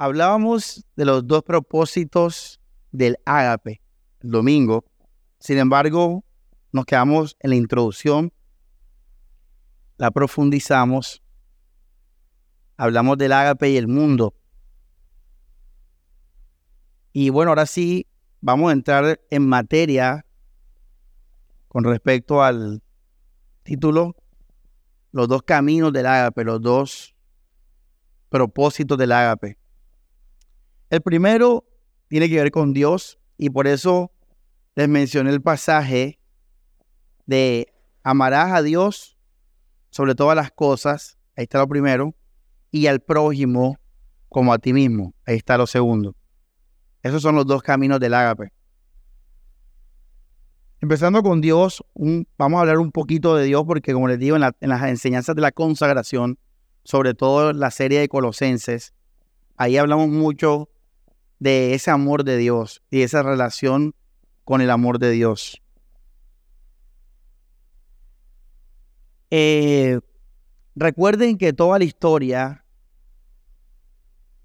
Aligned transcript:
hablábamos 0.00 0.86
de 0.96 1.04
los 1.04 1.26
dos 1.26 1.42
propósitos 1.42 2.58
del 2.90 3.18
ágape 3.26 3.82
el 4.20 4.30
domingo. 4.30 4.86
Sin 5.38 5.58
embargo, 5.58 6.24
nos 6.72 6.86
quedamos 6.86 7.36
en 7.40 7.50
la 7.50 7.56
introducción, 7.56 8.32
la 9.98 10.10
profundizamos, 10.10 11.22
hablamos 12.78 13.18
del 13.18 13.32
ágape 13.32 13.68
y 13.68 13.76
el 13.76 13.88
mundo. 13.88 14.34
Y 17.12 17.28
bueno, 17.28 17.50
ahora 17.50 17.66
sí 17.66 18.06
vamos 18.40 18.70
a 18.70 18.72
entrar 18.72 19.20
en 19.28 19.46
materia 19.46 20.24
con 21.68 21.84
respecto 21.84 22.42
al 22.42 22.82
título, 23.64 24.16
los 25.12 25.28
dos 25.28 25.42
caminos 25.42 25.92
del 25.92 26.06
ágape, 26.06 26.42
los 26.44 26.62
dos 26.62 27.14
propósitos 28.30 28.96
del 28.96 29.12
ágape. 29.12 29.59
El 30.90 31.02
primero 31.02 31.64
tiene 32.08 32.28
que 32.28 32.34
ver 32.34 32.50
con 32.50 32.72
Dios 32.72 33.20
y 33.38 33.48
por 33.50 33.68
eso 33.68 34.10
les 34.74 34.88
mencioné 34.88 35.30
el 35.30 35.40
pasaje 35.40 36.18
de 37.26 37.72
amarás 38.02 38.52
a 38.52 38.62
Dios 38.62 39.16
sobre 39.90 40.16
todas 40.16 40.34
las 40.34 40.50
cosas, 40.50 41.16
ahí 41.36 41.44
está 41.44 41.58
lo 41.58 41.68
primero, 41.68 42.16
y 42.72 42.88
al 42.88 42.98
prójimo 42.98 43.78
como 44.28 44.52
a 44.52 44.58
ti 44.58 44.72
mismo, 44.72 45.14
ahí 45.26 45.36
está 45.36 45.56
lo 45.56 45.68
segundo. 45.68 46.16
Esos 47.04 47.22
son 47.22 47.36
los 47.36 47.46
dos 47.46 47.62
caminos 47.62 48.00
del 48.00 48.14
ágape. 48.14 48.52
Empezando 50.80 51.22
con 51.22 51.40
Dios, 51.40 51.84
vamos 52.36 52.58
a 52.58 52.60
hablar 52.62 52.78
un 52.78 52.90
poquito 52.90 53.36
de 53.36 53.44
Dios 53.44 53.62
porque 53.64 53.92
como 53.92 54.08
les 54.08 54.18
digo 54.18 54.36
en, 54.36 54.42
en 54.42 54.68
las 54.68 54.82
enseñanzas 54.82 55.36
de 55.36 55.42
la 55.42 55.52
consagración, 55.52 56.36
sobre 56.82 57.14
todo 57.14 57.52
la 57.52 57.70
serie 57.70 58.00
de 58.00 58.08
Colosenses, 58.08 58.92
ahí 59.56 59.76
hablamos 59.76 60.08
mucho 60.08 60.68
de 61.40 61.74
ese 61.74 61.90
amor 61.90 62.22
de 62.22 62.36
Dios 62.36 62.82
y 62.90 63.02
esa 63.02 63.22
relación 63.22 63.94
con 64.44 64.60
el 64.60 64.70
amor 64.70 64.98
de 64.98 65.10
Dios. 65.10 65.60
Eh, 69.30 70.00
recuerden 70.74 71.38
que 71.38 71.52
toda 71.52 71.78
la 71.78 71.84
historia, 71.84 72.64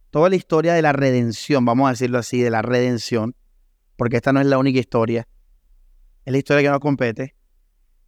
toda 0.09 0.29
la 0.29 0.35
historia 0.35 0.73
de 0.73 0.81
la 0.81 0.93
redención, 0.93 1.65
vamos 1.65 1.87
a 1.87 1.91
decirlo 1.91 2.17
así, 2.17 2.41
de 2.41 2.49
la 2.49 2.61
redención, 2.61 3.35
porque 3.97 4.17
esta 4.17 4.31
no 4.31 4.39
es 4.39 4.47
la 4.47 4.57
única 4.57 4.79
historia, 4.79 5.27
es 6.23 6.31
la 6.31 6.37
historia 6.37 6.63
que 6.63 6.69
nos 6.69 6.79
compete, 6.79 7.35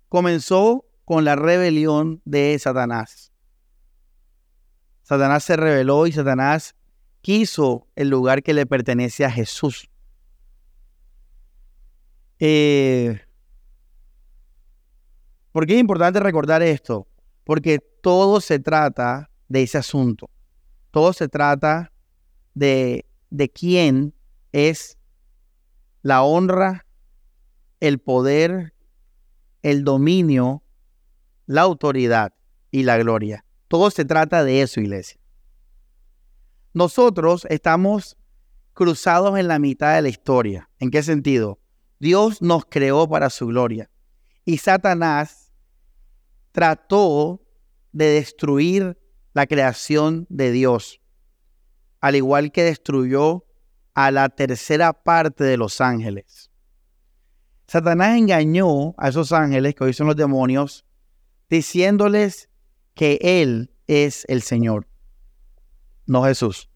comenzó 0.08 0.86
con 1.04 1.26
la 1.26 1.36
rebelión 1.36 2.22
de 2.26 2.58
Satanás. 2.60 3.34
Satanás 5.04 5.44
se 5.44 5.56
rebeló 5.56 6.06
y 6.06 6.12
Satanás 6.12 6.76
quiso 7.22 7.88
el 7.96 8.10
lugar 8.10 8.44
que 8.44 8.54
le 8.54 8.66
pertenece 8.66 9.26
a 9.26 9.32
Jesús. 9.32 9.90
Eh, 12.40 13.20
¿Por 15.52 15.66
qué 15.66 15.74
es 15.74 15.80
importante 15.80 16.20
recordar 16.20 16.62
esto? 16.62 17.08
Porque 17.44 17.80
todo 17.80 18.42
se 18.42 18.60
trata 18.60 19.30
de 19.48 19.64
ese 19.64 19.78
asunto. 19.78 20.30
Todo 20.92 21.14
se 21.14 21.28
trata 21.28 21.92
de, 22.54 23.06
de 23.30 23.50
quién 23.50 24.14
es 24.52 24.98
la 26.02 26.24
honra, 26.24 26.86
el 27.80 28.00
poder, 28.00 28.74
el 29.62 29.84
dominio, 29.84 30.64
la 31.46 31.62
autoridad 31.62 32.34
y 32.72 32.84
la 32.84 32.98
gloria. 32.98 33.44
Todo 33.68 33.92
se 33.92 34.06
trata 34.06 34.44
de 34.44 34.62
eso, 34.62 34.80
iglesia. 34.80 35.20
Nosotros 36.74 37.46
estamos 37.50 38.18
cruzados 38.74 39.38
en 39.40 39.48
la 39.48 39.60
mitad 39.60 39.96
de 39.96 40.02
la 40.04 40.10
historia. 40.10 40.70
¿En 40.80 40.92
qué 40.92 41.02
sentido? 41.02 41.60
Dios 42.00 42.42
nos 42.42 42.66
creó 42.66 43.10
para 43.10 43.30
su 43.30 43.48
gloria. 43.48 43.90
Y 44.46 44.60
Satanás 44.60 45.52
trató 46.52 47.42
de 47.92 48.06
destruir 48.06 48.98
la 49.34 49.48
creación 49.48 50.26
de 50.30 50.52
Dios, 50.52 51.02
al 52.00 52.16
igual 52.16 52.52
que 52.52 52.64
destruyó 52.64 53.46
a 53.94 54.12
la 54.12 54.30
tercera 54.30 54.94
parte 54.94 55.44
de 55.44 55.58
los 55.58 55.82
ángeles. 55.82 56.52
Satanás 57.68 58.18
engañó 58.18 58.94
a 58.98 59.10
esos 59.10 59.32
ángeles, 59.32 59.76
que 59.76 59.84
hoy 59.84 59.94
son 59.94 60.08
los 60.08 60.16
demonios, 60.16 60.86
diciéndoles 61.50 62.50
que 62.94 63.20
Él 63.22 63.74
es 63.88 64.26
el 64.30 64.42
Señor, 64.42 64.88
no 66.08 66.24
Jesús. 66.24 66.70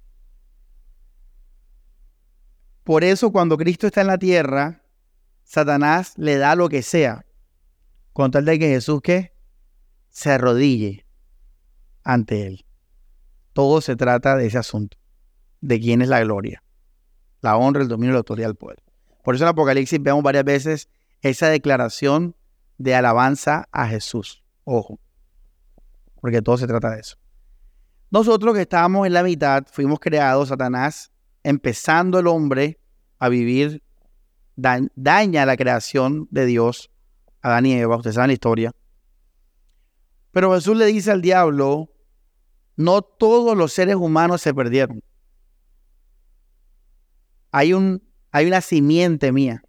Por 2.83 3.03
eso 3.03 3.31
cuando 3.31 3.57
Cristo 3.57 3.87
está 3.87 4.01
en 4.01 4.07
la 4.07 4.17
tierra, 4.17 4.83
Satanás 5.43 6.13
le 6.17 6.37
da 6.37 6.55
lo 6.55 6.69
que 6.69 6.81
sea, 6.81 7.25
con 8.13 8.31
tal 8.31 8.45
de 8.45 8.59
que 8.59 8.67
Jesús 8.67 9.01
que 9.01 9.33
se 10.09 10.31
arrodille 10.31 11.05
ante 12.03 12.47
Él. 12.47 12.65
Todo 13.53 13.81
se 13.81 13.95
trata 13.95 14.35
de 14.35 14.47
ese 14.47 14.57
asunto, 14.57 14.97
de 15.61 15.79
quién 15.79 16.01
es 16.01 16.09
la 16.09 16.21
gloria, 16.21 16.63
la 17.41 17.57
honra, 17.57 17.81
el 17.81 17.87
dominio, 17.87 18.13
la 18.13 18.19
autoridad 18.19 18.47
del 18.47 18.55
poder. 18.55 18.81
Por 19.23 19.35
eso 19.35 19.43
en 19.43 19.49
Apocalipsis 19.49 20.01
vemos 20.01 20.23
varias 20.23 20.43
veces 20.43 20.89
esa 21.21 21.47
declaración 21.47 22.35
de 22.77 22.95
alabanza 22.95 23.67
a 23.71 23.87
Jesús. 23.87 24.43
Ojo, 24.63 24.99
porque 26.19 26.41
todo 26.41 26.57
se 26.57 26.67
trata 26.67 26.91
de 26.91 27.01
eso. 27.01 27.17
Nosotros 28.11 28.53
que 28.53 28.63
estábamos 28.63 29.07
en 29.07 29.13
la 29.13 29.23
mitad, 29.23 29.65
fuimos 29.71 30.01
creados, 30.01 30.49
Satanás, 30.49 31.11
empezando 31.43 32.19
el 32.19 32.27
hombre 32.27 32.77
a 33.19 33.29
vivir, 33.29 33.81
daña 34.55 35.45
la 35.45 35.55
creación 35.55 36.27
de 36.29 36.45
Dios, 36.45 36.91
Adán 37.41 37.65
y 37.65 37.73
Eva, 37.73 37.95
ustedes 37.95 38.15
saben 38.15 38.27
la 38.27 38.33
historia. 38.33 38.71
Pero 40.31 40.53
Jesús 40.53 40.75
le 40.75 40.87
dice 40.87 41.09
al 41.11 41.21
diablo, 41.21 41.93
no 42.75 43.01
todos 43.01 43.57
los 43.57 43.71
seres 43.71 43.95
humanos 43.95 44.41
se 44.41 44.53
perdieron. 44.53 45.01
Hay, 47.51 47.73
un, 47.73 48.03
hay 48.31 48.45
una 48.45 48.59
simiente 48.59 49.31
mía 49.31 49.63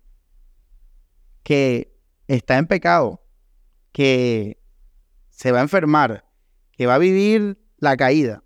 que 1.45 1.97
está 2.27 2.59
en 2.59 2.67
pecado, 2.67 3.25
que 3.93 4.61
se 5.31 5.53
va 5.53 5.61
a 5.61 5.63
enfermar, 5.63 6.25
que 6.73 6.87
va 6.87 6.97
a 6.97 6.99
vivir 6.99 7.62
la 7.83 7.97
caída. 7.97 8.45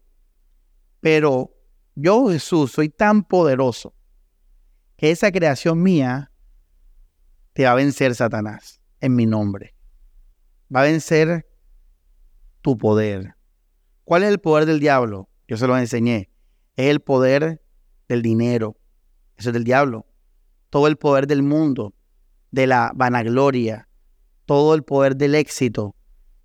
Pero 1.01 1.55
yo, 1.95 2.29
Jesús, 2.31 2.73
soy 2.73 2.89
tan 2.89 3.23
poderoso 3.23 3.95
que 4.97 5.11
esa 5.11 5.31
creación 5.31 5.83
mía 5.83 6.33
te 7.53 7.65
va 7.65 7.73
a 7.73 7.75
vencer 7.75 8.15
Satanás 8.15 8.81
en 9.01 9.15
mi 9.15 9.27
nombre. 9.27 9.77
Va 10.75 10.81
a 10.81 10.85
vencer 10.85 11.47
tu 12.63 12.79
poder. 12.79 13.35
¿Cuál 14.05 14.23
es 14.23 14.31
el 14.31 14.39
poder 14.39 14.65
del 14.65 14.81
diablo? 14.81 15.29
Yo 15.47 15.59
se 15.59 15.67
lo 15.67 15.77
enseñé. 15.77 16.31
Es 16.75 16.87
el 16.87 17.01
poder 17.01 17.63
del 18.09 18.23
dinero. 18.23 18.79
Eso 19.37 19.51
es 19.51 19.53
del 19.53 19.65
diablo. 19.65 20.07
Todo 20.71 20.87
el 20.87 20.97
poder 20.97 21.27
del 21.27 21.43
mundo, 21.43 21.95
de 22.51 22.67
la 22.67 22.91
vanagloria, 22.95 23.87
todo 24.47 24.75
el 24.75 24.83
poder 24.83 25.15
del 25.17 25.35
éxito, 25.35 25.95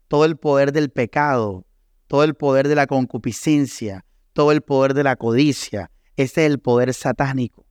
todo 0.10 0.26
el 0.26 0.36
poder 0.36 0.74
del 0.74 0.90
pecado, 0.90 1.66
todo 2.12 2.26
el 2.26 2.36
poder 2.36 2.68
de 2.68 2.76
la 2.76 2.88
concupiscencia, 2.88 4.04
todo 4.34 4.52
el 4.52 4.60
poder 4.60 4.94
de 4.94 5.02
la 5.02 5.16
codicia. 5.16 5.90
Ese 6.18 6.46
es 6.46 6.52
el 6.52 6.60
poder 6.60 6.94
satánico. 6.94 7.66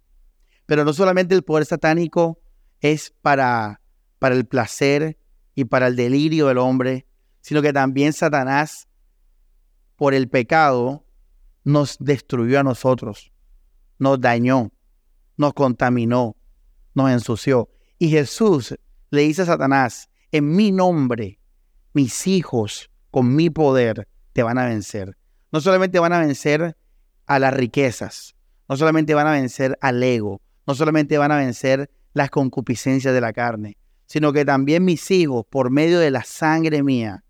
Pero 0.65 0.83
no 0.83 0.95
solamente 0.95 1.34
el 1.34 1.43
poder 1.43 1.67
satánico 1.67 2.41
es 2.81 3.12
para, 3.21 3.83
para 4.19 4.34
el 4.34 4.47
placer 4.47 5.19
y 5.55 5.67
para 5.67 5.89
el 5.89 5.95
delirio 5.95 6.47
del 6.47 6.56
hombre, 6.56 7.06
sino 7.43 7.61
que 7.61 7.75
también 7.75 8.15
Satanás, 8.15 8.89
por 9.97 10.15
el 10.15 10.31
pecado, 10.31 11.05
nos 11.62 11.99
destruyó 11.99 12.60
a 12.60 12.63
nosotros, 12.63 13.33
nos 13.98 14.22
dañó, 14.22 14.72
nos 15.37 15.53
contaminó, 15.53 16.34
nos 16.95 17.10
ensució. 17.10 17.69
Y 17.98 18.09
Jesús 18.09 18.75
le 19.10 19.21
dice 19.21 19.42
a 19.42 19.45
Satanás, 19.45 20.09
en 20.33 20.57
mi 20.57 20.72
nombre, 20.72 21.39
mis 21.92 22.27
hijos, 22.27 22.91
con 23.10 23.37
mi 23.37 23.51
poder, 23.51 24.09
te 24.32 24.42
van 24.42 24.59
a 24.59 24.66
vencer. 24.66 25.16
No 25.53 25.60
solamente 25.60 25.98
van 25.98 26.12
a 26.12 26.21
vencer 26.21 26.77
a 27.27 27.38
las 27.38 27.54
riquezas, 27.54 28.34
no 28.68 28.77
solamente 28.77 29.15
van 29.15 29.27
a 29.27 29.32
vencer 29.32 29.77
al 29.80 30.03
ego, 30.03 30.41
no 30.66 30.74
solamente 30.74 31.18
van 31.18 31.32
a 31.32 31.36
vencer 31.36 31.91
las 32.12 32.30
concupiscencias 32.30 33.15
de 33.15 33.21
la 33.21 33.32
carne, 33.32 33.77
sino 34.06 34.32
que 34.32 34.44
también 34.44 34.84
mis 34.84 35.10
hijos, 35.10 35.44
por 35.48 35.71
medio 35.71 35.98
de 35.98 36.10
la 36.10 36.24
sangre 36.24 36.82
mía, 36.82 37.24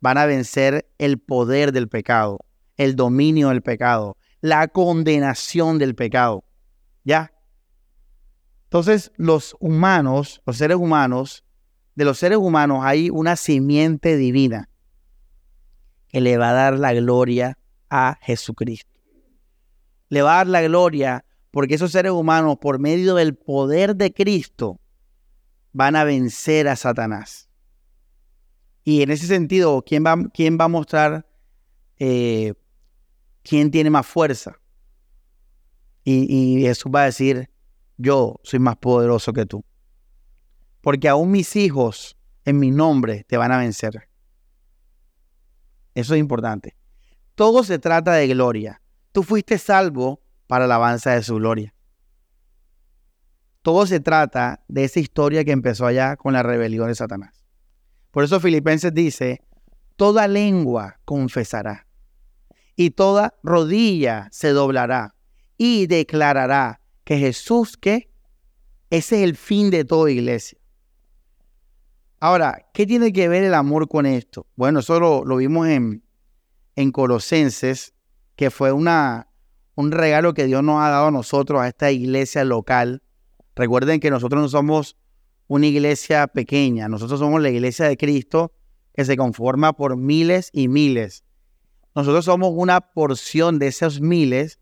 van 0.00 0.18
a 0.18 0.26
vencer 0.26 0.90
el 0.98 1.18
poder 1.18 1.72
del 1.72 1.88
pecado, 1.88 2.38
el 2.76 2.96
dominio 2.96 3.50
del 3.50 3.62
pecado, 3.62 4.16
la 4.40 4.68
condenación 4.68 5.78
del 5.78 5.94
pecado. 5.94 6.44
¿Ya? 7.04 7.32
Entonces, 8.64 9.12
los 9.16 9.56
humanos, 9.60 10.42
los 10.46 10.56
seres 10.56 10.76
humanos, 10.76 11.44
de 11.94 12.04
los 12.04 12.18
seres 12.18 12.38
humanos 12.38 12.80
hay 12.82 13.10
una 13.10 13.36
simiente 13.36 14.16
divina 14.16 14.70
que 16.10 16.20
le 16.20 16.36
va 16.36 16.50
a 16.50 16.52
dar 16.52 16.78
la 16.78 16.92
gloria 16.92 17.56
a 17.88 18.18
Jesucristo. 18.20 18.90
le 20.08 20.22
va 20.22 20.34
a 20.34 20.36
dar 20.38 20.46
la 20.48 20.62
gloria 20.62 21.24
porque 21.52 21.74
esos 21.74 21.92
seres 21.92 22.12
humanos, 22.12 22.58
por 22.60 22.78
medio 22.78 23.14
del 23.14 23.34
poder 23.34 23.96
de 23.96 24.12
Cristo, 24.12 24.80
van 25.72 25.96
a 25.96 26.04
vencer 26.04 26.68
a 26.68 26.76
Satanás. 26.76 27.48
Y 28.84 29.02
en 29.02 29.10
ese 29.10 29.26
sentido, 29.26 29.82
¿quién 29.82 30.04
va, 30.04 30.16
quién 30.32 30.58
va 30.58 30.64
a 30.64 30.68
mostrar 30.68 31.26
eh, 31.98 32.54
quién 33.42 33.70
tiene 33.70 33.90
más 33.90 34.06
fuerza? 34.06 34.60
Y, 36.02 36.58
y 36.58 36.62
Jesús 36.62 36.90
va 36.94 37.02
a 37.02 37.06
decir, 37.06 37.50
yo 37.96 38.40
soy 38.42 38.58
más 38.58 38.76
poderoso 38.76 39.32
que 39.32 39.46
tú. 39.46 39.64
Porque 40.80 41.08
aún 41.08 41.30
mis 41.30 41.54
hijos 41.56 42.16
en 42.44 42.58
mi 42.58 42.70
nombre 42.70 43.24
te 43.24 43.36
van 43.36 43.52
a 43.52 43.58
vencer. 43.58 44.09
Eso 46.00 46.14
es 46.14 46.20
importante. 46.20 46.76
Todo 47.34 47.64
se 47.64 47.78
trata 47.78 48.12
de 48.12 48.26
gloria. 48.28 48.82
Tú 49.12 49.22
fuiste 49.22 49.58
salvo 49.58 50.22
para 50.46 50.66
la 50.66 50.76
alabanza 50.76 51.12
de 51.12 51.22
su 51.22 51.36
gloria. 51.36 51.74
Todo 53.62 53.86
se 53.86 54.00
trata 54.00 54.64
de 54.68 54.84
esa 54.84 55.00
historia 55.00 55.44
que 55.44 55.52
empezó 55.52 55.86
allá 55.86 56.16
con 56.16 56.32
la 56.32 56.42
rebelión 56.42 56.88
de 56.88 56.94
Satanás. 56.94 57.44
Por 58.10 58.24
eso 58.24 58.40
Filipenses 58.40 58.92
dice, 58.94 59.42
toda 59.96 60.26
lengua 60.26 60.98
confesará 61.04 61.86
y 62.74 62.90
toda 62.90 63.34
rodilla 63.42 64.28
se 64.32 64.48
doblará 64.48 65.14
y 65.58 65.86
declarará 65.86 66.80
que 67.04 67.18
Jesús, 67.18 67.76
que 67.76 68.10
ese 68.88 69.18
es 69.18 69.24
el 69.24 69.36
fin 69.36 69.70
de 69.70 69.84
toda 69.84 70.10
iglesia. 70.10 70.59
Ahora, 72.22 72.66
¿qué 72.74 72.86
tiene 72.86 73.14
que 73.14 73.28
ver 73.28 73.44
el 73.44 73.54
amor 73.54 73.88
con 73.88 74.04
esto? 74.04 74.46
Bueno, 74.54 74.80
eso 74.80 75.00
lo, 75.00 75.36
vimos 75.36 75.68
en, 75.68 76.04
en 76.76 76.92
Colosenses, 76.92 77.94
que 78.36 78.50
fue 78.50 78.72
una, 78.72 79.28
un 79.74 79.90
regalo 79.90 80.34
que 80.34 80.44
Dios 80.44 80.62
nos 80.62 80.82
ha 80.82 80.90
dado 80.90 81.06
a 81.06 81.10
nosotros, 81.10 81.62
a 81.62 81.68
esta 81.68 81.90
iglesia 81.90 82.44
local. 82.44 83.02
Recuerden 83.56 84.00
que 84.00 84.10
nosotros 84.10 84.42
no 84.42 84.48
somos 84.50 84.98
una 85.46 85.66
iglesia 85.66 86.26
pequeña, 86.26 86.88
nosotros 86.88 87.20
somos 87.20 87.40
la 87.40 87.48
iglesia 87.48 87.86
de 87.86 87.96
Cristo 87.96 88.52
que 88.92 89.06
se 89.06 89.16
conforma 89.16 89.72
por 89.72 89.96
miles 89.96 90.50
y 90.52 90.68
miles. 90.68 91.24
Nosotros 91.94 92.26
somos 92.26 92.52
una 92.54 92.82
porción 92.82 93.58
de 93.58 93.68
esos 93.68 94.02
miles 94.02 94.60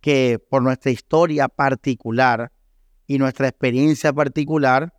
que 0.00 0.38
por 0.38 0.62
nuestra 0.62 0.90
historia 0.90 1.48
particular 1.48 2.50
y 3.06 3.18
nuestra 3.18 3.48
experiencia 3.48 4.12
particular, 4.14 4.94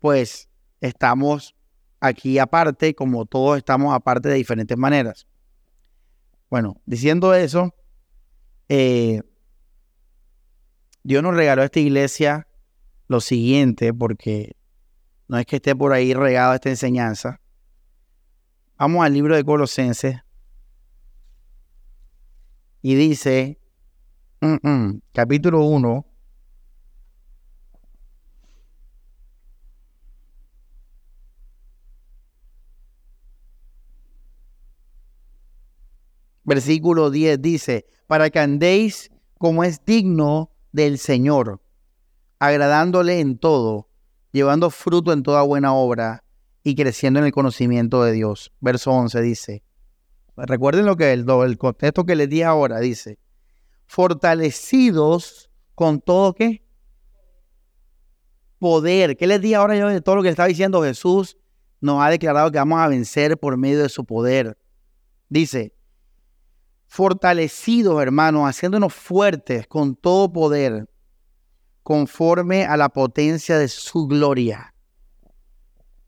pues 0.00 0.50
estamos 0.80 1.54
aquí 2.00 2.38
aparte, 2.38 2.94
como 2.94 3.26
todos 3.26 3.58
estamos 3.58 3.94
aparte 3.94 4.28
de 4.28 4.34
diferentes 4.36 4.76
maneras. 4.76 5.26
Bueno, 6.50 6.80
diciendo 6.86 7.34
eso, 7.34 7.74
eh, 8.68 9.22
Dios 11.02 11.22
nos 11.22 11.34
regaló 11.34 11.62
a 11.62 11.66
esta 11.66 11.80
iglesia 11.80 12.46
lo 13.08 13.20
siguiente, 13.20 13.94
porque 13.94 14.56
no 15.28 15.38
es 15.38 15.46
que 15.46 15.56
esté 15.56 15.74
por 15.74 15.92
ahí 15.92 16.14
regado 16.14 16.54
esta 16.54 16.68
enseñanza. 16.68 17.40
Vamos 18.78 19.04
al 19.04 19.14
libro 19.14 19.34
de 19.34 19.44
Colosenses 19.44 20.16
y 22.82 22.94
dice, 22.94 23.58
mm, 24.40 24.68
mm, 24.68 25.00
capítulo 25.12 25.64
1, 25.64 26.06
versículo 36.46 37.10
10 37.10 37.42
dice, 37.42 37.86
para 38.06 38.30
que 38.30 38.38
andéis 38.38 39.10
como 39.36 39.64
es 39.64 39.84
digno 39.84 40.50
del 40.72 40.98
Señor, 40.98 41.60
agradándole 42.38 43.20
en 43.20 43.36
todo, 43.36 43.88
llevando 44.32 44.70
fruto 44.70 45.12
en 45.12 45.22
toda 45.22 45.42
buena 45.42 45.74
obra 45.74 46.24
y 46.62 46.74
creciendo 46.74 47.20
en 47.20 47.26
el 47.26 47.32
conocimiento 47.32 48.02
de 48.02 48.12
Dios. 48.12 48.52
Verso 48.60 48.92
11 48.92 49.20
dice, 49.20 49.64
recuerden 50.36 50.86
lo 50.86 50.96
que 50.96 51.12
el, 51.12 51.28
el 51.28 51.58
contexto 51.58 52.04
que 52.04 52.16
les 52.16 52.28
di 52.28 52.42
ahora 52.42 52.78
dice, 52.78 53.18
fortalecidos 53.86 55.50
con 55.74 56.00
todo 56.00 56.32
qué? 56.34 56.62
Poder. 58.58 59.16
¿Qué 59.16 59.26
les 59.26 59.40
di 59.40 59.52
ahora 59.52 59.76
yo 59.76 59.88
de 59.88 60.00
todo 60.00 60.16
lo 60.16 60.22
que 60.22 60.30
está 60.30 60.46
diciendo 60.46 60.82
Jesús? 60.82 61.36
Nos 61.80 62.02
ha 62.02 62.08
declarado 62.08 62.50
que 62.50 62.58
vamos 62.58 62.80
a 62.80 62.88
vencer 62.88 63.36
por 63.36 63.56
medio 63.58 63.82
de 63.82 63.90
su 63.90 64.04
poder. 64.06 64.56
Dice, 65.28 65.75
fortalecidos, 66.96 68.00
hermanos, 68.00 68.48
haciéndonos 68.48 68.94
fuertes 68.94 69.66
con 69.66 69.96
todo 69.96 70.32
poder, 70.32 70.88
conforme 71.82 72.64
a 72.64 72.78
la 72.78 72.88
potencia 72.88 73.58
de 73.58 73.68
su 73.68 74.06
gloria. 74.06 74.74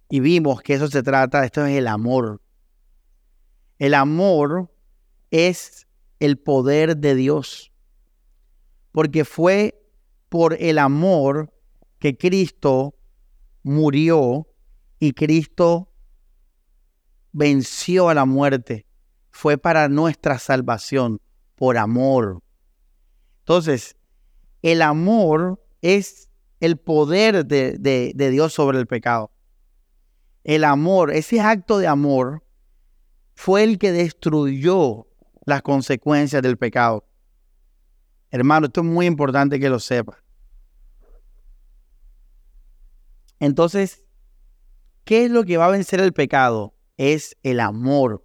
Y 0.09 0.21
vimos 0.21 0.63
que 0.63 0.73
eso 0.73 0.89
se 0.89 1.03
trata, 1.03 1.45
esto 1.45 1.67
es 1.67 1.77
el 1.77 1.89
amor. 1.89 2.41
El 3.79 3.93
amor 3.93 4.73
es 5.31 5.87
el 6.21 6.39
poder 6.39 6.97
de 6.97 7.15
Dios, 7.15 7.71
porque 8.91 9.27
fue 9.27 9.79
por 10.31 10.55
el 10.55 10.79
amor 10.79 11.53
que 11.99 12.17
Cristo 12.17 12.95
murió 13.63 14.49
y 14.99 15.13
Cristo 15.13 15.93
venció 17.33 18.09
a 18.09 18.15
la 18.15 18.25
muerte 18.25 18.88
fue 19.39 19.57
para 19.57 19.89
nuestra 19.89 20.41
salvación, 20.41 21.21
por 21.55 21.79
amor. 21.79 22.43
Entonces, 23.39 23.97
el 24.63 24.83
amor 24.83 25.65
es 25.81 26.29
el 26.59 26.77
poder 26.77 27.47
de, 27.47 28.15
Dios 28.17 28.53
sobre 28.53 28.81
el 28.81 28.89
pecado. 28.89 29.31
El 30.43 30.65
amor, 30.65 31.13
ese 31.13 31.41
acto 31.41 31.79
de 31.79 31.87
amor, 31.87 32.43
fue 33.37 33.63
el 33.63 33.79
que 33.79 33.93
destruyó 33.93 35.07
las 35.47 35.63
consecuencias 35.63 36.43
del 36.43 36.57
pecado. 36.57 37.07
Hermano, 38.33 38.67
esto 38.67 38.81
es 38.81 38.87
muy 38.89 39.07
importante 39.07 39.61
que 39.61 39.71
lo 39.71 39.79
sepa. 39.79 40.19
Entonces, 43.39 44.03
¿qué 45.05 45.27
es 45.27 45.31
lo 45.31 45.45
que 45.45 45.59
va 45.59 45.67
a 45.67 45.71
vencer 45.71 46.01
el 46.01 46.13
pecado? 46.13 46.75
Es 46.97 47.37
el 47.45 47.61
amor 47.61 48.25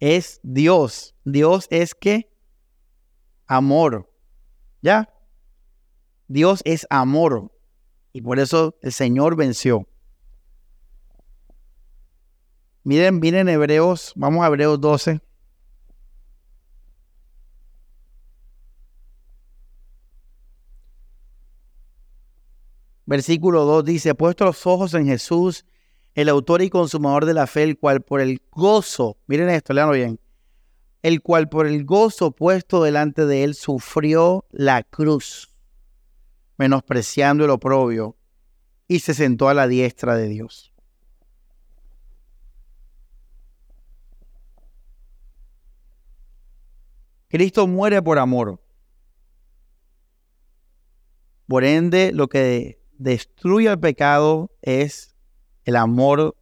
es 0.00 0.40
Dios. 0.42 1.14
Dios 1.24 1.66
es 1.70 1.94
que 1.94 2.30
amor. 3.46 4.10
¿Ya? 4.82 5.12
Dios 6.28 6.62
es 6.64 6.86
amor. 6.90 7.52
Y 8.12 8.22
por 8.22 8.38
eso 8.38 8.76
el 8.82 8.92
Señor 8.92 9.36
venció. 9.36 9.86
Miren, 12.84 13.20
miren 13.20 13.48
Hebreos, 13.48 14.12
vamos 14.16 14.42
a 14.42 14.46
Hebreos 14.46 14.80
12. 14.80 15.20
Versículo 23.04 23.64
2 23.64 23.84
dice, 23.86 24.14
puesto 24.14 24.44
los 24.44 24.66
ojos 24.66 24.92
en 24.92 25.06
Jesús, 25.06 25.64
el 26.18 26.28
autor 26.28 26.62
y 26.62 26.68
consumador 26.68 27.26
de 27.26 27.32
la 27.34 27.46
fe, 27.46 27.62
el 27.62 27.78
cual 27.78 28.02
por 28.02 28.20
el 28.20 28.42
gozo, 28.50 29.16
miren 29.28 29.50
esto, 29.50 29.72
leanlo 29.72 29.94
bien, 29.94 30.18
el 31.00 31.22
cual 31.22 31.48
por 31.48 31.68
el 31.68 31.84
gozo 31.84 32.32
puesto 32.32 32.82
delante 32.82 33.24
de 33.24 33.44
él 33.44 33.54
sufrió 33.54 34.44
la 34.50 34.82
cruz, 34.82 35.54
menospreciando 36.56 37.44
el 37.44 37.50
oprobio, 37.50 38.16
y 38.88 38.98
se 38.98 39.14
sentó 39.14 39.48
a 39.48 39.54
la 39.54 39.68
diestra 39.68 40.16
de 40.16 40.26
Dios. 40.26 40.74
Cristo 47.28 47.68
muere 47.68 48.02
por 48.02 48.18
amor. 48.18 48.60
Por 51.46 51.62
ende, 51.62 52.10
lo 52.12 52.26
que 52.26 52.82
destruye 52.98 53.68
el 53.68 53.78
pecado 53.78 54.50
es 54.62 55.07
el 55.68 55.76
amor, 55.76 56.34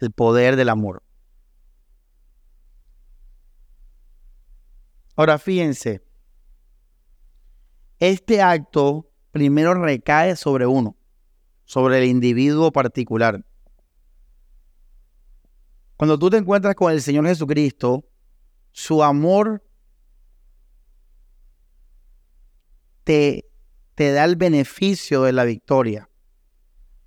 el 0.00 0.10
poder 0.10 0.56
del 0.56 0.70
amor. 0.70 1.04
Ahora 5.14 5.38
fíjense, 5.38 6.02
este 8.00 8.42
acto 8.42 9.08
primero 9.30 9.74
recae 9.74 10.34
sobre 10.34 10.66
uno, 10.66 10.96
sobre 11.64 11.98
el 11.98 12.06
individuo 12.06 12.72
particular. 12.72 13.46
Cuando 15.96 16.18
tú 16.18 16.28
te 16.28 16.38
encuentras 16.38 16.74
con 16.74 16.90
el 16.90 17.00
Señor 17.00 17.28
Jesucristo, 17.28 18.04
su 18.72 19.04
amor 19.04 19.64
te, 23.04 23.48
te 23.94 24.10
da 24.10 24.24
el 24.24 24.34
beneficio 24.34 25.22
de 25.22 25.32
la 25.32 25.44
victoria. 25.44 26.10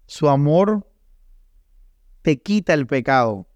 Su 0.09 0.27
amor 0.27 0.91
te 2.23 2.41
quita 2.41 2.73
el 2.73 2.87
pecado. 2.87 3.47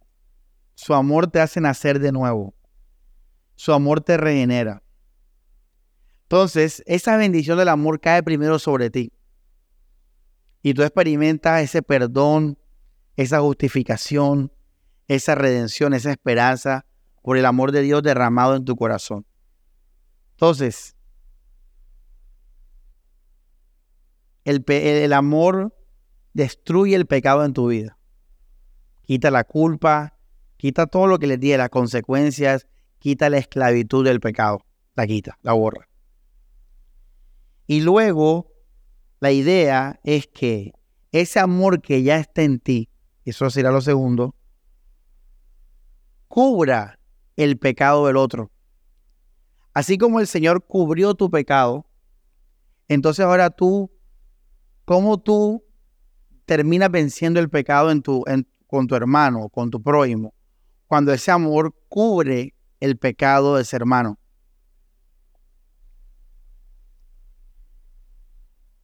Su 0.75 0.93
amor 0.93 1.25
te 1.25 1.39
hace 1.39 1.59
nacer 1.59 1.97
de 1.97 2.11
nuevo. 2.11 2.53
Su 3.55 3.73
amor 3.73 4.01
te 4.01 4.17
regenera. 4.17 4.83
Entonces, 6.21 6.83
esa 6.85 7.17
bendición 7.17 7.57
del 7.57 7.69
amor 7.69 7.99
cae 7.99 8.21
primero 8.21 8.59
sobre 8.59 8.91
ti. 8.91 9.11
Y 10.61 10.75
tú 10.75 10.83
experimentas 10.83 11.63
ese 11.63 11.81
perdón, 11.81 12.59
esa 13.15 13.41
justificación, 13.41 14.51
esa 15.07 15.33
redención, 15.33 15.95
esa 15.95 16.11
esperanza 16.11 16.85
por 17.23 17.35
el 17.35 17.47
amor 17.47 17.71
de 17.71 17.81
Dios 17.81 18.03
derramado 18.03 18.55
en 18.55 18.63
tu 18.63 18.75
corazón. 18.75 19.25
Entonces, 20.33 20.95
el, 24.45 24.63
el, 24.67 25.13
amor 25.13 25.75
destruye 26.33 26.95
el 26.95 27.05
pecado 27.05 27.45
en 27.45 27.53
tu 27.53 27.67
vida. 27.67 27.97
Quita 29.03 29.31
la 29.31 29.43
culpa, 29.43 30.17
quita 30.57 30.87
todo 30.87 31.07
lo 31.07 31.19
que 31.19 31.27
le 31.27 31.37
diga, 31.37 31.57
las 31.57 31.69
consecuencias, 31.69 32.67
quita 32.99 33.29
la 33.29 33.37
esclavitud 33.37 34.03
del 34.03 34.19
pecado. 34.19 34.65
La 34.95 35.07
quita, 35.07 35.37
la 35.41 35.53
borra. 35.53 35.87
Y 37.65 37.81
luego, 37.81 38.51
la 39.19 39.31
idea 39.31 39.99
es 40.03 40.27
que 40.27 40.73
ese 41.11 41.39
amor 41.39 41.81
que 41.81 42.03
ya 42.03 42.17
está 42.17 42.43
en 42.43 42.59
ti, 42.59 42.89
eso 43.25 43.49
será 43.49 43.71
lo 43.71 43.81
segundo, 43.81 44.35
cubra 46.27 46.99
el 47.35 47.57
pecado 47.57 48.07
del 48.07 48.17
otro. 48.17 48.51
Así 49.73 49.97
como 49.97 50.19
el 50.19 50.27
Señor 50.27 50.65
cubrió 50.65 51.15
tu 51.15 51.31
pecado, 51.31 51.85
entonces 52.87 53.25
ahora 53.25 53.49
tú, 53.49 53.91
¿cómo 54.85 55.19
tú 55.19 55.63
terminas 56.45 56.91
venciendo 56.91 57.39
el 57.39 57.49
pecado 57.49 57.91
en 57.91 58.01
tu, 58.01 58.23
con 58.67 58.87
tu 58.87 58.95
hermano, 58.95 59.49
con 59.49 59.69
tu 59.69 59.81
prójimo? 59.81 60.33
Cuando 60.87 61.13
ese 61.13 61.31
amor 61.31 61.73
cubre 61.89 62.53
el 62.79 62.97
pecado 62.97 63.55
de 63.55 63.61
ese 63.61 63.75
hermano. 63.75 64.19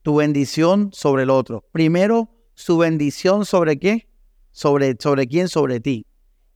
Tu 0.02 0.16
bendición 0.16 0.90
sobre 0.92 1.24
el 1.24 1.30
otro. 1.30 1.68
Primero, 1.72 2.30
su 2.54 2.78
bendición 2.78 3.44
sobre 3.44 3.78
qué? 3.78 4.08
Sobre, 4.52 4.96
sobre 4.98 5.26
quién, 5.26 5.48
sobre 5.48 5.80
ti. 5.80 6.06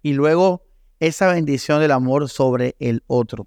Y 0.02 0.14
luego 0.14 0.64
esa 1.00 1.32
bendición 1.32 1.80
del 1.80 1.90
amor 1.90 2.28
sobre 2.30 2.76
el 2.78 3.02
otro. 3.06 3.46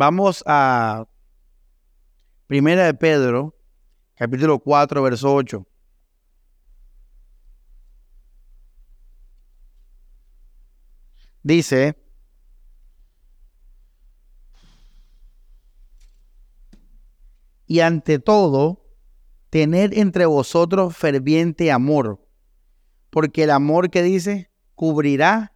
Vamos 0.00 0.42
a 0.46 1.06
Primera 2.46 2.86
de 2.86 2.94
Pedro, 2.94 3.54
capítulo 4.14 4.58
4, 4.58 5.02
verso 5.02 5.34
8. 5.34 5.66
Dice, 11.42 11.98
y 17.66 17.80
ante 17.80 18.18
todo, 18.18 18.82
tener 19.50 19.98
entre 19.98 20.24
vosotros 20.24 20.96
ferviente 20.96 21.70
amor, 21.70 22.26
porque 23.10 23.42
el 23.42 23.50
amor 23.50 23.90
que 23.90 24.02
dice 24.02 24.50
cubrirá 24.74 25.52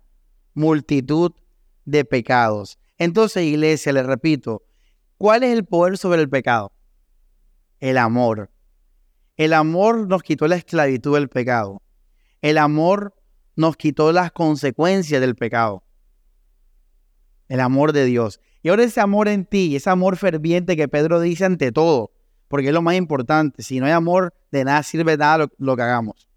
multitud 0.52 1.32
de 1.86 2.04
pecados. 2.04 2.78
Entonces, 2.98 3.44
iglesia, 3.44 3.92
le 3.92 4.02
repito, 4.02 4.62
¿cuál 5.18 5.42
es 5.42 5.52
el 5.52 5.64
poder 5.64 5.98
sobre 5.98 6.20
el 6.20 6.28
pecado? 6.28 6.72
El 7.80 7.98
amor. 7.98 8.50
El 9.36 9.52
amor 9.52 10.06
nos 10.06 10.22
quitó 10.22 10.46
la 10.46 10.56
esclavitud 10.56 11.14
del 11.14 11.28
pecado. 11.28 11.82
El 12.40 12.58
amor 12.58 13.14
nos 13.56 13.76
quitó 13.76 14.12
las 14.12 14.32
consecuencias 14.32 15.20
del 15.20 15.34
pecado. 15.34 15.82
El 17.48 17.60
amor 17.60 17.92
de 17.92 18.04
Dios. 18.04 18.40
Y 18.62 18.68
ahora 18.68 18.84
ese 18.84 19.00
amor 19.00 19.28
en 19.28 19.44
ti, 19.44 19.76
ese 19.76 19.90
amor 19.90 20.16
ferviente 20.16 20.76
que 20.76 20.88
Pedro 20.88 21.20
dice 21.20 21.44
ante 21.44 21.72
todo, 21.72 22.12
porque 22.48 22.68
es 22.68 22.74
lo 22.74 22.82
más 22.82 22.94
importante. 22.94 23.62
Si 23.62 23.80
no 23.80 23.86
hay 23.86 23.92
amor, 23.92 24.32
de 24.50 24.64
nada 24.64 24.82
sirve 24.82 25.16
nada 25.16 25.48
lo, 25.58 25.76
que 25.76 25.82
hagamos. 25.82 26.28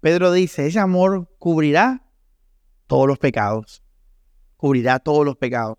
Pedro 0.00 0.32
dice, 0.32 0.66
ese 0.66 0.78
amor 0.78 1.28
cubrirá 1.38 2.04
todos 2.86 3.08
los 3.08 3.18
pecados. 3.18 3.81
Cubrirá 4.62 5.00
todos 5.00 5.24
los 5.24 5.36
pecados. 5.36 5.76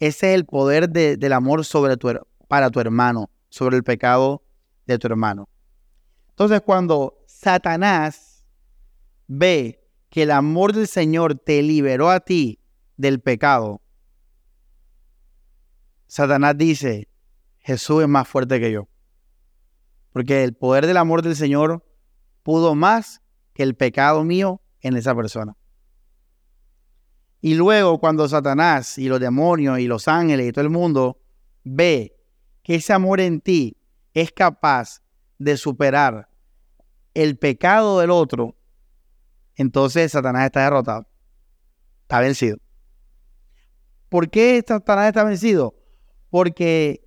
Ese 0.00 0.30
es 0.30 0.34
el 0.34 0.44
poder 0.44 0.88
del 0.88 1.32
amor 1.32 1.64
tu, 1.64 2.26
para 2.48 2.68
tu 2.68 2.80
hermano, 2.80 3.30
sobre 3.48 3.76
el 3.76 3.84
pecado 3.84 4.42
de 4.88 4.98
tu 4.98 5.06
hermano. 5.06 5.48
Entonces, 6.30 6.60
cuando 6.62 7.22
Satanás 7.28 8.44
ve 9.28 9.88
que 10.10 10.24
el 10.24 10.32
amor 10.32 10.72
del 10.72 10.88
Señor 10.88 11.36
te 11.36 11.62
liberó 11.62 12.10
a 12.10 12.18
ti 12.18 12.58
del 12.96 13.20
pecado, 13.20 13.82
Satanás 16.08 16.58
dice, 16.58 17.08
Jesús 17.58 18.02
es 18.02 18.08
más 18.08 18.26
fuerte 18.26 18.58
que 18.58 18.72
yo. 18.72 18.88
Porque 20.10 20.42
el 20.42 20.56
poder 20.56 20.88
del 20.88 20.96
amor 20.96 21.22
del 21.22 21.36
Señor 21.36 21.86
pudo 22.42 22.74
más 22.74 23.22
que 23.52 23.62
el 23.62 23.76
pecado 23.76 24.24
mío 24.24 24.60
en 24.80 24.96
esa 24.96 25.14
persona. 25.14 25.56
Y 27.40 27.54
luego 27.54 27.98
cuando 27.98 28.28
Satanás 28.28 28.98
y 28.98 29.08
los 29.08 29.20
demonios 29.20 29.78
y 29.78 29.86
los 29.86 30.08
ángeles 30.08 30.48
y 30.48 30.52
todo 30.52 30.64
el 30.64 30.70
mundo 30.70 31.20
ve 31.64 32.16
que 32.62 32.76
ese 32.76 32.92
amor 32.92 33.20
en 33.20 33.40
ti 33.40 33.76
es 34.12 34.32
capaz 34.32 35.02
de 35.38 35.56
superar 35.56 36.28
el 37.14 37.38
pecado 37.38 38.00
del 38.00 38.10
otro, 38.10 38.56
entonces 39.54 40.12
Satanás 40.12 40.46
está 40.46 40.64
derrotado. 40.64 41.06
Está 42.02 42.20
vencido. 42.20 42.58
¿Por 44.08 44.30
qué 44.30 44.64
Satanás 44.66 45.08
está 45.08 45.24
vencido? 45.24 45.74
Porque 46.30 47.04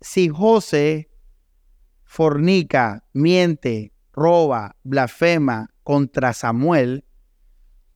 si 0.00 0.28
José 0.28 1.10
fornica, 2.04 3.04
miente, 3.12 3.92
roba, 4.12 4.76
blasfema 4.82 5.70
contra 5.82 6.32
Samuel, 6.32 7.04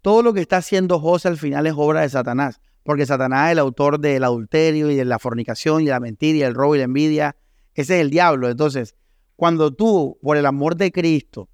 todo 0.05 0.23
lo 0.23 0.35
que 0.35 0.43
está 0.43 0.59
haciendo 0.59 1.01
José 1.01 1.29
al 1.29 1.39
final 1.39 1.67
es 1.67 1.73
obra 1.75 2.03
de 2.03 2.11
Satanás, 2.11 2.61
porque 2.83 3.07
Satanás 3.07 3.47
es 3.47 3.53
el 3.53 3.59
autor 3.59 3.99
del 3.99 4.23
adulterio 4.23 4.91
y 4.91 4.97
de 4.97 5.07
la 5.07 5.19
fornicación 5.19 5.81
y 5.81 5.87
la 5.87 5.99
mentira 5.99 6.37
y 6.37 6.43
el 6.43 6.55
robo 6.55 6.75
y 6.75 6.79
la 6.79 6.85
envidia. 6.85 7.37
Ese 7.73 7.95
es 7.95 8.03
el 8.03 8.11
diablo. 8.11 8.51
Entonces, 8.51 8.97
cuando 9.35 9.73
tú, 9.73 10.19
por 10.21 10.37
el 10.37 10.45
amor 10.45 10.77
de 10.77 10.93
Cristo, 10.93 11.49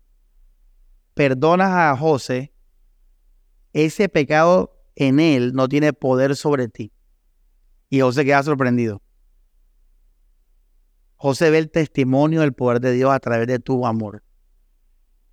perdonas 1.14 1.70
a 1.70 1.96
José, 1.96 2.52
ese 3.72 4.08
pecado 4.08 4.82
en 4.96 5.20
él 5.20 5.52
no 5.54 5.68
tiene 5.68 5.92
poder 5.92 6.34
sobre 6.34 6.66
ti. 6.66 6.92
Y 7.88 8.00
José 8.00 8.24
queda 8.24 8.42
sorprendido. 8.42 9.00
José 11.14 11.50
ve 11.50 11.58
el 11.58 11.70
testimonio 11.70 12.40
del 12.40 12.52
poder 12.52 12.80
de 12.80 12.90
Dios 12.90 13.12
a 13.12 13.20
través 13.20 13.46
de 13.46 13.60
tu 13.60 13.86
amor. 13.86 14.24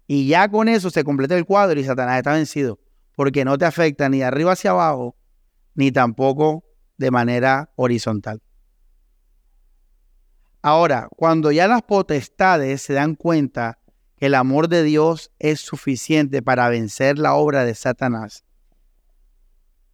Y 0.06 0.28
ya 0.28 0.52
con 0.52 0.70
eso 0.70 0.92
se 0.92 1.04
completa 1.04 1.36
el 1.36 1.46
cuadro 1.46 1.80
y 1.80 1.84
Satanás 1.84 2.18
está 2.18 2.34
vencido, 2.34 2.80
porque 3.18 3.44
no 3.44 3.58
te 3.58 3.66
afecta 3.66 4.10
ni 4.10 4.22
arriba 4.22 4.52
hacia 4.52 4.70
abajo, 4.70 5.18
ni 5.74 5.92
tampoco 5.92 6.64
de 6.98 7.10
manera 7.10 7.72
horizontal. 7.76 8.44
Ahora, 10.62 11.08
cuando 11.18 11.52
ya 11.52 11.68
las 11.68 11.82
potestades 11.82 12.84
se 12.84 12.94
dan 12.94 13.16
cuenta 13.16 13.80
que 14.18 14.28
el 14.28 14.36
amor 14.36 14.68
de 14.68 14.84
Dios 14.84 15.32
es 15.40 15.62
suficiente 15.62 16.44
para 16.44 16.70
vencer 16.70 17.18
la 17.18 17.34
obra 17.34 17.66
de 17.66 17.74
Satanás, 17.74 18.46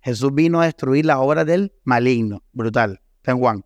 Jesús 0.01 0.33
vino 0.33 0.59
a 0.59 0.65
destruir 0.65 1.05
la 1.05 1.21
obra 1.21 1.45
del 1.45 1.71
maligno, 1.85 2.43
brutal, 2.51 3.01
San 3.23 3.39
Juan. 3.39 3.63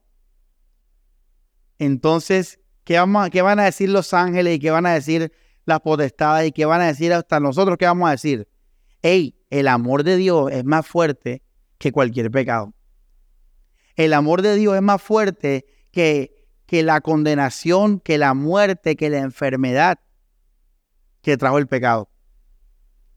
Entonces, 1.80 2.60
¿qué, 2.84 3.00
vamos, 3.00 3.32
¿qué 3.32 3.42
van 3.42 3.60
a 3.60 3.66
decir 3.66 3.90
los 3.90 4.14
ángeles 4.14 4.58
y 4.58 4.60
qué 4.60 4.70
van 4.70 4.86
a 4.86 4.94
decir 4.94 5.34
las 5.66 5.80
potestades 5.80 6.50
y 6.50 6.52
qué 6.52 6.66
van 6.66 6.82
a 6.82 6.88
decir 6.88 7.12
hasta 7.12 7.40
nosotros? 7.40 7.76
¿Qué 7.80 7.88
vamos 7.88 8.08
a 8.08 8.12
decir? 8.12 8.48
Hey, 9.02 9.37
el 9.50 9.68
amor 9.68 10.04
de 10.04 10.18
Dios 10.18 10.52
es 10.52 10.64
más 10.66 10.86
fuerte 10.86 11.42
que 11.78 11.92
cualquier 11.92 12.32
pecado. 12.32 12.74
El 13.96 14.14
amor 14.14 14.42
de 14.42 14.56
Dios 14.56 14.76
es 14.76 14.82
más 14.82 15.02
fuerte 15.02 15.66
que, 15.92 16.46
que 16.66 16.84
la 16.84 17.02
condenación, 17.02 18.00
que 18.00 18.18
la 18.18 18.34
muerte, 18.34 18.96
que 18.96 19.10
la 19.10 19.20
enfermedad 19.20 20.00
que 21.22 21.38
trajo 21.38 21.58
el 21.58 21.68
pecado. 21.68 22.10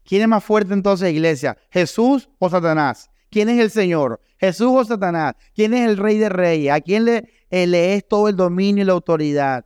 ¿Quién 0.03 0.23
es 0.23 0.27
más 0.27 0.43
fuerte 0.43 0.73
entonces, 0.73 1.13
iglesia? 1.13 1.57
¿Jesús 1.69 2.29
o 2.39 2.49
Satanás? 2.49 3.09
¿Quién 3.29 3.49
es 3.49 3.59
el 3.59 3.69
Señor? 3.69 4.19
¿Jesús 4.37 4.71
o 4.73 4.83
Satanás? 4.83 5.35
¿Quién 5.53 5.73
es 5.73 5.87
el 5.87 5.97
Rey 5.97 6.17
de 6.17 6.29
Reyes? 6.29 6.73
¿A 6.73 6.81
quién 6.81 7.05
le, 7.05 7.29
le 7.49 7.95
es 7.95 8.07
todo 8.07 8.27
el 8.27 8.35
dominio 8.35 8.83
y 8.83 8.85
la 8.85 8.93
autoridad 8.93 9.65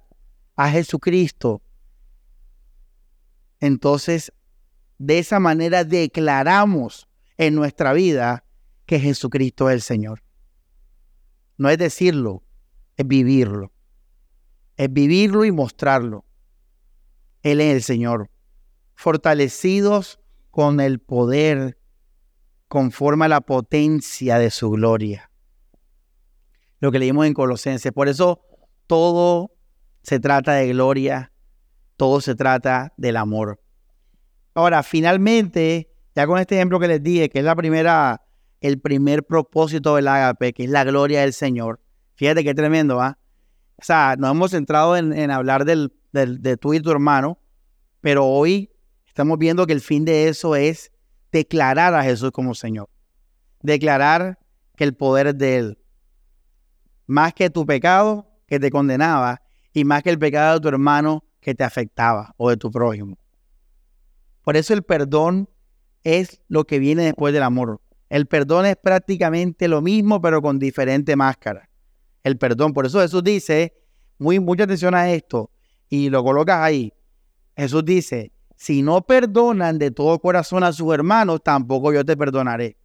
a 0.56 0.70
Jesucristo. 0.70 1.62
Entonces, 3.60 4.32
de 4.98 5.20
esa 5.20 5.40
manera 5.40 5.84
declaramos 5.84 7.08
en 7.38 7.56
nuestra 7.56 7.94
vida 7.94 8.46
que 8.86 9.00
Jesucristo 9.00 9.70
es 9.70 9.76
el 9.76 9.82
Señor. 9.82 10.24
No 11.58 11.70
es 11.70 11.78
decirlo, 11.78 12.44
es 12.98 13.08
vivirlo. 13.08 13.72
Es 14.78 14.92
vivirlo 14.92 15.46
y 15.46 15.52
mostrarlo. 15.52 16.26
Él 17.42 17.62
es 17.62 17.76
el 17.76 17.84
Señor. 17.84 18.30
Fortalecidos 18.94 20.20
con 20.52 20.80
el 20.80 21.00
poder 21.00 21.78
conforme 22.68 23.26
a 23.26 23.30
la 23.30 23.42
potencia 23.42 24.38
de 24.38 24.50
su 24.52 24.72
gloria. 24.72 25.32
Lo 26.80 26.92
que 26.92 27.00
leímos 27.00 27.26
en 27.26 27.34
Colosenses. 27.34 27.92
Por 27.92 28.08
eso 28.08 28.42
todo 28.88 29.52
se 30.02 30.20
trata 30.20 30.54
de 30.54 30.68
gloria, 30.68 31.32
todo 31.98 32.22
se 32.22 32.36
trata 32.36 32.94
del 32.98 33.18
amor. 33.18 33.62
Ahora, 34.56 34.84
finalmente, 34.84 35.92
ya 36.16 36.26
con 36.26 36.40
este 36.40 36.56
ejemplo 36.56 36.80
que 36.80 36.88
les 36.88 37.04
dije, 37.04 37.30
que 37.30 37.40
es 37.40 37.46
la 37.46 37.58
primera, 37.58 38.22
el 38.62 38.80
primer 38.80 39.26
propósito 39.26 39.98
del 39.98 40.08
ágape, 40.08 40.54
que 40.54 40.64
es 40.64 40.70
la 40.70 40.86
gloria 40.86 41.22
del 41.22 41.34
Señor. 41.34 41.82
Fíjate 42.16 42.42
qué 42.46 42.56
tremendo, 42.56 43.02
¿ah? 43.02 43.20
O 43.76 43.84
sea, 43.84 44.16
nos 44.18 44.32
hemos 44.32 44.52
centrado 44.52 44.96
en, 44.96 45.30
hablar 45.30 45.66
del, 45.66 45.92
de 46.14 46.56
tú 46.56 46.74
y 46.74 46.80
tu 46.80 46.90
hermano, 46.90 47.38
pero 48.00 48.26
hoy 48.26 48.72
estamos 49.06 49.38
viendo 49.38 49.68
que 49.68 49.74
el 49.74 49.82
fin 49.82 50.06
de 50.06 50.30
eso 50.30 50.56
es 50.56 50.90
declarar 51.34 51.94
a 51.94 52.04
Jesús 52.04 52.32
como 52.32 52.56
Señor. 52.56 52.88
Declarar 53.62 54.40
que 54.78 54.86
el 54.86 54.96
poder 54.96 55.28
es 55.28 55.38
de 55.38 55.58
Él. 55.58 55.78
Más 57.08 57.34
que 57.34 57.50
tu 57.50 57.66
pecado 57.66 58.32
que 58.48 58.58
te 58.58 58.72
condenaba 58.72 59.42
y 59.74 59.84
más 59.84 60.02
que 60.02 60.12
el 60.12 60.18
pecado 60.18 60.54
de 60.54 60.62
tu 60.62 60.70
hermano 60.70 61.26
que 61.42 61.54
te 61.54 61.66
afectaba 61.66 62.34
o 62.38 62.50
de 62.50 62.56
tu 62.56 62.72
prójimo. 62.72 63.18
Por 64.46 64.56
eso 64.56 64.74
el 64.76 64.84
perdón 64.84 65.50
es 66.04 66.40
lo 66.48 66.66
que 66.66 66.80
viene 66.80 67.04
después 67.04 67.34
del 67.34 67.44
amor. 67.44 67.82
El 68.10 68.28
perdón 68.28 68.68
es 68.68 68.78
prácticamente 68.78 69.68
lo 69.68 69.82
mismo, 69.82 70.22
pero 70.22 70.42
con 70.42 70.60
diferente 70.60 71.16
máscara. 71.16 71.68
El 72.24 72.38
perdón. 72.38 72.72
Por 72.72 72.86
eso 72.86 73.02
Jesús 73.02 73.24
dice, 73.24 73.74
muy, 74.20 74.40
mucha 74.40 74.64
atención 74.64 74.94
a 74.94 75.12
esto, 75.12 75.50
y 75.90 76.10
lo 76.10 76.24
colocas 76.24 76.62
ahí. 76.62 76.94
Jesús 77.58 77.84
dice, 77.84 78.32
si 78.56 78.84
no 78.84 79.02
perdonan 79.02 79.80
de 79.80 79.90
todo 79.90 80.20
corazón 80.20 80.64
a 80.64 80.72
sus 80.72 80.94
hermanos, 80.94 81.42
tampoco 81.44 81.92
yo 81.92 82.06
te 82.06 82.16
perdonaré. 82.16 82.78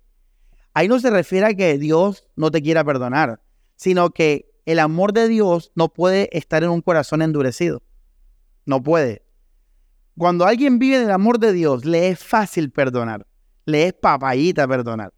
Ahí 0.73 0.89
no 0.89 0.99
se 0.99 1.11
refiere 1.11 1.47
a 1.47 1.55
que 1.55 1.77
Dios 1.77 2.25
no 2.37 2.51
te 2.51 2.63
quiera 2.63 2.85
perdonar, 2.85 3.43
sino 3.77 4.11
que 4.11 4.51
el 4.65 4.79
amor 4.79 5.13
de 5.13 5.29
Dios 5.29 5.73
no 5.75 5.93
puede 5.93 6.31
estar 6.33 6.65
en 6.65 6.71
un 6.71 6.81
corazón 6.81 7.21
endurecido. 7.21 7.83
No 8.65 8.83
puede. 8.83 9.23
Cuando 10.17 10.45
alguien 10.45 10.79
vive 10.79 10.97
en 10.97 11.05
el 11.05 11.11
amor 11.11 11.39
de 11.39 11.53
Dios, 11.53 11.85
le 11.85 12.09
es 12.09 12.23
fácil 12.23 12.71
perdonar. 12.71 13.27
Le 13.65 13.87
es 13.87 13.93
papayita 13.93 14.67
perdonar. 14.69 15.13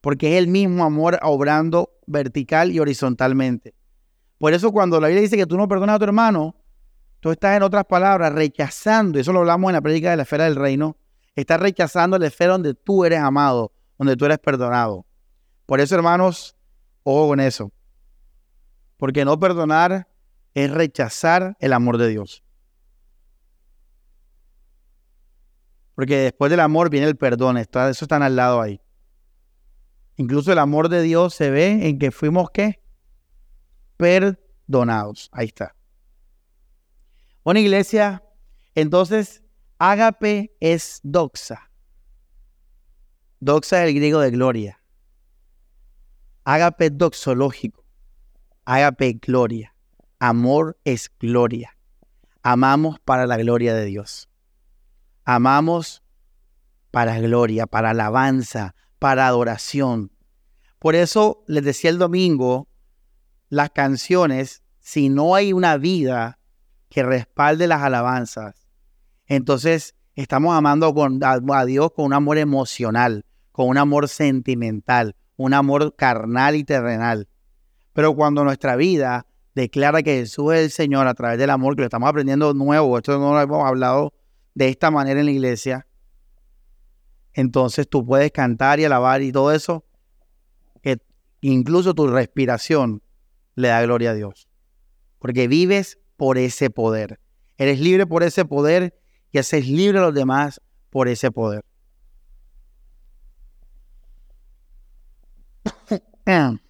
Porque 0.00 0.32
es 0.32 0.38
el 0.42 0.48
mismo 0.48 0.84
amor 0.84 1.18
obrando 1.22 1.90
vertical 2.06 2.70
y 2.70 2.80
horizontalmente. 2.80 3.74
Por 4.38 4.54
eso 4.54 4.72
cuando 4.72 5.00
la 5.00 5.08
Biblia 5.08 5.22
dice 5.22 5.36
que 5.36 5.46
tú 5.46 5.56
no 5.56 5.68
perdonas 5.68 5.96
a 5.96 5.98
tu 5.98 6.04
hermano, 6.04 6.56
Tú 7.20 7.30
estás, 7.30 7.54
en 7.54 7.62
otras 7.62 7.84
palabras, 7.84 8.32
rechazando, 8.32 9.18
y 9.18 9.20
eso 9.20 9.32
lo 9.32 9.40
hablamos 9.40 9.68
en 9.68 9.74
la 9.74 9.82
prédica 9.82 10.10
de 10.10 10.16
la 10.16 10.22
esfera 10.22 10.44
del 10.44 10.56
reino, 10.56 10.96
estás 11.34 11.60
rechazando 11.60 12.18
la 12.18 12.26
esfera 12.26 12.52
donde 12.52 12.72
tú 12.72 13.04
eres 13.04 13.20
amado, 13.20 13.72
donde 13.98 14.16
tú 14.16 14.24
eres 14.24 14.38
perdonado. 14.38 15.04
Por 15.66 15.80
eso, 15.80 15.94
hermanos, 15.94 16.56
ojo 17.02 17.28
con 17.28 17.40
eso. 17.40 17.70
Porque 18.96 19.26
no 19.26 19.38
perdonar 19.38 20.08
es 20.54 20.70
rechazar 20.70 21.56
el 21.60 21.74
amor 21.74 21.98
de 21.98 22.08
Dios. 22.08 22.42
Porque 26.00 26.16
después 26.16 26.50
del 26.50 26.60
amor 26.60 26.88
viene 26.88 27.06
el 27.08 27.18
perdón, 27.18 27.58
está, 27.58 27.90
eso 27.90 28.06
están 28.06 28.22
al 28.22 28.34
lado 28.34 28.62
ahí. 28.62 28.80
Incluso 30.16 30.50
el 30.50 30.58
amor 30.58 30.88
de 30.88 31.02
Dios 31.02 31.34
se 31.34 31.50
ve 31.50 31.86
en 31.86 31.98
que 31.98 32.10
fuimos 32.10 32.50
qué? 32.52 32.82
Perdonados. 33.98 35.28
Ahí 35.30 35.48
está. 35.48 35.76
Una 37.42 37.60
iglesia, 37.60 38.24
entonces, 38.74 39.42
ágape 39.76 40.56
es 40.58 41.00
doxa. 41.02 41.70
Doxa 43.40 43.82
es 43.82 43.90
el 43.90 43.94
griego 43.96 44.20
de 44.20 44.30
gloria. 44.30 44.82
Ágape 46.44 46.88
doxológico. 46.88 47.84
Ágape 48.64 49.18
gloria. 49.20 49.76
Amor 50.18 50.78
es 50.84 51.10
gloria. 51.20 51.76
Amamos 52.42 52.98
para 53.00 53.26
la 53.26 53.36
gloria 53.36 53.74
de 53.74 53.84
Dios. 53.84 54.29
Amamos 55.32 56.02
para 56.90 57.20
gloria, 57.20 57.68
para 57.68 57.90
alabanza, 57.90 58.74
para 58.98 59.28
adoración. 59.28 60.10
Por 60.80 60.96
eso 60.96 61.44
les 61.46 61.62
decía 61.62 61.90
el 61.90 61.98
domingo, 61.98 62.66
las 63.48 63.70
canciones, 63.70 64.64
si 64.80 65.08
no 65.08 65.36
hay 65.36 65.52
una 65.52 65.76
vida 65.76 66.40
que 66.88 67.04
respalde 67.04 67.68
las 67.68 67.80
alabanzas. 67.80 68.66
Entonces, 69.26 69.94
estamos 70.16 70.52
amando 70.52 70.92
a, 71.22 71.64
Dios 71.64 71.92
con 71.94 72.06
un 72.06 72.14
amor 72.14 72.36
emocional, 72.36 73.24
con 73.52 73.68
un 73.68 73.78
amor 73.78 74.08
sentimental, 74.08 75.14
un 75.36 75.54
amor 75.54 75.94
carnal 75.94 76.56
y 76.56 76.64
terrenal. 76.64 77.28
Pero 77.92 78.16
cuando 78.16 78.42
nuestra 78.42 78.74
vida 78.74 79.26
declara 79.54 80.02
que 80.02 80.16
Jesús 80.16 80.54
es 80.54 80.60
el 80.60 80.70
Señor 80.72 81.06
a 81.06 81.14
través 81.14 81.38
del 81.38 81.50
amor, 81.50 81.76
que 81.76 81.82
lo 81.82 81.86
estamos 81.86 82.08
aprendiendo 82.08 82.52
nuevo, 82.52 82.98
esto 82.98 83.16
no 83.20 83.32
lo 83.32 83.40
hemos 83.40 83.64
hablado 83.64 84.12
de 84.54 84.68
esta 84.68 84.90
manera 84.90 85.20
en 85.20 85.26
la 85.26 85.32
iglesia, 85.32 85.86
entonces 87.32 87.88
tú 87.88 88.04
puedes 88.04 88.32
cantar 88.32 88.80
y 88.80 88.84
alabar 88.84 89.22
y 89.22 89.32
todo 89.32 89.52
eso, 89.52 89.84
que 90.82 90.98
incluso 91.40 91.94
tu 91.94 92.06
respiración 92.08 93.02
le 93.54 93.68
da 93.68 93.82
gloria 93.82 94.10
a 94.10 94.14
Dios. 94.14 94.48
Porque 95.18 95.48
vives 95.48 95.98
por 96.16 96.38
ese 96.38 96.70
poder. 96.70 97.20
Eres 97.56 97.80
libre 97.80 98.06
por 98.06 98.22
ese 98.22 98.44
poder 98.44 98.98
y 99.32 99.38
haces 99.38 99.68
libre 99.68 99.98
a 99.98 100.02
los 100.02 100.14
demás 100.14 100.60
por 100.90 101.08
ese 101.08 101.30
poder. 101.30 101.64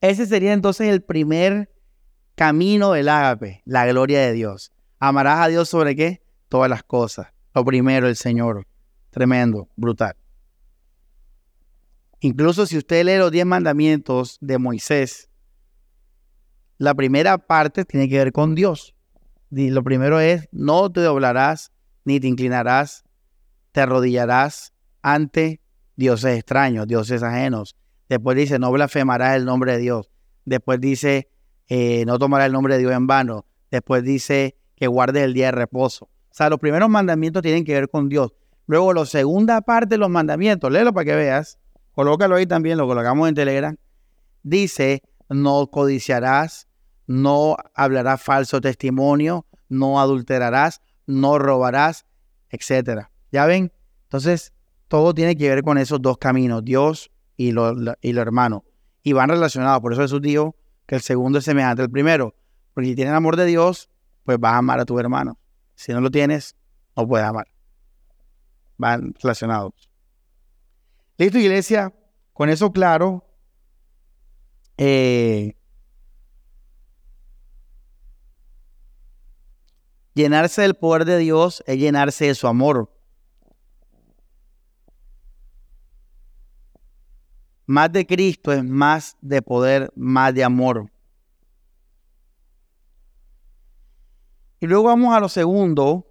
Ese 0.00 0.26
sería 0.26 0.52
entonces 0.52 0.88
el 0.88 1.02
primer 1.02 1.72
camino 2.34 2.92
del 2.92 3.08
ágape, 3.08 3.62
la 3.64 3.86
gloria 3.86 4.20
de 4.20 4.32
Dios. 4.32 4.72
Amarás 4.98 5.40
a 5.40 5.48
Dios 5.48 5.68
sobre 5.68 5.94
qué? 5.94 6.22
Todas 6.48 6.70
las 6.70 6.82
cosas. 6.82 7.28
Lo 7.54 7.64
primero, 7.64 8.08
el 8.08 8.16
Señor. 8.16 8.66
Tremendo, 9.10 9.68
brutal. 9.76 10.14
Incluso 12.20 12.66
si 12.66 12.78
usted 12.78 13.04
lee 13.04 13.18
los 13.18 13.30
diez 13.30 13.46
mandamientos 13.46 14.38
de 14.40 14.58
Moisés, 14.58 15.30
la 16.78 16.94
primera 16.94 17.38
parte 17.38 17.84
tiene 17.84 18.08
que 18.08 18.18
ver 18.18 18.32
con 18.32 18.54
Dios. 18.54 18.94
Y 19.50 19.70
lo 19.70 19.82
primero 19.82 20.20
es, 20.20 20.48
no 20.50 20.90
te 20.90 21.00
doblarás 21.00 21.72
ni 22.04 22.20
te 22.20 22.26
inclinarás, 22.26 23.04
te 23.72 23.80
arrodillarás 23.80 24.72
ante 25.02 25.60
dioses 25.96 26.36
extraños, 26.36 26.86
dioses 26.86 27.22
ajenos. 27.22 27.76
Después 28.08 28.36
dice, 28.36 28.58
no 28.58 28.70
blasfemarás 28.70 29.36
el 29.36 29.44
nombre 29.44 29.72
de 29.72 29.78
Dios. 29.78 30.10
Después 30.44 30.80
dice, 30.80 31.28
eh, 31.68 32.04
no 32.06 32.18
tomarás 32.18 32.46
el 32.46 32.52
nombre 32.52 32.74
de 32.74 32.80
Dios 32.80 32.92
en 32.92 33.06
vano. 33.06 33.46
Después 33.70 34.04
dice 34.04 34.56
que 34.76 34.86
guardes 34.86 35.24
el 35.24 35.34
día 35.34 35.46
de 35.46 35.52
reposo. 35.52 36.04
O 36.04 36.34
sea, 36.36 36.48
los 36.50 36.60
primeros 36.60 36.88
mandamientos 36.88 37.42
tienen 37.42 37.64
que 37.64 37.72
ver 37.72 37.88
con 37.88 38.08
Dios. 38.08 38.32
Luego, 38.66 38.92
la 38.92 39.06
segunda 39.06 39.60
parte 39.62 39.94
de 39.94 39.98
los 39.98 40.10
mandamientos, 40.10 40.70
léelo 40.70 40.92
para 40.92 41.04
que 41.04 41.14
veas, 41.16 41.58
colócalo 41.92 42.36
ahí 42.36 42.46
también, 42.46 42.78
lo 42.78 42.86
colocamos 42.86 43.28
en 43.28 43.34
Telegram. 43.34 43.76
Dice, 44.42 45.02
no 45.28 45.68
codiciarás, 45.68 46.68
no 47.06 47.56
hablarás 47.74 48.22
falso 48.22 48.60
testimonio, 48.60 49.46
no 49.68 50.00
adulterarás, 50.00 50.82
no 51.06 51.38
robarás, 51.38 52.04
etc. 52.50 53.06
¿Ya 53.32 53.46
ven? 53.46 53.72
Entonces, 54.04 54.52
todo 54.88 55.14
tiene 55.14 55.36
que 55.36 55.48
ver 55.48 55.62
con 55.62 55.78
esos 55.78 56.02
dos 56.02 56.18
caminos, 56.18 56.64
Dios 56.64 57.10
y 57.36 57.52
lo, 57.52 57.74
y 58.00 58.12
lo 58.12 58.22
hermano. 58.22 58.64
Y 59.02 59.12
van 59.12 59.28
relacionados. 59.28 59.80
Por 59.80 59.92
eso 59.92 60.02
Jesús 60.02 60.22
dijo 60.22 60.56
que 60.86 60.96
el 60.96 61.00
segundo 61.00 61.38
es 61.38 61.44
semejante 61.44 61.82
al 61.82 61.90
primero. 61.90 62.34
Porque 62.74 62.90
si 62.90 62.94
tienes 62.94 63.14
amor 63.14 63.36
de 63.36 63.46
Dios, 63.46 63.88
pues 64.26 64.38
vas 64.40 64.54
a 64.54 64.58
amar 64.58 64.80
a 64.80 64.84
tu 64.84 64.98
hermano. 64.98 65.38
Si 65.76 65.92
no 65.92 66.00
lo 66.00 66.10
tienes, 66.10 66.56
no 66.96 67.06
puedes 67.06 67.26
amar. 67.26 67.46
Van 68.76 69.14
relacionados. 69.22 69.72
Listo, 71.16 71.38
iglesia. 71.38 71.94
Con 72.32 72.50
eso 72.50 72.70
claro, 72.70 73.24
eh, 74.76 75.56
llenarse 80.12 80.60
del 80.60 80.74
poder 80.74 81.06
de 81.06 81.16
Dios 81.18 81.62
es 81.66 81.78
llenarse 81.78 82.26
de 82.26 82.34
su 82.34 82.46
amor. 82.46 82.92
Más 87.64 87.90
de 87.92 88.06
Cristo 88.06 88.52
es 88.52 88.62
más 88.62 89.16
de 89.22 89.40
poder, 89.40 89.90
más 89.96 90.34
de 90.34 90.44
amor. 90.44 90.90
Y 94.60 94.66
luego 94.66 94.84
vamos 94.84 95.14
a 95.14 95.20
lo 95.20 95.28
segundo, 95.28 96.06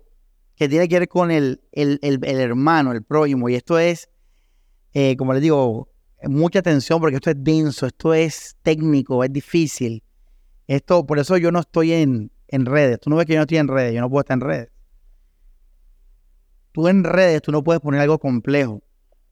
que 0.55 0.69
tiene 0.69 0.87
que 0.87 0.99
ver 0.99 1.07
con 1.07 1.31
el, 1.31 1.61
el, 1.71 1.99
hermano, 2.23 2.91
el 2.91 3.03
prójimo. 3.03 3.49
Y 3.49 3.55
esto 3.55 3.79
es, 3.79 4.09
eh, 4.93 5.15
como 5.17 5.33
les 5.33 5.41
digo, 5.41 5.89
mucha 6.23 6.59
atención 6.59 6.99
porque 6.99 7.17
esto 7.17 7.31
es 7.31 7.43
denso, 7.43 7.85
esto 7.85 8.13
es 8.13 8.55
técnico, 8.61 9.23
es 9.23 9.33
difícil. 9.33 10.03
Esto, 10.67 11.05
por 11.05 11.19
eso 11.19 11.37
yo 11.37 11.51
no 11.51 11.59
estoy 11.59 11.93
en, 11.93 12.31
en 12.47 12.65
redes. 12.65 12.99
Tú 12.99 13.09
no 13.09 13.15
ves 13.15 13.25
que 13.25 13.33
yo 13.33 13.39
no 13.39 13.43
estoy 13.43 13.57
en 13.57 13.67
redes, 13.67 13.93
yo 13.93 14.01
no 14.01 14.09
puedo 14.09 14.21
estar 14.21 14.35
en 14.35 14.41
redes. 14.41 14.69
Tú 16.71 16.87
en 16.87 17.03
redes, 17.03 17.41
tú 17.41 17.51
no 17.51 17.63
puedes 17.63 17.81
poner 17.81 18.01
algo 18.01 18.19
complejo. 18.19 18.81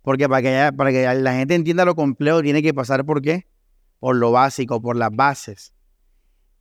Porque 0.01 0.27
para 0.27 0.41
que, 0.41 0.75
para 0.75 0.91
que 0.91 1.13
la 1.15 1.33
gente 1.33 1.55
entienda 1.55 1.85
lo 1.85 1.95
complejo, 1.95 2.41
tiene 2.41 2.61
que 2.61 2.73
pasar 2.73 3.05
por 3.05 3.21
qué? 3.21 3.47
Por 3.99 4.17
lo 4.17 4.31
básico, 4.31 4.81
por 4.81 4.97
las 4.97 5.11
bases. 5.11 5.73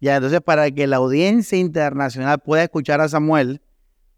Ya, 0.02 0.16
entonces 0.16 0.40
para 0.40 0.68
que 0.72 0.88
la 0.88 0.96
audiencia 0.96 1.56
internacional 1.56 2.40
pueda 2.40 2.64
escuchar 2.64 3.00
a 3.00 3.08
Samuel, 3.08 3.62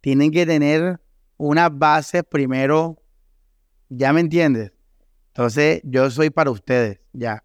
tienen 0.01 0.31
que 0.31 0.47
tener 0.47 0.99
unas 1.37 1.77
bases 1.77 2.23
primero, 2.25 3.03
¿ya 3.90 4.14
me 4.14 4.20
entiendes? 4.20 4.73
Entonces 5.27 5.83
yo 5.85 6.11
soy 6.11 6.31
para 6.31 6.51
ustedes, 6.51 7.01
ya. 7.12 7.44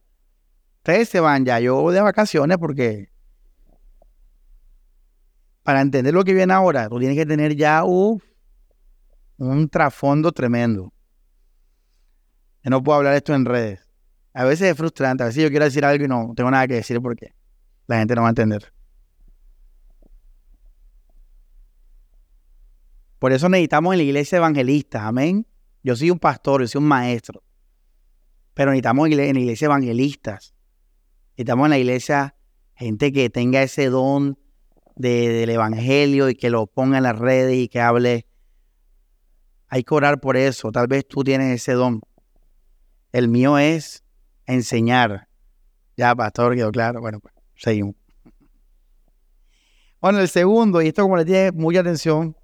Ustedes 0.77 1.09
se 1.09 1.19
van 1.19 1.43
ya, 1.43 1.59
yo 1.59 1.91
de 1.91 1.99
vacaciones 1.99 2.57
porque 2.57 3.11
para 5.63 5.81
entender 5.81 6.13
lo 6.13 6.23
que 6.23 6.33
viene 6.33 6.53
ahora, 6.53 6.87
tú 6.87 6.97
tienes 6.97 7.17
que 7.17 7.25
tener 7.25 7.57
ya 7.57 7.83
un 7.83 8.21
trasfondo 9.69 10.31
tremendo. 10.31 10.93
Yo 12.63 12.69
no 12.69 12.81
puedo 12.81 12.99
hablar 12.99 13.15
esto 13.15 13.35
en 13.35 13.43
redes. 13.43 13.85
A 14.31 14.45
veces 14.45 14.71
es 14.71 14.77
frustrante, 14.77 15.23
a 15.23 15.25
veces 15.25 15.43
yo 15.43 15.49
quiero 15.49 15.65
decir 15.65 15.83
algo 15.83 16.05
y 16.05 16.07
no 16.07 16.31
tengo 16.37 16.49
nada 16.49 16.65
que 16.67 16.75
decir 16.75 17.01
porque 17.01 17.37
la 17.89 17.99
gente 17.99 18.15
no 18.15 18.21
va 18.21 18.27
a 18.27 18.29
entender. 18.29 18.71
Por 23.17 23.33
eso 23.33 23.49
necesitamos 23.49 23.93
en 23.93 23.97
la 23.97 24.03
iglesia 24.03 24.37
evangelistas, 24.37 25.01
amén. 25.01 25.45
Yo 25.83 25.95
soy 25.95 26.11
un 26.11 26.19
pastor, 26.19 26.61
yo 26.61 26.67
soy 26.67 26.79
un 26.79 26.87
maestro. 26.87 27.43
Pero 28.53 28.71
necesitamos 28.71 29.09
en 29.09 29.17
la 29.17 29.39
iglesia 29.39 29.65
evangelistas. 29.65 30.53
Necesitamos 31.31 31.65
en 31.65 31.69
la 31.71 31.77
iglesia 31.79 32.35
gente 32.75 33.11
que 33.11 33.29
tenga 33.29 33.63
ese 33.63 33.89
don 33.89 34.37
del 34.95 35.49
evangelio 35.49 36.29
y 36.29 36.35
que 36.35 36.49
lo 36.49 36.67
ponga 36.67 36.97
en 36.97 37.03
las 37.03 37.17
redes 37.17 37.57
y 37.57 37.67
que 37.69 37.81
hable. 37.81 38.27
Hay 39.67 39.83
que 39.83 39.95
orar 39.95 40.21
por 40.21 40.37
eso. 40.37 40.71
Tal 40.71 40.87
vez 40.87 41.07
tú 41.07 41.23
tienes 41.23 41.55
ese 41.55 41.73
don. 41.73 42.01
El 43.11 43.29
mío 43.29 43.57
es 43.57 44.03
enseñar. 44.45 45.27
Ya, 45.97 46.15
pastor, 46.15 46.55
quedó 46.55 46.71
claro. 46.71 47.01
Bueno, 47.01 47.19
pues 47.19 47.38
seguimos. 47.59 47.95
Bueno, 50.01 50.19
el 50.19 50.29
segundo, 50.29 50.81
y 50.81 50.87
esto 50.87 51.03
como 51.03 51.17
le 51.17 51.25
tiene 51.25 51.51
mucha 51.51 51.81
atención, 51.81 52.35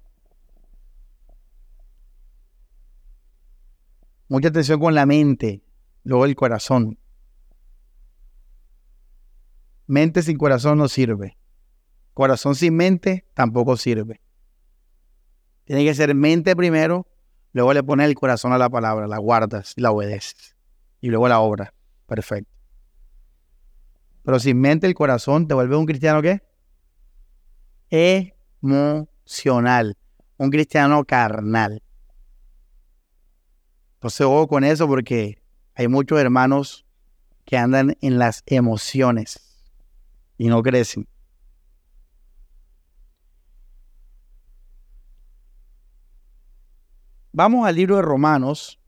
mucha 4.28 4.48
atención 4.48 4.78
con 4.78 4.94
la 4.94 5.06
mente, 5.06 5.62
luego 6.04 6.26
el 6.26 6.36
corazón. 6.36 6.98
Mente 9.86 10.22
sin 10.22 10.36
corazón 10.36 10.78
no 10.78 10.88
sirve. 10.88 11.38
Corazón 12.12 12.54
sin 12.54 12.74
mente 12.74 13.26
tampoco 13.34 13.76
sirve. 13.76 14.20
Tiene 15.64 15.84
que 15.84 15.94
ser 15.94 16.14
mente 16.14 16.54
primero, 16.54 17.06
luego 17.52 17.72
le 17.72 17.82
pones 17.82 18.08
el 18.08 18.14
corazón 18.14 18.52
a 18.52 18.58
la 18.58 18.68
palabra, 18.68 19.06
la 19.06 19.18
guardas 19.18 19.72
la 19.76 19.90
obedeces 19.90 20.56
y 21.00 21.08
luego 21.08 21.28
la 21.28 21.40
obra. 21.40 21.72
Perfecto. 22.06 22.55
Pero 24.26 24.40
sin 24.40 24.60
mente 24.60 24.88
el 24.88 24.94
corazón 24.94 25.46
te 25.46 25.54
vuelve 25.54 25.76
un 25.76 25.86
cristiano 25.86 26.20
qué? 26.20 26.42
Emocional. 28.60 29.96
Un 30.36 30.50
cristiano 30.50 31.04
carnal. 31.04 31.80
Entonces 33.94 34.22
ojo 34.22 34.48
con 34.48 34.64
eso 34.64 34.88
porque 34.88 35.40
hay 35.76 35.86
muchos 35.86 36.18
hermanos 36.18 36.84
que 37.44 37.56
andan 37.56 37.96
en 38.00 38.18
las 38.18 38.42
emociones 38.46 39.62
y 40.36 40.48
no 40.48 40.60
crecen. 40.60 41.06
Vamos 47.30 47.64
al 47.64 47.76
libro 47.76 47.94
de 47.94 48.02
Romanos, 48.02 48.80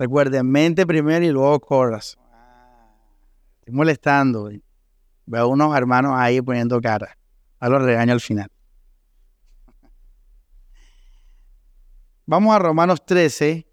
Recuerden, 0.00 0.50
mente 0.50 0.86
primero 0.86 1.22
y 1.26 1.28
luego 1.28 1.60
corazón. 1.60 2.22
Estoy 3.58 3.74
molestando. 3.74 4.50
Veo 5.26 5.48
unos 5.48 5.76
hermanos 5.76 6.14
ahí 6.16 6.40
poniendo 6.40 6.80
cara. 6.80 7.18
A 7.58 7.68
los 7.68 7.82
regaño 7.82 8.14
al 8.14 8.20
final. 8.22 8.50
Vamos 12.24 12.56
a 12.56 12.60
Romanos 12.60 13.04
13, 13.04 13.66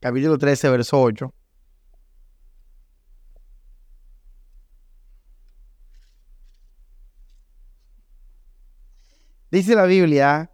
capítulo 0.00 0.36
13, 0.36 0.68
verso 0.68 1.00
8. 1.00 1.32
Dice 9.50 9.74
la 9.74 9.86
Biblia, 9.86 10.50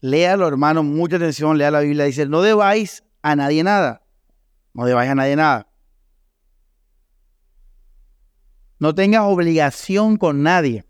léalo 0.00 0.48
hermanos, 0.48 0.84
mucha 0.84 1.14
atención, 1.14 1.56
lea 1.56 1.70
la 1.70 1.80
Biblia, 1.80 2.06
dice, 2.06 2.26
no 2.26 2.42
debáis 2.42 3.04
a 3.22 3.36
nadie 3.36 3.62
nada. 3.62 4.02
No 4.74 4.84
debáis 4.84 5.10
a 5.10 5.14
nadie 5.14 5.36
nada. 5.36 5.68
No 8.78 8.94
tengas 8.94 9.22
obligación 9.22 10.16
con 10.16 10.42
nadie. 10.42 10.84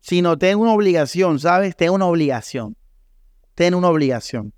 Si 0.00 0.22
no 0.22 0.38
tengo 0.38 0.62
una 0.62 0.72
obligación, 0.72 1.40
¿sabes? 1.40 1.74
Tengo 1.76 1.94
una 1.94 2.06
obligación. 2.06 2.76
Ten 3.54 3.74
una 3.74 3.88
obligación. 3.88 4.52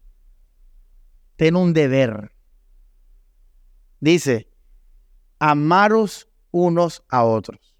Ten 1.36 1.56
un 1.56 1.72
deber. 1.72 2.32
Dice, 4.00 4.50
amaros 5.38 6.28
unos 6.50 7.02
a 7.08 7.24
otros. 7.24 7.74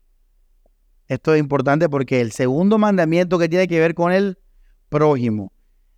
Esto 1.09 1.35
es 1.35 1.41
importante 1.41 1.89
porque 1.89 2.21
el 2.21 2.33
segundo 2.33 2.79
mandamiento 2.79 3.39
que 3.39 3.49
tiene 3.49 3.69
que 3.69 3.81
ver 3.81 3.95
con 3.95 4.13
el 4.13 4.39
prójimo 4.89 5.53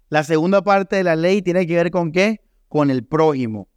la 0.09 0.25
segunda 0.25 0.63
parte 0.63 0.97
de 0.97 1.05
la 1.05 1.17
ley 1.17 1.43
tiene 1.43 1.67
que 1.67 1.77
ver 1.77 1.91
con 1.91 2.13
qué? 2.13 2.41
Con 2.69 2.91
el 2.91 3.05
prójimo. 3.05 3.69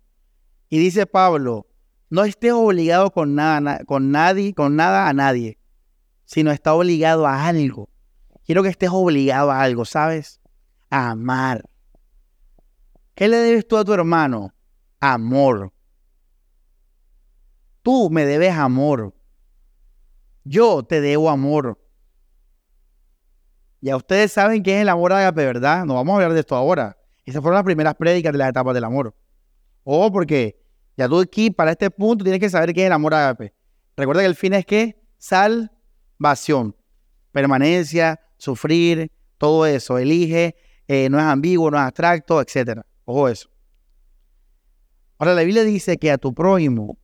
Y 0.69 0.79
dice 0.79 1.05
Pablo, 1.05 1.67
no 2.09 2.23
estés 2.23 2.53
obligado 2.53 3.11
con 3.11 3.35
nada, 3.35 3.83
con 3.85 4.11
nadie, 4.11 4.53
con 4.53 4.75
nada 4.75 5.09
a 5.09 5.13
nadie, 5.13 5.57
sino 6.25 6.51
está 6.51 6.73
obligado 6.73 7.27
a 7.27 7.47
algo. 7.47 7.89
Quiero 8.45 8.63
que 8.63 8.69
estés 8.69 8.89
obligado 8.91 9.51
a 9.51 9.61
algo, 9.61 9.85
¿sabes? 9.85 10.39
A 10.89 11.11
amar. 11.11 11.63
¿Qué 13.15 13.27
le 13.27 13.37
debes 13.37 13.67
tú 13.67 13.77
a 13.77 13.85
tu 13.85 13.93
hermano? 13.93 14.53
Amor. 14.99 15.73
Tú 17.81 18.09
me 18.09 18.25
debes 18.25 18.53
amor. 18.53 19.13
Yo 20.43 20.83
te 20.83 21.01
debo 21.01 21.29
amor. 21.29 21.80
Ya 23.81 23.97
ustedes 23.97 24.31
saben 24.31 24.61
qué 24.61 24.75
es 24.75 24.81
el 24.83 24.89
amor 24.89 25.11
ágape, 25.11 25.43
¿verdad? 25.43 25.85
No 25.85 25.95
vamos 25.95 26.13
a 26.13 26.15
hablar 26.15 26.33
de 26.33 26.39
esto 26.41 26.55
ahora. 26.55 26.97
Esas 27.25 27.41
fueron 27.41 27.55
las 27.55 27.63
primeras 27.63 27.95
prédicas 27.95 28.31
de 28.31 28.37
las 28.37 28.49
etapas 28.49 28.75
del 28.75 28.83
amor. 28.83 29.15
O 29.83 30.11
porque 30.11 30.61
ya 30.95 31.09
tú 31.09 31.19
aquí, 31.19 31.49
para 31.49 31.71
este 31.71 31.89
punto, 31.89 32.23
tienes 32.23 32.39
que 32.39 32.49
saber 32.49 32.73
qué 32.73 32.81
es 32.81 32.87
el 32.87 32.93
amor 32.93 33.15
ágape. 33.15 33.53
Recuerda 33.97 34.21
que 34.21 34.27
el 34.27 34.35
fin 34.35 34.53
es 34.53 34.65
que 34.65 35.01
salvación, 35.17 36.75
permanencia, 37.31 38.19
sufrir, 38.37 39.11
todo 39.39 39.65
eso. 39.65 39.97
Elige, 39.97 40.55
eh, 40.87 41.09
no 41.09 41.17
es 41.17 41.25
ambiguo, 41.25 41.71
no 41.71 41.77
es 41.77 41.83
abstracto, 41.83 42.39
etc. 42.39 42.81
Ojo 43.05 43.29
eso. 43.29 43.49
Ahora 45.17 45.33
la 45.33 45.41
Biblia 45.41 45.63
dice 45.63 45.97
que 45.97 46.11
a 46.11 46.17
tu 46.17 46.33
prójimo, 46.33 46.99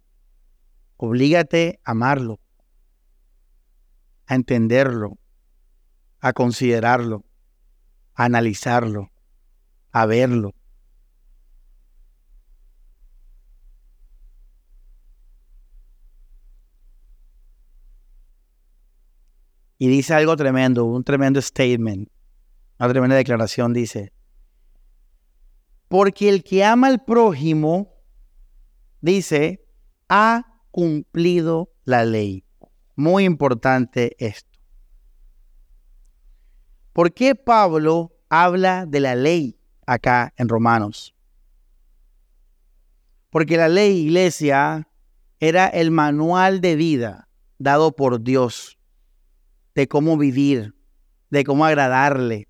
oblígate 0.97 1.79
a 1.83 1.91
amarlo, 1.91 2.39
a 4.27 4.35
entenderlo, 4.35 5.17
a 6.19 6.33
considerarlo, 6.33 7.23
a 8.15 8.25
analizarlo, 8.25 9.11
a 9.91 10.05
verlo. 10.05 10.53
Y 19.79 19.87
dice 19.87 20.15
algo 20.15 20.35
tremendo, 20.35 20.85
un 20.85 21.03
tremendo 21.03 21.41
statement, 21.41 22.09
una 22.79 22.89
tremenda 22.89 23.15
declaración. 23.15 23.73
Dice, 23.73 24.11
porque 25.87 26.29
el 26.29 26.43
que 26.43 26.63
ama 26.63 26.87
al 26.87 27.03
prójimo, 27.03 27.93
dice, 29.01 29.65
ha 30.09 30.63
cumplido 30.71 31.71
la 31.85 32.05
ley. 32.05 32.43
Muy 32.95 33.25
importante 33.25 34.15
esto. 34.17 34.46
¿Por 36.97 37.13
qué 37.13 37.35
Pablo 37.35 38.11
habla 38.27 38.87
de 38.87 38.99
la 38.99 39.13
ley 39.13 39.55
acá 39.85 40.33
en 40.35 40.49
Romanos? 40.49 41.13
Porque 43.29 43.55
la 43.55 43.69
ley, 43.69 43.99
iglesia, 43.99 44.89
era 45.39 45.67
el 45.67 45.91
manual 45.91 46.59
de 46.59 46.75
vida 46.75 47.29
dado 47.59 47.95
por 47.95 48.23
Dios 48.23 48.79
de 49.75 49.87
cómo 49.87 50.17
vivir, 50.17 50.73
de 51.29 51.43
cómo 51.43 51.67
agradarle. 51.67 52.47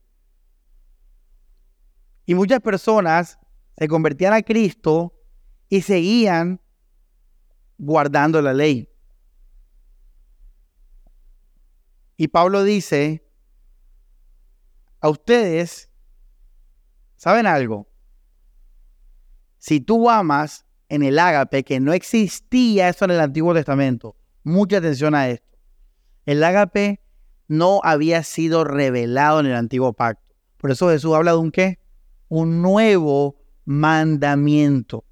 Y 2.26 2.34
muchas 2.34 2.62
personas 2.62 3.38
se 3.78 3.88
convertían 3.90 4.32
a 4.32 4.44
Cristo 4.44 5.14
y 5.68 5.82
seguían 5.82 6.62
guardando 7.78 8.42
la 8.42 8.54
ley. 8.54 8.88
Y 12.16 12.30
Pablo 12.30 12.64
dice, 12.64 13.27
a 15.00 15.10
ustedes, 15.10 15.90
¿saben 17.16 17.46
algo? 17.46 17.88
Si 19.58 19.80
tú 19.80 20.10
amas 20.10 20.66
en 20.90 21.04
el 21.04 21.20
ágape, 21.20 21.64
que 21.64 21.80
no 21.80 21.94
existía 21.94 22.90
eso 22.90 23.06
en 23.06 23.12
el 23.12 23.20
Antiguo 23.20 23.54
Testamento, 23.54 24.16
mucha 24.44 24.78
atención 24.78 25.16
a 25.16 25.30
esto. 25.30 25.58
El 26.26 26.44
ágape 26.44 27.02
no 27.48 27.82
había 27.84 28.24
sido 28.24 28.64
revelado 28.64 29.40
en 29.40 29.48
el 29.48 29.56
Antiguo 29.56 29.94
Pacto. 29.94 30.36
Por 30.58 30.72
eso 30.72 30.90
Jesús 30.90 31.14
habla 31.14 31.32
de 31.32 31.38
un 31.38 31.52
qué? 31.52 31.80
Un 32.30 32.62
nuevo 32.62 33.40
mandamiento. 33.66 35.06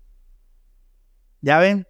¿Ya 1.41 1.59
ven? 1.59 1.87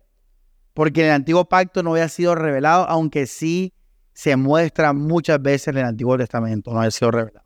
Porque 0.74 1.02
en 1.02 1.08
el 1.08 1.14
Antiguo 1.14 1.46
Pacto 1.46 1.84
no 1.84 1.92
había 1.92 2.10
sido 2.10 2.36
revelado, 2.36 2.88
aunque 2.90 3.28
sí 3.28 3.74
se 4.14 4.36
muestra 4.36 4.94
muchas 4.94 5.42
veces 5.42 5.70
en 5.70 5.78
el 5.78 5.86
Antiguo 5.86 6.18
Testamento, 6.18 6.72
no 6.72 6.80
había 6.80 6.92
sido 6.92 7.12
revelado. 7.12 7.45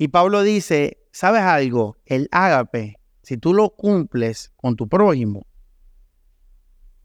Y 0.00 0.08
Pablo 0.08 0.42
dice, 0.42 1.06
¿sabes 1.12 1.42
algo? 1.42 1.98
El 2.06 2.26
ágape, 2.32 2.98
si 3.22 3.36
tú 3.36 3.52
lo 3.52 3.68
cumples 3.68 4.50
con 4.56 4.74
tu 4.74 4.88
prójimo, 4.88 5.46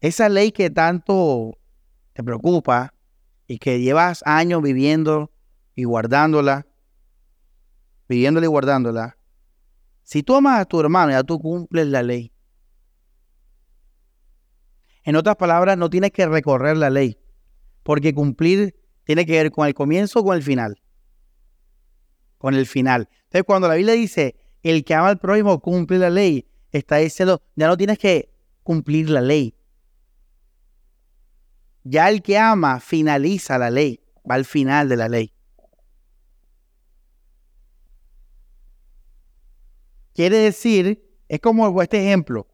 esa 0.00 0.30
ley 0.30 0.50
que 0.50 0.70
tanto 0.70 1.58
te 2.14 2.24
preocupa 2.24 2.94
y 3.46 3.58
que 3.58 3.80
llevas 3.80 4.22
años 4.24 4.62
viviendo 4.62 5.30
y 5.74 5.84
guardándola, 5.84 6.66
viviéndola 8.08 8.46
y 8.46 8.48
guardándola, 8.48 9.18
si 10.02 10.22
tú 10.22 10.34
amas 10.34 10.58
a 10.58 10.64
tu 10.64 10.80
hermano, 10.80 11.12
ya 11.12 11.22
tú 11.22 11.38
cumples 11.38 11.88
la 11.88 12.02
ley. 12.02 12.32
En 15.04 15.16
otras 15.16 15.36
palabras, 15.36 15.76
no 15.76 15.90
tienes 15.90 16.12
que 16.12 16.24
recorrer 16.24 16.78
la 16.78 16.88
ley, 16.88 17.18
porque 17.82 18.14
cumplir 18.14 18.74
tiene 19.04 19.26
que 19.26 19.32
ver 19.32 19.50
con 19.50 19.66
el 19.66 19.74
comienzo 19.74 20.20
o 20.20 20.24
con 20.24 20.34
el 20.34 20.42
final. 20.42 20.80
Con 22.38 22.54
el 22.54 22.66
final. 22.66 23.08
Entonces, 23.24 23.44
cuando 23.44 23.68
la 23.68 23.74
Biblia 23.74 23.94
dice, 23.94 24.36
el 24.62 24.84
que 24.84 24.94
ama 24.94 25.08
al 25.08 25.18
prójimo 25.18 25.60
cumple 25.60 25.98
la 25.98 26.10
ley, 26.10 26.46
está 26.72 26.96
diciendo, 26.96 27.42
ya 27.54 27.66
no 27.66 27.76
tienes 27.76 27.98
que 27.98 28.30
cumplir 28.62 29.10
la 29.10 29.20
ley. 29.20 29.54
Ya 31.84 32.08
el 32.08 32.22
que 32.22 32.36
ama 32.36 32.80
finaliza 32.80 33.58
la 33.58 33.70
ley, 33.70 34.00
va 34.28 34.34
al 34.34 34.44
final 34.44 34.88
de 34.88 34.96
la 34.96 35.08
ley. 35.08 35.32
Quiere 40.14 40.38
decir, 40.38 41.06
es 41.28 41.40
como 41.40 41.82
este 41.82 41.98
ejemplo. 41.98 42.48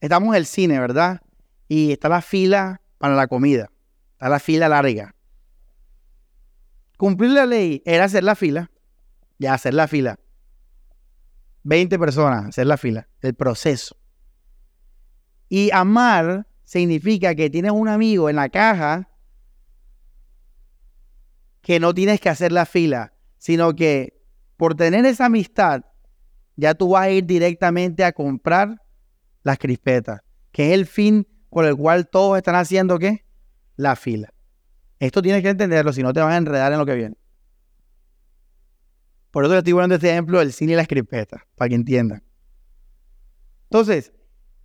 Estamos 0.00 0.28
en 0.30 0.34
el 0.36 0.46
cine, 0.46 0.78
¿verdad? 0.78 1.20
Y 1.68 1.92
está 1.92 2.08
la 2.08 2.22
fila 2.22 2.80
para 2.98 3.16
la 3.16 3.26
comida. 3.26 3.70
Está 4.12 4.28
la 4.28 4.38
fila 4.38 4.68
larga. 4.68 5.14
Cumplir 6.96 7.32
la 7.32 7.46
ley 7.46 7.82
era 7.84 8.04
hacer 8.04 8.24
la 8.24 8.34
fila. 8.34 8.70
Ya, 9.40 9.54
hacer 9.54 9.72
la 9.72 9.88
fila. 9.88 10.20
20 11.62 11.98
personas, 11.98 12.50
hacer 12.50 12.66
la 12.66 12.76
fila. 12.76 13.08
El 13.22 13.34
proceso. 13.34 13.96
Y 15.48 15.70
amar 15.72 16.46
significa 16.62 17.34
que 17.34 17.48
tienes 17.48 17.72
un 17.72 17.88
amigo 17.88 18.28
en 18.28 18.36
la 18.36 18.50
caja 18.50 19.08
que 21.62 21.80
no 21.80 21.94
tienes 21.94 22.20
que 22.20 22.28
hacer 22.28 22.52
la 22.52 22.66
fila, 22.66 23.14
sino 23.38 23.74
que 23.74 24.22
por 24.58 24.74
tener 24.74 25.06
esa 25.06 25.24
amistad 25.24 25.84
ya 26.56 26.74
tú 26.74 26.90
vas 26.90 27.04
a 27.04 27.10
ir 27.10 27.24
directamente 27.24 28.04
a 28.04 28.12
comprar 28.12 28.82
las 29.42 29.58
crispetas, 29.58 30.20
que 30.52 30.68
es 30.68 30.74
el 30.74 30.84
fin 30.84 31.26
por 31.48 31.64
el 31.64 31.76
cual 31.76 32.08
todos 32.08 32.36
están 32.36 32.56
haciendo 32.56 32.98
qué? 32.98 33.24
La 33.76 33.96
fila. 33.96 34.34
Esto 34.98 35.22
tienes 35.22 35.42
que 35.42 35.48
entenderlo, 35.48 35.94
si 35.94 36.02
no 36.02 36.12
te 36.12 36.20
vas 36.20 36.34
a 36.34 36.36
enredar 36.36 36.72
en 36.72 36.78
lo 36.78 36.84
que 36.84 36.94
viene. 36.94 37.16
Por 39.30 39.44
eso 39.44 39.52
le 39.52 39.58
estoy 39.58 39.72
poniendo 39.72 39.94
este 39.94 40.10
ejemplo 40.10 40.38
del 40.40 40.52
cine 40.52 40.72
y 40.72 40.76
las 40.76 40.88
crispetas, 40.88 41.42
para 41.54 41.68
que 41.68 41.74
entiendan. 41.76 42.22
Entonces, 43.64 44.12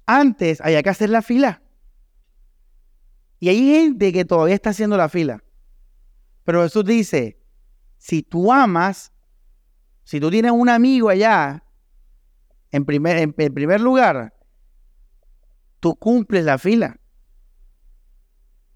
antes 0.06 0.62
había 0.62 0.82
que 0.82 0.90
hacer 0.90 1.10
la 1.10 1.22
fila. 1.22 1.62
Y 3.40 3.50
hay 3.50 3.60
gente 3.60 4.12
que 4.12 4.26
todavía 4.26 4.56
está 4.56 4.72
haciendo 4.72 4.98
la 4.98 5.10
fila. 5.10 5.44
Pero 6.44 6.64
Jesús 6.64 6.86
dice, 6.86 7.40
si 7.98 8.24
tú 8.24 8.52
amas, 8.52 9.12
si 10.04 10.20
tú 10.20 10.30
tienes 10.32 10.52
un 10.52 10.70
amigo 10.70 11.10
allá 11.10 11.64
en 12.72 12.86
primer, 12.86 13.18
en, 13.18 13.34
primer 13.34 13.82
lugar, 13.82 14.34
tú 15.80 15.96
cumples 15.96 16.46
la 16.46 16.58
fila. 16.58 17.00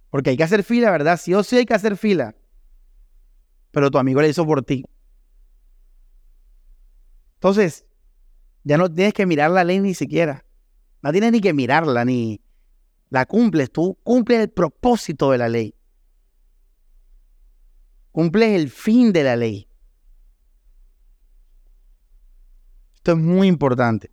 Porque 0.10 0.32
hay 0.32 0.38
que 0.38 0.44
hacer 0.44 0.64
fila, 0.64 0.92
¿verdad? 0.92 1.20
Sí 1.20 1.34
o 1.34 1.44
sí 1.44 1.58
hay 1.58 1.66
que 1.66 1.74
hacer 1.74 1.98
fila. 1.98 2.36
Pero 3.72 3.92
tu 3.92 3.98
amigo 3.98 4.22
le 4.22 4.30
hizo 4.30 4.46
por 4.46 4.64
ti. 4.64 4.86
Entonces, 7.40 7.86
ya 8.66 8.78
no 8.78 8.94
tienes 8.94 9.14
que 9.14 9.26
mirar 9.26 9.50
la 9.52 9.64
ley 9.64 9.80
ni 9.80 9.94
siquiera. 9.94 10.46
No 11.02 11.14
tienes 11.14 11.32
ni 11.32 11.40
que 11.40 11.54
mirarla, 11.54 12.04
ni 12.04 12.42
la 13.10 13.26
cumples. 13.26 13.72
Tú 13.72 13.98
cumples 14.04 14.42
el 14.42 14.50
propósito 14.50 15.32
de 15.32 15.38
la 15.38 15.48
ley. 15.48 15.74
Cumples 18.12 18.50
el 18.50 18.70
fin 18.70 19.14
de 19.14 19.24
la 19.24 19.38
ley. 19.38 19.70
Esto 22.96 23.14
es 23.14 23.18
muy 23.18 23.48
importante. 23.48 24.12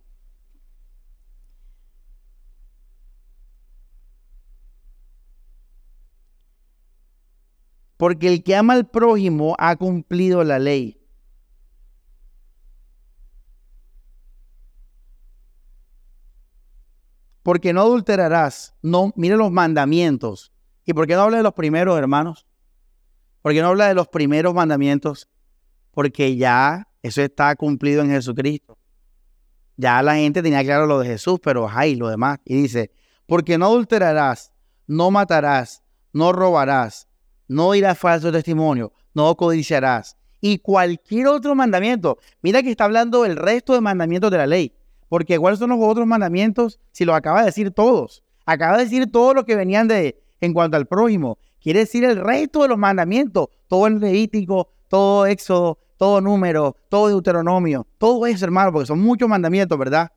Porque 7.97 8.29
el 8.29 8.41
que 8.41 8.55
ama 8.55 8.73
al 8.73 8.89
prójimo 8.89 9.53
ha 9.59 9.75
cumplido 9.75 10.45
la 10.45 10.59
ley. 10.59 10.96
Porque 17.47 17.71
no 17.71 17.79
adulterarás. 17.79 18.75
No, 18.81 19.13
mire 19.15 19.37
los 19.37 19.53
mandamientos. 19.53 20.51
¿Y 20.83 20.91
por 20.91 21.07
qué 21.07 21.13
no 21.13 21.21
habla 21.21 21.37
de 21.37 21.43
los 21.43 21.53
primeros, 21.53 21.97
hermanos? 21.97 22.45
¿Por 23.41 23.53
qué 23.53 23.61
no 23.61 23.69
habla 23.69 23.87
de 23.87 23.93
los 23.93 24.09
primeros 24.09 24.53
mandamientos? 24.53 25.29
Porque 25.91 26.35
ya 26.35 26.89
eso 27.01 27.21
está 27.21 27.55
cumplido 27.55 28.01
en 28.01 28.09
Jesucristo. 28.09 28.77
Ya 29.77 30.03
la 30.03 30.15
gente 30.15 30.43
tenía 30.43 30.61
claro 30.61 30.87
lo 30.87 30.99
de 30.99 31.07
Jesús, 31.07 31.39
pero 31.41 31.69
hay 31.71 31.95
lo 31.95 32.09
demás. 32.09 32.39
Y 32.43 32.63
dice, 32.63 32.91
porque 33.25 33.57
no 33.57 33.67
adulterarás, 33.67 34.51
no 34.85 35.09
matarás, 35.09 35.83
no 36.11 36.33
robarás, 36.33 37.07
no 37.47 37.73
irás 37.73 37.97
falso 37.97 38.29
testimonio, 38.29 38.91
no 39.13 39.37
codiciarás. 39.37 40.17
Y 40.41 40.57
cualquier 40.57 41.27
otro 41.27 41.55
mandamiento. 41.55 42.17
Mira 42.41 42.61
que 42.61 42.71
está 42.71 42.83
hablando 42.83 43.23
el 43.23 43.37
resto 43.37 43.71
de 43.71 43.79
mandamientos 43.79 44.31
de 44.31 44.37
la 44.37 44.47
ley. 44.47 44.73
Porque 45.09 45.39
¿cuáles 45.39 45.59
son 45.59 45.69
los 45.69 45.79
otros 45.81 46.05
mandamientos? 46.05 46.79
Si 46.91 47.05
los 47.05 47.15
acaba 47.15 47.39
de 47.39 47.47
decir 47.47 47.71
todos. 47.71 48.23
Acaba 48.45 48.77
de 48.77 48.83
decir 48.83 49.11
todo 49.11 49.33
lo 49.33 49.45
que 49.45 49.55
venían 49.55 49.87
de 49.87 50.21
en 50.41 50.53
cuanto 50.53 50.77
al 50.77 50.85
prójimo. 50.85 51.37
Quiere 51.61 51.79
decir 51.79 52.03
el 52.03 52.17
resto 52.17 52.61
de 52.61 52.69
los 52.69 52.77
mandamientos. 52.77 53.47
Todo 53.67 53.87
el 53.87 53.99
Levítico, 53.99 54.69
todo 54.87 55.25
Éxodo, 55.25 55.79
todo 55.97 56.21
número, 56.21 56.75
todo 56.89 57.09
Deuteronomio, 57.09 57.87
todo 57.97 58.25
eso, 58.25 58.45
hermano, 58.45 58.71
porque 58.71 58.87
son 58.87 59.01
muchos 59.01 59.27
mandamientos, 59.27 59.77
¿verdad? 59.77 60.11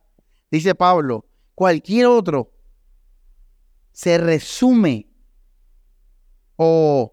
Dice 0.51 0.75
Pablo, 0.75 1.25
cualquier 1.55 2.07
otro 2.07 2.53
se 3.93 4.19
resume 4.19 5.09
o, 6.57 7.13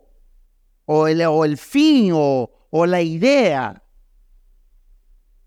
o, 0.85 1.07
el, 1.07 1.21
o 1.21 1.45
el 1.45 1.57
fin 1.57 2.11
o, 2.13 2.51
o 2.69 2.85
la 2.85 3.01
idea 3.01 3.83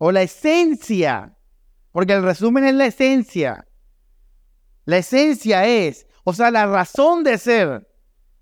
o 0.02 0.10
la 0.10 0.22
esencia, 0.22 1.36
porque 1.92 2.12
el 2.12 2.22
resumen 2.22 2.64
es 2.64 2.74
la 2.74 2.86
esencia. 2.86 3.66
La 4.84 4.98
esencia 4.98 5.66
es, 5.66 6.06
o 6.24 6.32
sea, 6.32 6.50
la 6.50 6.66
razón 6.66 7.24
de 7.24 7.38
ser 7.38 7.88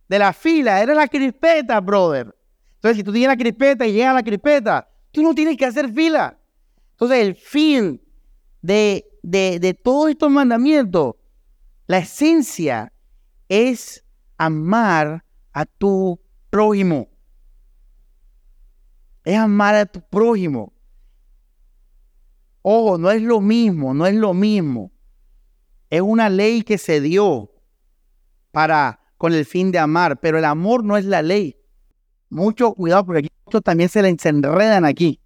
de 0.09 0.19
la 0.19 0.33
fila 0.33 0.83
era 0.83 0.95
la 0.95 1.09
crispeta, 1.09 1.81
brother. 1.81 2.35
Entonces, 2.75 2.99
si 2.99 3.05
tú 3.05 3.13
tienes 3.13 3.29
la 3.29 3.43
crispeta 3.43 3.87
y 3.87 3.93
llegas 3.93 4.11
a 4.11 4.15
la 4.15 4.23
crispeta, 4.23 4.89
tú 5.11 5.23
no 5.23 5.35
tienes 5.35 5.57
que 5.57 5.67
hacer 5.67 5.93
fila. 5.93 6.39
Entonces, 6.93 7.19
el 7.19 7.35
fin 7.35 8.01
de, 8.63 9.05
de, 9.23 9.59
de 9.61 9.75
todos 9.75 10.11
estos 10.11 10.31
mandamientos, 10.31 11.17
la 11.87 11.99
esencia 11.99 12.93
es 13.49 14.05
amar 14.37 15.25
a 15.53 15.67
tu 15.67 16.21
prójimo. 16.51 17.09
Es 19.25 19.37
amar 19.37 19.75
a 19.75 19.87
tu 19.87 20.01
prójimo. 20.01 20.73
Ojo, 22.63 22.99
no 22.99 23.11
es 23.11 23.23
lo 23.23 23.41
mismo, 23.41 23.95
no 23.95 24.07
es 24.07 24.15
lo 24.15 24.35
mismo. 24.35 24.93
Es 25.91 26.01
una 26.01 26.29
ley 26.29 26.63
que 26.63 26.79
se 26.79 27.01
dio 27.01 27.51
para 28.51 29.01
con 29.17 29.33
el 29.33 29.45
fin 29.45 29.73
de 29.73 29.79
amar, 29.79 30.21
pero 30.21 30.39
el 30.39 30.45
amor 30.45 30.85
no 30.85 30.97
es 30.97 31.05
la 31.05 31.23
ley. 31.23 31.57
Mucho 32.31 32.75
cuidado 32.75 33.05
porque 33.07 33.19
aquí 33.19 33.31
también 33.65 33.89
se 33.89 34.03
le 34.03 34.09
enredan 34.09 34.85
aquí. 34.85 35.21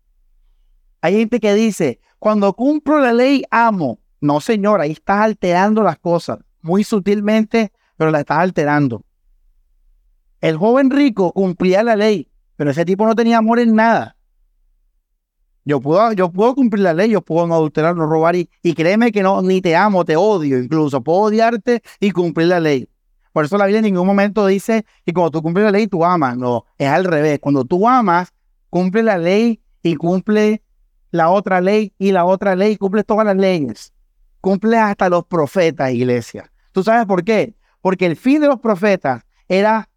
Hay 1.00 1.14
gente 1.14 1.40
que 1.40 1.52
dice, 1.54 2.00
cuando 2.18 2.52
cumplo 2.54 3.00
la 3.00 3.12
ley, 3.12 3.42
amo. 3.50 3.98
No, 4.20 4.40
señor, 4.40 4.80
ahí 4.80 4.92
estás 4.92 5.18
alterando 5.18 5.82
las 5.82 5.98
cosas, 5.98 6.38
muy 6.60 6.84
sutilmente, 6.84 7.72
pero 7.96 8.12
la 8.12 8.20
estás 8.20 8.38
alterando. 8.38 9.04
El 10.40 10.56
joven 10.56 10.90
rico 10.90 11.32
cumplía 11.32 11.82
la 11.82 11.96
ley, 11.96 12.30
pero 12.56 12.70
ese 12.70 12.84
tipo 12.84 13.04
no 13.06 13.16
tenía 13.16 13.38
amor 13.38 13.58
en 13.58 13.74
nada. 13.74 14.16
Yo 15.64 15.80
puedo, 15.80 16.12
yo 16.12 16.30
puedo 16.30 16.54
cumplir 16.54 16.82
la 16.82 16.92
ley, 16.92 17.10
yo 17.10 17.22
puedo 17.22 17.46
no 17.46 17.54
adulterar, 17.54 17.94
no 17.94 18.06
robar 18.06 18.34
y, 18.34 18.50
y 18.62 18.74
créeme 18.74 19.12
que 19.12 19.22
no, 19.22 19.42
ni 19.42 19.60
te 19.60 19.76
amo, 19.76 20.04
te 20.04 20.16
odio 20.16 20.58
incluso. 20.58 21.02
Puedo 21.02 21.20
odiarte 21.20 21.82
y 22.00 22.10
cumplir 22.10 22.48
la 22.48 22.60
ley. 22.60 22.88
Por 23.32 23.44
eso 23.44 23.56
la 23.56 23.66
Biblia 23.66 23.78
en 23.78 23.84
ningún 23.84 24.06
momento 24.06 24.46
dice 24.46 24.84
que 25.06 25.12
cuando 25.12 25.30
tú 25.30 25.42
cumples 25.42 25.64
la 25.64 25.70
ley, 25.70 25.86
tú 25.86 26.04
amas. 26.04 26.36
No, 26.36 26.64
es 26.76 26.88
al 26.88 27.04
revés. 27.04 27.38
Cuando 27.40 27.64
tú 27.64 27.88
amas, 27.88 28.32
cumple 28.68 29.02
la 29.02 29.18
ley 29.18 29.60
y 29.82 29.94
cumple 29.96 30.62
la 31.10 31.30
otra 31.30 31.60
ley 31.60 31.92
y 31.98 32.12
la 32.12 32.24
otra 32.24 32.56
ley, 32.56 32.76
cumple 32.76 33.04
todas 33.04 33.24
las 33.24 33.36
leyes. 33.36 33.92
Cumple 34.40 34.78
hasta 34.78 35.08
los 35.08 35.24
profetas, 35.26 35.92
iglesia. 35.92 36.50
¿Tú 36.72 36.82
sabes 36.82 37.06
por 37.06 37.24
qué? 37.24 37.54
Porque 37.80 38.06
el 38.06 38.16
fin 38.16 38.40
de 38.40 38.48
los 38.48 38.60
profetas 38.60 39.22
era 39.48 39.88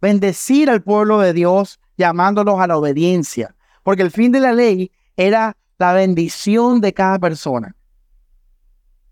bendecir 0.00 0.70
al 0.70 0.82
pueblo 0.82 1.18
de 1.18 1.32
Dios 1.32 1.80
llamándolos 1.96 2.60
a 2.60 2.66
la 2.66 2.78
obediencia. 2.78 3.55
Porque 3.86 4.02
el 4.02 4.10
fin 4.10 4.32
de 4.32 4.40
la 4.40 4.52
ley 4.52 4.90
era 5.16 5.56
la 5.78 5.92
bendición 5.92 6.80
de 6.80 6.92
cada 6.92 7.20
persona. 7.20 7.76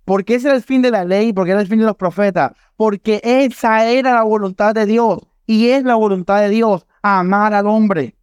¿Por 0.05 0.25
qué 0.25 0.35
ese 0.35 0.49
era 0.49 0.57
el 0.57 0.65
fin 0.65 0.83
de 0.83 0.91
la 0.91 1.05
ley? 1.05 1.33
¿Por 1.33 1.45
qué 1.45 1.53
era 1.53 1.61
el 1.61 1.69
fin 1.69 1.79
de 1.79 1.85
los 1.85 1.95
profetas? 1.95 2.55
Porque 2.75 3.21
esa 3.23 3.89
era 3.89 4.15
la 4.15 4.25
voluntad 4.25 4.75
de 4.75 4.85
Dios. 4.85 5.21
Y 5.47 5.69
es 5.69 5.85
la 5.85 5.95
voluntad 5.95 6.41
de 6.41 6.49
Dios 6.49 6.89
amar 7.03 7.55
al 7.55 7.69
hombre, 7.69 8.17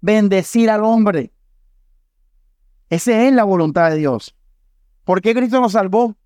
bendecir 0.00 0.70
al 0.70 0.84
hombre. 0.84 1.34
Esa 2.88 3.20
es 3.20 3.34
la 3.34 3.44
voluntad 3.44 3.90
de 3.90 3.96
Dios. 3.96 4.34
¿Por 5.04 5.20
qué 5.20 5.34
Cristo 5.34 5.60
nos 5.60 5.72
salvó? 5.72 6.16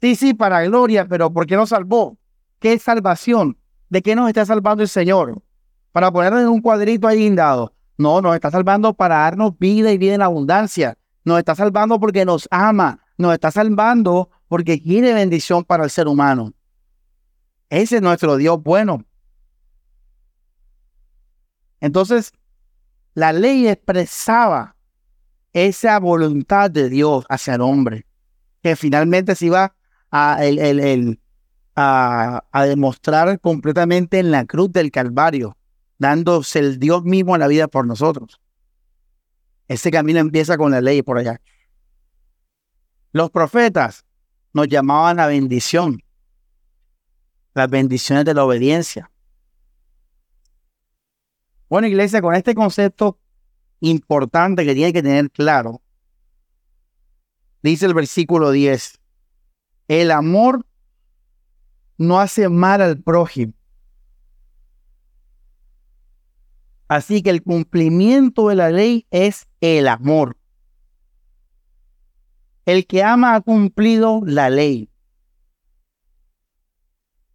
Sí, 0.00 0.14
sí, 0.14 0.32
para 0.32 0.62
gloria, 0.62 1.08
pero 1.08 1.32
¿por 1.32 1.44
qué 1.48 1.56
nos 1.56 1.70
salvó? 1.70 2.16
¿Qué 2.60 2.74
es 2.74 2.82
salvación? 2.82 3.58
¿De 3.88 4.00
qué 4.00 4.14
nos 4.14 4.28
está 4.28 4.46
salvando 4.46 4.84
el 4.84 4.88
Señor? 4.88 5.42
Para 5.90 6.12
ponernos 6.12 6.42
en 6.42 6.48
un 6.48 6.60
cuadrito 6.60 7.08
ahí 7.08 7.18
guindado. 7.18 7.72
No, 7.98 8.20
nos 8.20 8.34
está 8.34 8.50
salvando 8.50 8.94
para 8.94 9.16
darnos 9.16 9.58
vida 9.58 9.92
y 9.92 9.98
vida 9.98 10.14
en 10.14 10.22
abundancia. 10.22 10.98
Nos 11.24 11.38
está 11.38 11.54
salvando 11.54 11.98
porque 11.98 12.24
nos 12.24 12.46
ama. 12.50 13.00
Nos 13.16 13.32
está 13.32 13.50
salvando 13.50 14.30
porque 14.48 14.80
quiere 14.80 15.14
bendición 15.14 15.64
para 15.64 15.84
el 15.84 15.90
ser 15.90 16.06
humano. 16.06 16.52
Ese 17.70 17.96
es 17.96 18.02
nuestro 18.02 18.36
Dios 18.36 18.62
bueno. 18.62 19.04
Entonces, 21.80 22.32
la 23.14 23.32
ley 23.32 23.68
expresaba 23.68 24.76
esa 25.52 25.98
voluntad 25.98 26.70
de 26.70 26.88
Dios 26.88 27.24
hacia 27.28 27.54
el 27.54 27.62
hombre, 27.62 28.06
que 28.62 28.76
finalmente 28.76 29.34
se 29.34 29.46
iba 29.46 29.74
a, 30.10 30.38
a, 31.74 32.66
demostrar 32.66 33.40
completamente 33.40 34.18
en 34.18 34.30
la 34.30 34.44
cruz 34.44 34.70
del 34.72 34.90
Calvario, 34.90 35.56
dándose 35.98 36.58
el 36.58 36.78
Dios 36.78 37.04
mismo 37.04 37.34
a 37.34 37.38
la 37.38 37.48
vida 37.48 37.68
por 37.68 37.86
nosotros. 37.86 38.40
Ese 39.68 39.90
camino 39.90 40.20
empieza 40.20 40.56
con 40.56 40.70
la 40.70 40.80
ley 40.80 41.02
por 41.02 41.18
allá. 41.18 41.40
Los 43.12 43.30
profetas 43.30 44.04
nos 44.52 44.68
llamaban 44.68 45.18
a 45.20 45.26
bendición, 45.26 46.02
las 47.54 47.68
bendiciones 47.68 48.24
de 48.24 48.34
la 48.34 48.44
obediencia. 48.44 49.10
Bueno, 51.68 51.88
iglesia, 51.88 52.22
con 52.22 52.34
este 52.34 52.54
concepto 52.54 53.18
importante 53.80 54.64
que 54.64 54.74
tiene 54.74 54.92
que 54.92 55.02
tener 55.02 55.30
claro, 55.30 55.82
dice 57.62 57.86
el 57.86 57.94
versículo 57.94 58.50
10, 58.50 59.00
el 59.88 60.10
amor 60.10 60.64
no 61.98 62.20
hace 62.20 62.48
mal 62.48 62.80
al 62.82 63.02
prójimo. 63.02 63.52
Así 66.88 67.22
que 67.22 67.30
el 67.30 67.42
cumplimiento 67.42 68.48
de 68.48 68.54
la 68.54 68.70
ley 68.70 69.06
es 69.10 69.48
el 69.60 69.88
amor. 69.88 70.36
El 72.64 72.86
que 72.86 73.02
ama 73.02 73.34
ha 73.34 73.40
cumplido 73.40 74.22
la 74.24 74.50
ley. 74.50 74.90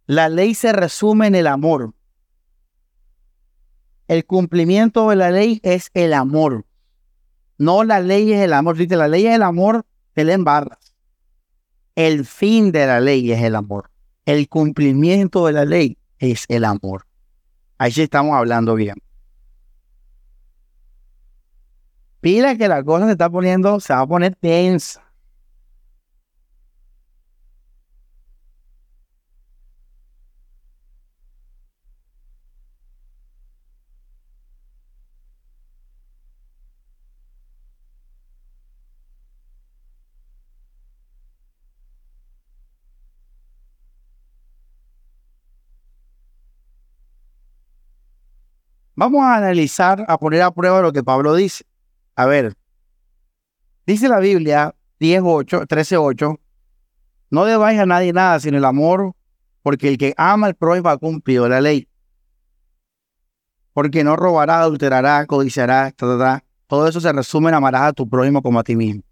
La 0.06 0.28
ley 0.28 0.54
se 0.54 0.72
resume 0.72 1.26
en 1.26 1.34
el 1.34 1.46
amor. 1.46 1.94
El 4.08 4.26
cumplimiento 4.26 5.08
de 5.10 5.16
la 5.16 5.30
ley 5.30 5.60
es 5.62 5.90
el 5.94 6.12
amor. 6.12 6.66
No 7.56 7.84
la 7.84 8.00
ley 8.00 8.32
es 8.32 8.40
el 8.40 8.52
amor. 8.52 8.76
Dice, 8.76 8.96
la 8.96 9.08
ley 9.08 9.26
es 9.26 9.34
el 9.34 9.42
amor, 9.42 9.86
te 10.12 10.24
le 10.24 10.32
embarras. 10.32 10.94
El 11.94 12.26
fin 12.26 12.72
de 12.72 12.86
la 12.86 13.00
ley 13.00 13.32
es 13.32 13.42
el 13.42 13.54
amor. 13.54 13.90
El 14.24 14.48
cumplimiento 14.48 15.46
de 15.46 15.52
la 15.52 15.64
ley 15.64 15.98
es 16.18 16.44
el 16.48 16.64
amor. 16.64 17.06
Ahí 17.78 17.92
sí 17.92 18.02
estamos 18.02 18.34
hablando 18.34 18.74
bien. 18.74 18.96
Pila 22.22 22.56
que 22.56 22.68
la 22.68 22.84
cosa 22.84 23.06
se 23.06 23.12
está 23.12 23.28
poniendo, 23.28 23.80
se 23.80 23.92
va 23.92 24.00
a 24.00 24.06
poner 24.06 24.36
tensa. 24.36 25.02
Vamos 48.94 49.22
a 49.22 49.34
analizar, 49.36 50.04
a 50.06 50.16
poner 50.18 50.42
a 50.42 50.52
prueba 50.52 50.80
lo 50.80 50.92
que 50.92 51.02
Pablo 51.02 51.34
dice. 51.34 51.64
A 52.14 52.26
ver, 52.26 52.54
dice 53.86 54.08
la 54.08 54.18
Biblia 54.20 54.74
10.8, 55.00 55.66
13.8, 55.66 56.38
no 57.30 57.44
debáis 57.44 57.80
a 57.80 57.86
nadie 57.86 58.12
nada 58.12 58.38
sino 58.40 58.58
el 58.58 58.64
amor, 58.64 59.14
porque 59.62 59.88
el 59.88 59.98
que 59.98 60.14
ama 60.16 60.46
al 60.46 60.54
prójimo 60.54 60.90
ha 60.90 60.98
cumplido 60.98 61.48
la 61.48 61.60
ley. 61.60 61.88
Porque 63.72 64.04
no 64.04 64.16
robará, 64.16 64.60
adulterará, 64.60 65.24
codiciará, 65.26 65.94
todo 66.66 66.88
eso 66.88 67.00
se 67.00 67.12
resume 67.12 67.48
en 67.48 67.54
amarás 67.54 67.82
a 67.82 67.92
tu 67.92 68.08
prójimo 68.08 68.42
como 68.42 68.58
a 68.58 68.64
ti 68.64 68.76
mismo. 68.76 69.02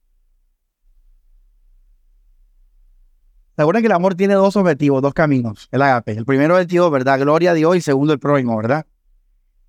Recuerden 3.57 3.83
que 3.83 3.89
el 3.89 3.93
amor 3.93 4.15
tiene 4.15 4.35
dos 4.35 4.57
objetivos, 4.57 5.03
dos 5.03 5.13
caminos, 5.13 5.69
el 5.71 5.83
agape. 5.83 6.13
El 6.13 6.25
primero 6.25 6.55
objetivo, 6.55 6.91
¿verdad? 6.91 7.19
Gloria 7.19 7.51
a 7.51 7.55
Dios 7.55 7.77
y 7.77 7.83
segundo 7.83 8.15
el 8.15 8.19
prójimo, 8.19 8.57
¿verdad? 8.57 8.87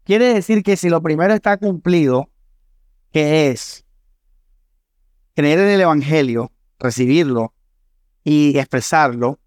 Quiere 0.06 0.34
decir 0.34 0.64
que 0.64 0.78
si 0.78 0.90
lo 0.90 1.02
primero 1.02 1.34
está 1.34 1.58
cumplido, 1.58 2.31
que 3.12 3.50
es 3.50 3.86
creer 5.36 5.60
en 5.60 5.70
el 5.70 5.82
Evangelio, 5.82 6.52
recibirlo 6.80 7.54
y 8.24 8.58
expresarlo, 8.58 9.40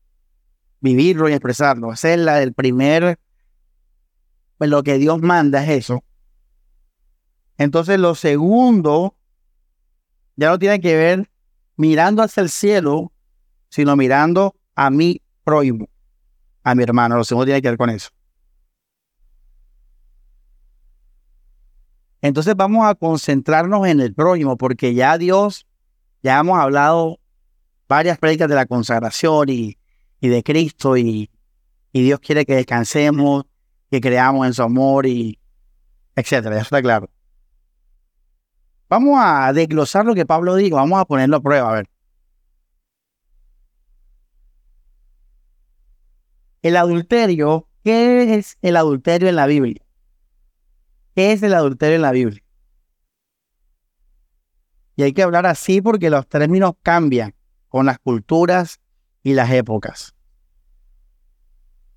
vivirlo 0.80 1.28
y 1.28 1.32
expresarlo, 1.32 1.92
esa 1.92 2.12
es 2.12 2.18
la 2.18 2.36
del 2.36 2.52
primer, 2.52 3.18
pues 4.58 4.70
lo 4.70 4.82
que 4.82 4.98
Dios 4.98 5.20
manda 5.20 5.62
es 5.64 5.70
eso. 5.70 6.04
Entonces 7.56 7.98
lo 7.98 8.14
segundo 8.14 9.16
ya 10.36 10.50
no 10.50 10.58
tiene 10.58 10.80
que 10.80 10.96
ver 10.96 11.30
mirando 11.76 12.22
hacia 12.22 12.42
el 12.42 12.50
cielo, 12.50 13.12
sino 13.68 13.96
mirando 13.96 14.54
a 14.74 14.90
mi 14.90 15.22
prójimo, 15.44 15.88
a 16.62 16.74
mi 16.74 16.82
hermano. 16.82 17.16
Lo 17.16 17.24
segundo 17.24 17.46
tiene 17.46 17.62
que 17.62 17.68
ver 17.68 17.78
con 17.78 17.90
eso. 17.90 18.10
Entonces 22.24 22.56
vamos 22.56 22.86
a 22.86 22.94
concentrarnos 22.94 23.86
en 23.86 24.00
el 24.00 24.14
prójimo, 24.14 24.56
porque 24.56 24.94
ya 24.94 25.18
Dios, 25.18 25.66
ya 26.22 26.38
hemos 26.38 26.58
hablado 26.58 27.20
varias 27.86 28.16
prédicas 28.16 28.48
de 28.48 28.54
la 28.54 28.64
consagración 28.64 29.50
y, 29.50 29.76
de 30.22 30.42
Cristo, 30.42 30.96
y, 30.96 31.28
y, 31.92 32.02
Dios 32.02 32.20
quiere 32.20 32.46
que 32.46 32.54
descansemos, 32.54 33.44
que 33.90 34.00
creamos 34.00 34.46
en 34.46 34.54
su 34.54 34.62
amor, 34.62 35.04
y 35.04 35.38
etcétera. 36.16 36.56
Eso 36.56 36.62
está 36.62 36.80
claro. 36.80 37.10
Vamos 38.88 39.18
a 39.22 39.52
desglosar 39.52 40.06
lo 40.06 40.14
que 40.14 40.24
Pablo 40.24 40.54
dijo, 40.56 40.76
vamos 40.76 40.98
a 40.98 41.04
ponerlo 41.04 41.36
a 41.36 41.42
prueba, 41.42 41.70
a 41.70 41.74
ver. 41.74 41.90
El 46.62 46.78
adulterio, 46.78 47.68
¿qué 47.84 48.34
es 48.36 48.56
el 48.62 48.76
adulterio 48.78 49.28
en 49.28 49.36
la 49.36 49.46
Biblia? 49.46 49.83
¿Qué 51.14 51.32
es 51.32 51.42
el 51.42 51.54
adulterio 51.54 51.96
en 51.96 52.02
la 52.02 52.12
Biblia? 52.12 52.42
Y 54.96 55.02
hay 55.02 55.12
que 55.12 55.22
hablar 55.22 55.46
así 55.46 55.80
porque 55.80 56.10
los 56.10 56.26
términos 56.28 56.74
cambian 56.82 57.34
con 57.68 57.86
las 57.86 57.98
culturas 57.98 58.80
y 59.22 59.34
las 59.34 59.50
épocas. 59.50 60.14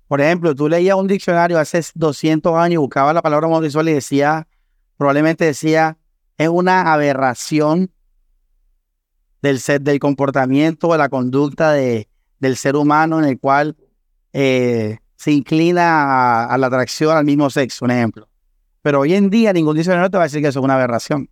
Por 0.08 0.20
ejemplo, 0.20 0.54
tú 0.54 0.68
leías 0.68 0.96
un 0.96 1.06
diccionario 1.06 1.58
hace 1.58 1.80
200 1.94 2.54
años, 2.56 2.80
buscaba 2.80 3.12
la 3.12 3.22
palabra 3.22 3.46
homosexual 3.46 3.88
y 3.88 3.92
decía, 3.92 4.48
probablemente 4.96 5.44
decía, 5.44 5.98
es 6.38 6.48
una 6.48 6.92
aberración 6.92 7.92
del, 9.42 9.60
ser, 9.60 9.82
del 9.82 9.98
comportamiento, 9.98 10.92
de 10.92 10.98
la 10.98 11.08
conducta 11.08 11.72
de, 11.72 12.08
del 12.38 12.56
ser 12.56 12.74
humano 12.76 13.18
en 13.18 13.26
el 13.26 13.38
cual 13.38 13.76
eh, 14.32 14.98
se 15.16 15.32
inclina 15.32 16.46
a, 16.46 16.58
la 16.58 16.66
atracción 16.68 17.16
al 17.16 17.24
mismo 17.24 17.50
sexo, 17.50 17.84
un 17.84 17.90
ejemplo. 17.90 18.28
Pero 18.82 19.00
hoy 19.00 19.14
en 19.14 19.30
día 19.30 19.52
ningún 19.52 19.76
diccionario 19.76 20.10
te 20.10 20.16
va 20.16 20.24
a 20.24 20.26
decir 20.26 20.40
que 20.40 20.48
eso 20.48 20.60
es 20.60 20.64
una 20.64 20.74
aberración. 20.74 21.30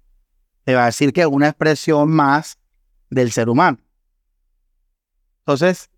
Te 0.65 0.75
va 0.75 0.83
a 0.83 0.87
decir 0.87 1.13
que 1.13 1.21
es 1.23 1.27
una 1.27 1.49
expresión 1.49 2.11
más 2.11 2.59
del 3.11 3.31
ser 3.31 3.49
humano. 3.49 3.79
Entonces, 5.41 5.91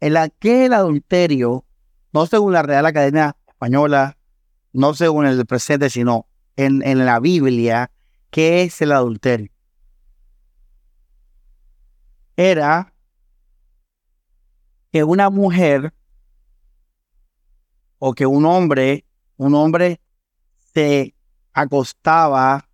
el, 0.00 0.16
¿qué 0.38 0.60
es 0.60 0.66
el 0.66 0.74
adulterio? 0.74 1.64
No 2.12 2.26
según 2.26 2.52
la 2.52 2.62
Real 2.62 2.84
Academia 2.84 3.36
Española, 3.48 4.18
no 4.72 4.92
según 4.94 5.26
el 5.26 5.46
presente, 5.46 5.88
sino 5.88 6.26
en, 6.56 6.82
en 6.82 7.06
la 7.06 7.20
Biblia, 7.20 7.90
¿qué 8.30 8.62
es 8.62 8.82
el 8.82 8.92
adulterio? 8.92 9.50
Era 12.36 12.92
que 14.92 15.04
una 15.04 15.30
mujer 15.30 15.94
o 17.98 18.12
que 18.14 18.26
un 18.26 18.44
hombre, 18.44 19.06
un 19.36 19.54
hombre 19.54 20.00
se 20.74 21.14
acostaba, 21.52 22.68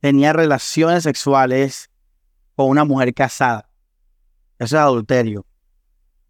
tenía 0.00 0.32
relaciones 0.32 1.02
sexuales 1.02 1.90
con 2.54 2.68
una 2.68 2.84
mujer 2.84 3.12
casada. 3.14 3.68
Eso 4.58 4.76
es 4.76 4.82
adulterio. 4.82 5.44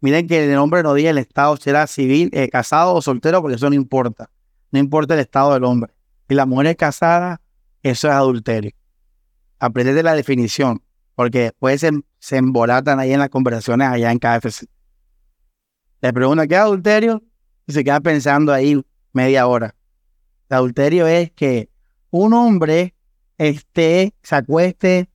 Miren 0.01 0.27
que 0.27 0.51
el 0.51 0.57
hombre 0.57 0.83
no 0.83 0.93
diga 0.93 1.09
el 1.09 1.17
estado 1.17 1.57
si 1.57 1.69
era 1.69 1.87
civil, 1.87 2.29
eh, 2.33 2.49
casado 2.49 2.93
o 2.93 3.01
soltero, 3.01 3.41
porque 3.41 3.55
eso 3.55 3.69
no 3.69 3.75
importa. 3.75 4.29
No 4.71 4.79
importa 4.79 5.13
el 5.13 5.21
estado 5.21 5.53
del 5.53 5.63
hombre. 5.63 5.93
Y 6.27 6.35
la 6.35 6.45
mujer 6.45 6.67
es 6.67 6.75
casada, 6.75 7.41
eso 7.81 8.07
es 8.07 8.13
adulterio. 8.13 8.71
Aprende 9.59 9.93
de 9.93 10.03
la 10.03 10.15
definición, 10.15 10.81
porque 11.15 11.39
después 11.39 11.81
se, 11.81 11.91
se 12.19 12.37
embolatan 12.37 12.99
ahí 12.99 13.13
en 13.13 13.19
las 13.19 13.29
conversaciones 13.29 13.87
allá 13.87 14.11
en 14.11 14.19
KFC. 14.19 14.67
Le 16.01 16.13
pregunta, 16.13 16.45
¿qué 16.45 16.55
es 16.55 16.61
adulterio? 16.61 17.23
Y 17.65 17.73
se 17.73 17.83
queda 17.83 17.99
pensando 17.99 18.51
ahí 18.51 18.79
media 19.13 19.47
hora. 19.47 19.73
El 20.49 20.57
adulterio 20.57 21.07
es 21.07 21.31
que 21.31 21.69
un 22.11 22.33
hombre 22.33 22.95
esté, 23.37 24.13
se 24.21 24.35
acueste 24.35 25.09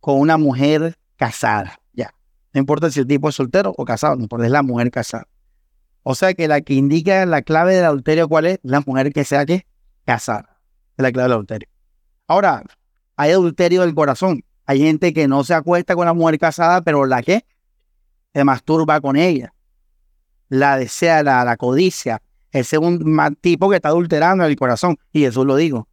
con 0.00 0.20
una 0.20 0.36
mujer 0.36 0.96
casada. 1.16 1.80
Ya. 1.92 2.14
No 2.52 2.60
importa 2.60 2.90
si 2.90 3.00
el 3.00 3.06
tipo 3.06 3.28
es 3.28 3.34
soltero 3.34 3.74
o 3.76 3.84
casado, 3.84 4.16
no 4.16 4.22
importa, 4.22 4.46
es 4.46 4.52
la 4.52 4.62
mujer 4.62 4.90
casada. 4.90 5.26
O 6.02 6.14
sea 6.14 6.34
que 6.34 6.46
la 6.46 6.60
que 6.60 6.74
indica 6.74 7.26
la 7.26 7.42
clave 7.42 7.74
del 7.74 7.84
adulterio, 7.84 8.28
¿cuál 8.28 8.46
es? 8.46 8.58
La 8.62 8.80
mujer 8.80 9.12
que 9.12 9.24
sea 9.24 9.44
que 9.44 9.66
casada. 10.04 10.60
Es 10.96 11.02
la 11.02 11.10
clave 11.10 11.24
del 11.24 11.32
adulterio. 11.32 11.68
Ahora, 12.28 12.62
hay 13.16 13.32
adulterio 13.32 13.80
del 13.80 13.94
corazón. 13.94 14.44
Hay 14.66 14.80
gente 14.80 15.12
que 15.12 15.26
no 15.26 15.42
se 15.42 15.54
acuesta 15.54 15.94
con 15.94 16.06
la 16.06 16.12
mujer 16.12 16.38
casada, 16.38 16.82
pero 16.82 17.06
la 17.06 17.22
que 17.22 17.44
se 18.32 18.44
masturba 18.44 19.00
con 19.00 19.16
ella 19.16 19.52
la 20.48 20.76
desea, 20.76 21.22
la 21.22 21.56
codicia. 21.56 22.22
Ese 22.56 22.76
es 22.76 22.82
un 22.82 23.36
tipo 23.42 23.68
que 23.68 23.76
está 23.76 23.90
adulterando 23.90 24.46
el 24.46 24.56
corazón. 24.56 24.96
Y 25.12 25.24
eso 25.24 25.44
lo 25.44 25.56
digo. 25.56 25.88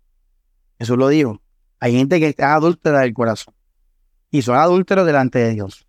Eso 0.79 0.95
lo 0.95 1.09
digo. 1.09 1.41
Hay 1.81 1.93
gente 1.93 2.21
que 2.21 2.29
está 2.29 2.53
adúltera 2.53 3.01
del 3.01 3.13
corazón. 3.13 3.53
Y 4.31 4.43
son 4.43 4.55
adúlteros 4.55 5.05
delante 5.05 5.39
de 5.39 5.51
Dios. 5.51 5.85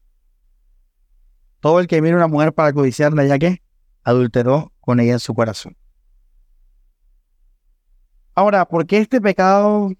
Todo 1.60 1.78
el 1.78 1.86
que 1.86 2.02
mira 2.02 2.14
a 2.14 2.18
una 2.18 2.26
mujer 2.26 2.52
para 2.52 2.72
codiciarla, 2.72 3.24
ya 3.24 3.38
que 3.38 3.62
adulteró 4.02 4.72
con 4.80 4.98
ella 4.98 5.12
en 5.12 5.20
su 5.20 5.32
corazón. 5.32 5.76
Ahora, 8.34 8.66
¿por 8.66 8.84
qué 8.84 8.98
este 8.98 9.20
pecado 9.20 9.92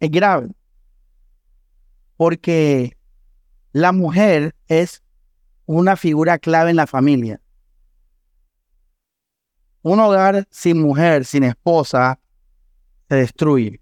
es 0.00 0.10
grave? 0.10 0.48
Porque 2.16 2.96
la 3.72 3.92
mujer 3.92 4.54
es 4.66 5.02
una 5.66 5.96
figura 5.96 6.38
clave 6.38 6.70
en 6.70 6.76
la 6.76 6.86
familia. 6.86 7.38
Un 9.82 9.98
hogar 9.98 10.46
sin 10.50 10.80
mujer, 10.80 11.24
sin 11.24 11.42
esposa, 11.42 12.20
se 13.08 13.16
destruye. 13.16 13.80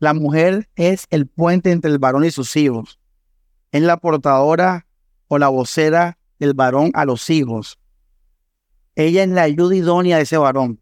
La 0.00 0.12
mujer 0.12 0.68
es 0.74 1.06
el 1.10 1.28
puente 1.28 1.70
entre 1.70 1.92
el 1.92 2.00
varón 2.00 2.24
y 2.24 2.32
sus 2.32 2.56
hijos. 2.56 2.98
Es 3.70 3.82
la 3.82 3.96
portadora 3.96 4.86
o 5.28 5.38
la 5.38 5.48
vocera 5.48 6.18
del 6.40 6.54
varón 6.54 6.90
a 6.94 7.04
los 7.04 7.30
hijos. 7.30 7.78
Ella 8.96 9.22
es 9.22 9.28
la 9.28 9.42
ayuda 9.42 9.76
idónea 9.76 10.16
de 10.16 10.24
ese 10.24 10.36
varón. 10.36 10.80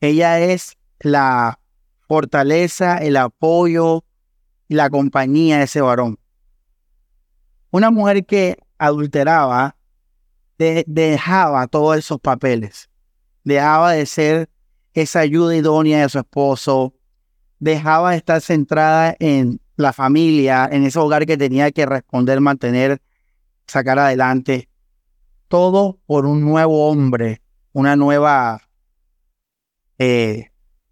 Ella 0.00 0.40
es 0.40 0.76
la 0.98 1.60
fortaleza, 2.08 2.98
el 2.98 3.16
apoyo 3.16 4.04
y 4.66 4.74
la 4.74 4.90
compañía 4.90 5.58
de 5.58 5.64
ese 5.64 5.80
varón. 5.80 6.18
Una 7.70 7.92
mujer 7.92 8.26
que 8.26 8.58
adulteraba 8.78 9.76
dejaba 10.58 11.68
todos 11.68 11.98
esos 11.98 12.18
papeles 12.18 12.88
dejaba 13.48 13.92
de 13.92 14.04
ser 14.04 14.50
esa 14.92 15.20
ayuda 15.20 15.56
idónea 15.56 16.02
de 16.02 16.08
su 16.08 16.18
esposo, 16.18 16.94
dejaba 17.58 18.10
de 18.10 18.18
estar 18.18 18.40
centrada 18.40 19.16
en 19.18 19.60
la 19.76 19.92
familia, 19.92 20.68
en 20.70 20.84
ese 20.84 20.98
hogar 20.98 21.24
que 21.24 21.36
tenía 21.36 21.70
que 21.70 21.86
responder, 21.86 22.40
mantener, 22.40 23.00
sacar 23.66 23.98
adelante. 23.98 24.68
Todo 25.48 25.98
por 26.04 26.26
un 26.26 26.42
nuevo 26.42 26.88
hombre, 26.88 27.40
una 27.72 27.96
nueva 27.96 28.68
eh, 29.98 30.50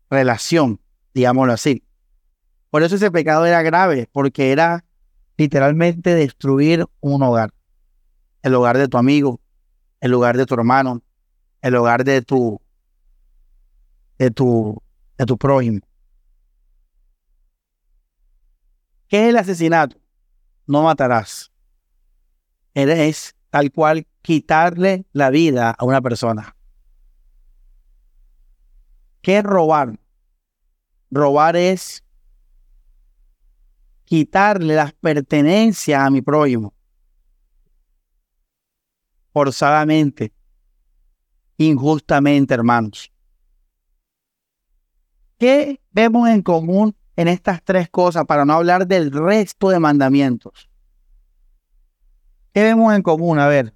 relación, 0.09 0.81
digámoslo 1.13 1.53
así. 1.53 1.85
Por 2.71 2.83
eso 2.83 2.97
ese 2.97 3.11
pecado 3.11 3.45
era 3.45 3.61
grave, 3.63 4.09
porque 4.11 4.51
era 4.51 4.85
literalmente 5.37 6.15
destruir 6.15 6.87
un 7.01 7.23
hogar. 7.23 7.53
El 8.43 8.55
hogar 8.55 8.79
de 8.79 8.89
tu 8.89 8.97
amigo, 8.97 9.41
el 10.01 10.15
hogar 10.15 10.39
de 10.39 10.47
tu 10.47 10.55
hermano, 10.55 11.03
el 11.67 11.75
hogar 11.75 12.05
de 12.05 12.23
tu, 12.23 12.61
de 14.19 14.31
tu, 14.31 14.81
de 15.19 15.27
tu 15.27 15.37
prójimo. 15.37 15.81
¿Qué 19.09 19.25
es 19.25 19.31
el 19.31 19.37
asesinato? 19.37 19.97
No 20.69 20.85
matarás. 20.85 21.51
Es 22.73 23.35
tal 23.51 23.73
cual 23.73 24.07
quitarle 24.23 25.07
la 25.13 25.31
vida 25.31 25.73
a 25.77 25.85
una 25.85 26.01
persona. 26.01 26.55
¿Qué 29.21 29.39
es 29.39 29.45
robar? 29.45 29.99
Robar 31.11 31.57
es 31.57 32.05
quitarle 34.05 34.77
las 34.77 34.93
pertenencias 34.93 36.01
a 36.01 36.11
mi 36.11 36.23
prójimo. 36.23 36.73
Forzadamente 39.33 40.36
injustamente, 41.57 42.55
hermanos. 42.55 43.13
¿Qué 45.39 45.81
vemos 45.91 46.29
en 46.29 46.43
común 46.43 46.97
en 47.17 47.29
estas 47.29 47.63
tres 47.63 47.89
cosas 47.91 48.25
para 48.25 48.45
no 48.45 48.55
hablar 48.55 48.87
del 48.87 49.11
resto 49.13 49.69
de 49.71 49.79
mandamientos? 49.79 50.71
¿Qué 52.53 52.63
vemos 52.63 52.95
en 52.95 53.03
común? 53.03 53.39
A 53.39 53.49
ver. 53.49 53.75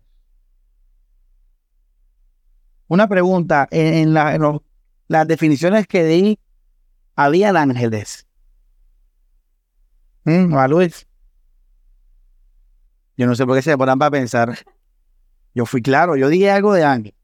Una 2.89 3.09
pregunta. 3.09 3.69
En, 3.71 4.15
las 4.15 5.27
definiciones 5.27 5.87
que 5.87 6.05
di, 6.05 6.39
había 7.17 7.51
ángeles. 7.51 8.27
¿Mm? 10.25 10.55
¿A 10.55 10.69
Luis? 10.69 11.07
Yo 13.17 13.27
no 13.27 13.35
sé 13.35 13.45
por 13.45 13.57
qué 13.57 13.63
se 13.63 13.77
ponen 13.77 13.99
para 13.99 14.11
pensar. 14.11 14.57
Yo 15.55 15.67
fui 15.67 15.83
claro, 15.83 16.17
yo 16.17 16.29
dije 16.29 16.51
algo 16.51 16.73
de 16.73 16.85
ángel. 16.85 17.15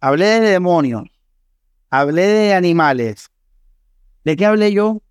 Hablé 0.00 0.40
de 0.40 0.40
demonios. 0.40 1.04
Hablé 1.90 2.26
de 2.26 2.54
animales. 2.54 3.30
¿De 4.24 4.34
qué 4.34 4.46
hablé 4.46 4.72
yo? 4.72 5.02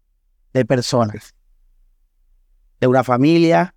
De 0.54 0.66
personas. 0.66 1.36
De 2.80 2.88
una 2.88 3.04
familia, 3.04 3.76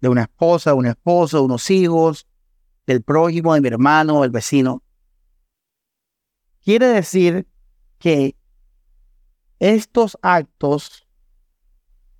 de 0.00 0.08
una 0.08 0.22
esposa, 0.22 0.70
de 0.70 0.76
un 0.76 0.86
esposo, 0.86 1.38
de 1.38 1.44
unos 1.44 1.70
hijos, 1.70 2.26
del 2.86 3.02
prójimo, 3.02 3.54
de 3.54 3.60
mi 3.60 3.68
hermano, 3.68 4.22
del 4.22 4.30
vecino. 4.30 4.82
Quiere 6.64 6.86
decir 6.86 7.46
que 7.98 8.36
estos 9.60 10.18
actos 10.22 11.06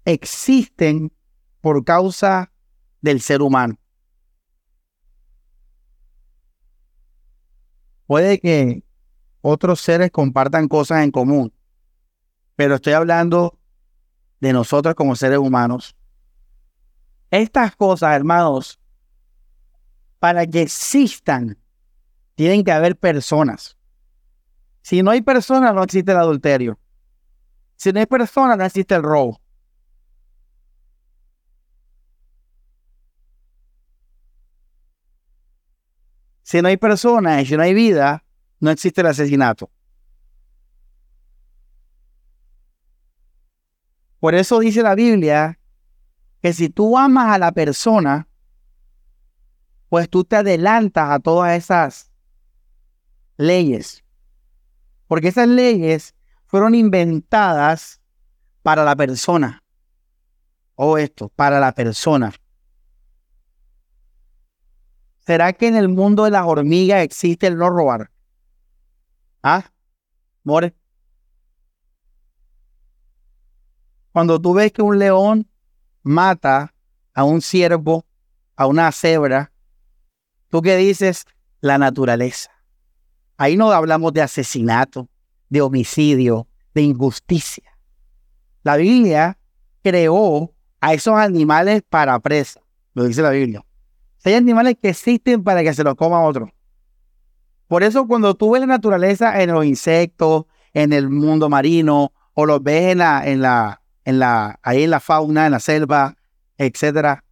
existen 0.04 1.12
por 1.60 1.84
causa 1.84 2.52
del 3.00 3.20
ser 3.20 3.42
humano. 3.42 3.81
Puede 8.12 8.40
que 8.40 8.84
otros 9.40 9.80
seres 9.80 10.10
compartan 10.10 10.68
cosas 10.68 11.02
en 11.02 11.10
común, 11.10 11.50
pero 12.56 12.74
estoy 12.74 12.92
hablando 12.92 13.58
de 14.38 14.52
nosotros 14.52 14.94
como 14.94 15.16
seres 15.16 15.38
humanos. 15.38 15.96
Estas 17.30 17.74
cosas, 17.74 18.14
hermanos, 18.14 18.78
para 20.18 20.46
que 20.46 20.60
existan, 20.60 21.56
tienen 22.34 22.64
que 22.64 22.72
haber 22.72 22.98
personas. 22.98 23.78
Si 24.82 25.02
no 25.02 25.10
hay 25.10 25.22
personas, 25.22 25.74
no 25.74 25.82
existe 25.82 26.12
el 26.12 26.18
adulterio. 26.18 26.78
Si 27.76 27.94
no 27.94 28.00
hay 28.00 28.04
personas, 28.04 28.58
no 28.58 28.64
existe 28.66 28.94
el 28.94 29.04
robo. 29.04 29.40
Si 36.52 36.60
no 36.60 36.68
hay 36.68 36.76
personas 36.76 37.48
si 37.48 37.56
no 37.56 37.62
hay 37.62 37.72
vida, 37.72 38.24
no 38.60 38.70
existe 38.70 39.00
el 39.00 39.06
asesinato. 39.06 39.70
Por 44.20 44.34
eso 44.34 44.58
dice 44.58 44.82
la 44.82 44.94
Biblia 44.94 45.58
que 46.42 46.52
si 46.52 46.68
tú 46.68 46.98
amas 46.98 47.34
a 47.34 47.38
la 47.38 47.52
persona, 47.52 48.28
pues 49.88 50.10
tú 50.10 50.24
te 50.24 50.36
adelantas 50.36 51.08
a 51.08 51.20
todas 51.20 51.56
esas 51.56 52.10
leyes. 53.38 54.04
Porque 55.06 55.28
esas 55.28 55.48
leyes 55.48 56.14
fueron 56.44 56.74
inventadas 56.74 58.02
para 58.62 58.84
la 58.84 58.94
persona. 58.94 59.62
O 60.74 60.98
esto, 60.98 61.30
para 61.30 61.58
la 61.58 61.72
persona. 61.72 62.30
¿Será 65.26 65.52
que 65.52 65.68
en 65.68 65.76
el 65.76 65.88
mundo 65.88 66.24
de 66.24 66.30
las 66.30 66.46
hormigas 66.46 67.02
existe 67.02 67.46
el 67.46 67.56
no 67.56 67.70
robar? 67.70 68.10
¿Ah? 69.42 69.70
More. 70.44 70.74
Cuando 74.12 74.40
tú 74.40 74.54
ves 74.54 74.72
que 74.72 74.82
un 74.82 74.98
león 74.98 75.48
mata 76.02 76.74
a 77.14 77.24
un 77.24 77.40
ciervo, 77.40 78.04
a 78.56 78.66
una 78.66 78.90
cebra, 78.92 79.52
¿Tú 80.52 80.60
qué 80.60 80.76
dices? 80.76 81.24
La 81.62 81.78
naturaleza. 81.78 82.50
Ahí 83.38 83.56
no 83.56 83.72
hablamos 83.72 84.12
de 84.12 84.20
asesinato, 84.20 85.08
de 85.48 85.62
homicidio, 85.62 86.46
de 86.74 86.82
injusticia. 86.82 87.78
La 88.62 88.76
Biblia 88.76 89.38
creó 89.82 90.52
a 90.78 90.92
esos 90.92 91.14
animales 91.14 91.82
para 91.88 92.18
presa, 92.20 92.60
lo 92.92 93.04
dice 93.04 93.22
la 93.22 93.30
Biblia. 93.30 93.64
Hay 94.24 94.34
animales 94.34 94.76
que 94.80 94.90
existen 94.90 95.42
para 95.42 95.62
que 95.62 95.74
se 95.74 95.82
los 95.82 95.94
coma 95.94 96.22
otro. 96.22 96.52
Por 97.66 97.82
eso 97.82 98.06
cuando 98.06 98.34
tú 98.34 98.52
ves 98.52 98.60
la 98.60 98.66
naturaleza 98.66 99.42
en 99.42 99.50
los 99.50 99.64
insectos, 99.64 100.44
en 100.74 100.92
el 100.92 101.08
mundo 101.08 101.48
marino, 101.48 102.12
o 102.34 102.46
los 102.46 102.62
ves 102.62 102.92
en 102.92 102.98
la, 102.98 103.26
en 103.26 103.42
la, 103.42 103.82
en 104.04 104.18
la, 104.18 104.58
ahí 104.62 104.84
en 104.84 104.90
la 104.90 105.00
fauna, 105.00 105.46
en 105.46 105.52
la 105.52 105.60
selva, 105.60 106.16
etcétera, 106.56 107.24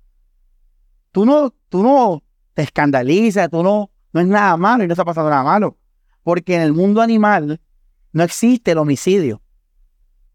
tú 1.13 1.25
no, 1.25 1.55
tú 1.69 1.83
no 1.83 2.23
te 2.55 2.63
escandaliza, 2.63 3.49
tú 3.49 3.63
no, 3.63 3.91
no 4.13 4.21
es 4.21 4.27
nada 4.27 4.57
malo 4.57 4.85
y 4.85 4.87
no 4.87 4.93
está 4.93 5.05
pasando 5.05 5.31
nada 5.31 5.45
malo. 5.45 5.77
Porque 6.23 6.55
en 6.55 6.63
el 6.63 6.73
mundo 6.73 7.01
animal 7.01 7.61
no 8.13 8.23
existe 8.23 8.73
el 8.73 8.79
homicidio, 8.79 9.41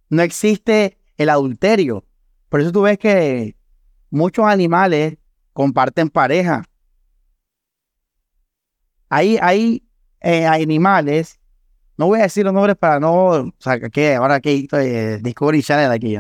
no 0.10 0.22
existe 0.22 0.98
el 1.18 1.30
adulterio. 1.30 2.06
Por 2.50 2.62
eso 2.62 2.72
tú 2.72 2.82
ves 2.82 2.98
que 2.98 3.56
muchos 4.10 4.46
animales 4.46 5.18
comparten 5.56 6.10
pareja. 6.10 6.66
Hay, 9.08 9.38
hay 9.42 9.88
eh, 10.20 10.46
animales, 10.46 11.40
no 11.98 12.08
voy 12.08 12.20
a 12.20 12.24
decir 12.24 12.44
los 12.44 12.54
nombres 12.54 12.76
para 12.76 13.00
no, 13.00 13.14
o 13.14 13.54
que 13.90 14.16
ahora 14.16 14.42
que 14.42 14.68
eh, 14.70 15.20
Discovery 15.22 15.64
Channel 15.64 15.92
aquí, 15.92 16.18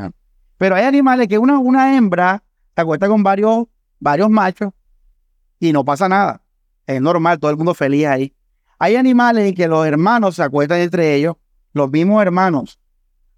pero 0.58 0.76
hay 0.76 0.86
animales 0.86 1.28
que 1.28 1.38
una, 1.38 1.60
una 1.60 1.98
hembra 1.98 2.42
se 2.74 2.82
acuesta 2.82 3.10
con 3.10 3.24
varios, 3.24 3.66
varios 4.00 4.30
machos 4.30 4.72
y 5.60 5.74
no 5.74 5.84
pasa 5.84 6.08
nada. 6.08 6.42
Es 6.88 7.02
normal, 7.02 7.38
todo 7.38 7.52
el 7.52 7.58
mundo 7.58 7.74
feliz 7.74 8.06
ahí. 8.06 8.34
Hay 8.80 8.96
animales 8.96 9.50
en 9.50 9.54
que 9.54 9.68
los 9.68 9.86
hermanos 9.86 10.36
se 10.36 10.44
acuestan 10.44 10.80
entre 10.80 11.14
ellos, 11.14 11.36
los 11.74 11.92
mismos 11.92 12.22
hermanos. 12.22 12.80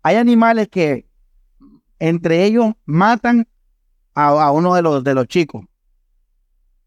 Hay 0.03 0.17
animales 0.17 0.67
que 0.67 1.07
entre 1.97 2.43
ellos 2.43 2.73
matan 2.85 3.47
a, 4.13 4.51
uno 4.51 4.75
de 4.75 4.83
los, 4.83 5.03
de 5.03 5.15
los 5.15 5.27
chicos. 5.27 5.65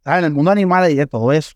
En 0.05 0.24
el 0.24 0.32
mundo 0.32 0.51
animal 0.51 0.84
hay 0.84 0.94
de 0.94 1.07
todo 1.07 1.32
eso. 1.32 1.53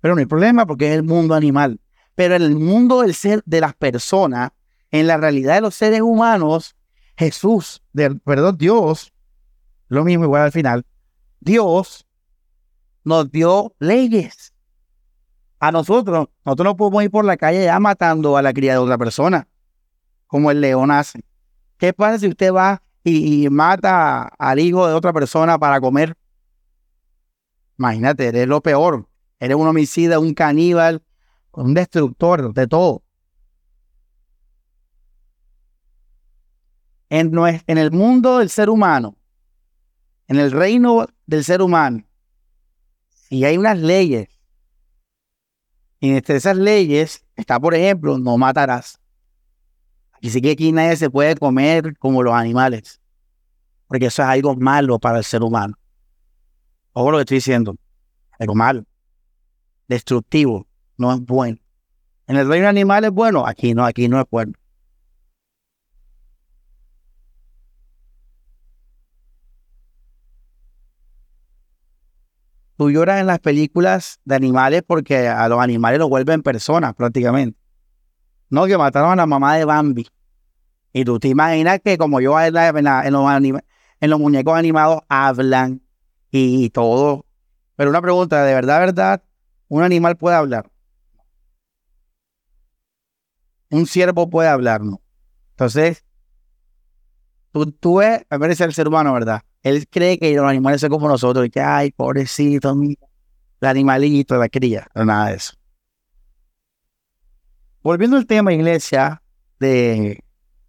Pero 0.00 0.14
no 0.14 0.20
hay 0.20 0.26
problema 0.26 0.66
porque 0.66 0.88
es 0.88 0.94
el 0.94 1.02
mundo 1.02 1.34
animal. 1.34 1.80
Pero 2.14 2.34
en 2.34 2.42
el 2.42 2.56
mundo 2.56 3.02
del 3.02 3.14
ser 3.14 3.42
de 3.46 3.60
las 3.60 3.74
personas, 3.74 4.50
en 4.90 5.06
la 5.06 5.16
realidad 5.16 5.54
de 5.54 5.60
los 5.62 5.74
seres 5.74 6.00
humanos, 6.00 6.76
Jesús, 7.16 7.82
perdón, 8.24 8.56
Dios, 8.58 9.12
lo 9.88 10.04
mismo 10.04 10.24
igual 10.24 10.42
al 10.42 10.52
final, 10.52 10.84
Dios 11.40 12.06
nos 13.04 13.30
dio 13.30 13.74
leyes. 13.78 14.52
A 15.60 15.72
nosotros, 15.72 16.28
nosotros 16.44 16.64
no 16.64 16.76
podemos 16.76 17.04
ir 17.04 17.10
por 17.10 17.24
la 17.24 17.36
calle 17.36 17.64
ya 17.64 17.78
matando 17.80 18.36
a 18.36 18.42
la 18.42 18.52
cría 18.52 18.72
de 18.72 18.78
otra 18.78 18.98
persona, 18.98 19.48
como 20.26 20.50
el 20.50 20.60
león 20.60 20.90
hace. 20.90 21.24
¿Qué 21.78 21.92
pasa 21.92 22.18
si 22.18 22.28
usted 22.28 22.52
va 22.52 22.82
y, 23.02 23.48
mata 23.50 24.24
al 24.38 24.58
hijo 24.58 24.86
de 24.86 24.94
otra 24.94 25.12
persona 25.12 25.58
para 25.58 25.80
comer? 25.80 26.16
Imagínate, 27.78 28.26
eres 28.26 28.46
lo 28.46 28.60
peor. 28.62 29.08
Eres 29.38 29.56
un 29.56 29.66
homicida, 29.66 30.18
un 30.18 30.34
caníbal, 30.34 31.02
un 31.52 31.74
destructor 31.74 32.52
de 32.54 32.66
todo. 32.66 33.02
En, 37.10 37.32
en 37.66 37.78
el 37.78 37.90
mundo 37.90 38.38
del 38.38 38.48
ser 38.48 38.70
humano, 38.70 39.16
en 40.26 40.36
el 40.36 40.50
reino 40.50 41.06
del 41.26 41.44
ser 41.44 41.62
humano, 41.62 42.04
y 43.30 43.44
hay 43.44 43.56
unas 43.58 43.78
leyes. 43.78 44.28
Y 46.00 46.10
entre 46.10 46.36
esas 46.36 46.56
leyes 46.56 47.24
está, 47.36 47.58
por 47.58 47.74
ejemplo, 47.74 48.18
no 48.18 48.36
matarás. 48.36 49.00
Y 50.20 50.30
sí 50.30 50.40
que 50.40 50.52
aquí 50.52 50.72
nadie 50.72 50.96
se 50.96 51.10
puede 51.10 51.36
comer 51.36 51.96
como 51.98 52.22
los 52.22 52.34
animales. 52.34 53.00
Porque 53.86 54.06
eso 54.06 54.22
es 54.22 54.28
algo 54.28 54.56
malo 54.56 54.98
para 54.98 55.18
el 55.18 55.24
ser 55.24 55.42
humano. 55.42 55.76
Ojo 56.94 57.10
lo 57.10 57.18
que 57.18 57.22
estoy 57.22 57.36
diciendo. 57.36 57.76
Algo 58.38 58.54
malo. 58.54 58.84
Destructivo. 59.86 60.66
No 60.96 61.12
es 61.12 61.20
bueno. 61.20 61.58
En 62.26 62.36
el 62.36 62.48
reino 62.48 62.68
animal 62.68 63.04
es 63.04 63.10
bueno. 63.10 63.46
Aquí 63.46 63.74
no, 63.74 63.84
aquí 63.84 64.08
no 64.08 64.18
es 64.20 64.26
bueno. 64.30 64.54
tú 72.76 72.90
lloras 72.90 73.20
en 73.20 73.26
las 73.26 73.38
películas 73.38 74.20
de 74.24 74.34
animales 74.34 74.82
porque 74.86 75.28
a 75.28 75.48
los 75.48 75.60
animales 75.60 75.98
los 75.98 76.08
vuelven 76.08 76.42
personas 76.42 76.94
prácticamente. 76.94 77.58
No, 78.50 78.66
que 78.66 78.76
mataron 78.76 79.12
a 79.12 79.16
la 79.16 79.26
mamá 79.26 79.56
de 79.56 79.64
Bambi. 79.64 80.06
Y 80.92 81.04
tú 81.04 81.18
te 81.18 81.28
imaginas 81.28 81.80
que 81.82 81.98
como 81.98 82.20
yo 82.20 82.38
en, 82.40 82.52
los, 84.10 84.20
muñecos 84.20 84.56
animados 84.56 85.00
hablan 85.08 85.80
y, 86.36 86.70
todo. 86.70 87.24
Pero 87.76 87.90
una 87.90 88.02
pregunta, 88.02 88.44
¿de 88.44 88.54
verdad, 88.54 88.80
verdad, 88.80 89.22
un 89.68 89.82
animal 89.82 90.16
puede 90.16 90.36
hablar? 90.36 90.70
Un 93.70 93.86
ciervo 93.86 94.28
puede 94.28 94.48
hablar, 94.48 94.82
¿no? 94.82 95.00
Entonces, 95.50 96.04
tú, 97.52 97.70
tú 97.70 97.96
ves, 97.96 98.24
a 98.28 98.36
ver, 98.36 98.50
el 98.50 98.74
ser 98.74 98.88
humano, 98.88 99.12
¿verdad? 99.12 99.42
Él 99.62 99.86
cree 99.88 100.18
que 100.18 100.34
los 100.34 100.44
animales 100.44 100.80
son 100.80 100.90
como 100.90 101.08
nosotros, 101.08 101.46
y 101.46 101.50
que, 101.50 101.60
ay, 101.60 101.92
pobrecito, 101.92 102.72
el 102.72 103.68
animalito, 103.68 104.36
la 104.36 104.48
cría, 104.48 104.88
pero 104.92 105.06
nada 105.06 105.30
de 105.30 105.36
eso. 105.36 105.54
Volviendo 107.82 108.16
al 108.16 108.26
tema, 108.26 108.52
iglesia, 108.52 109.22
de 109.60 110.22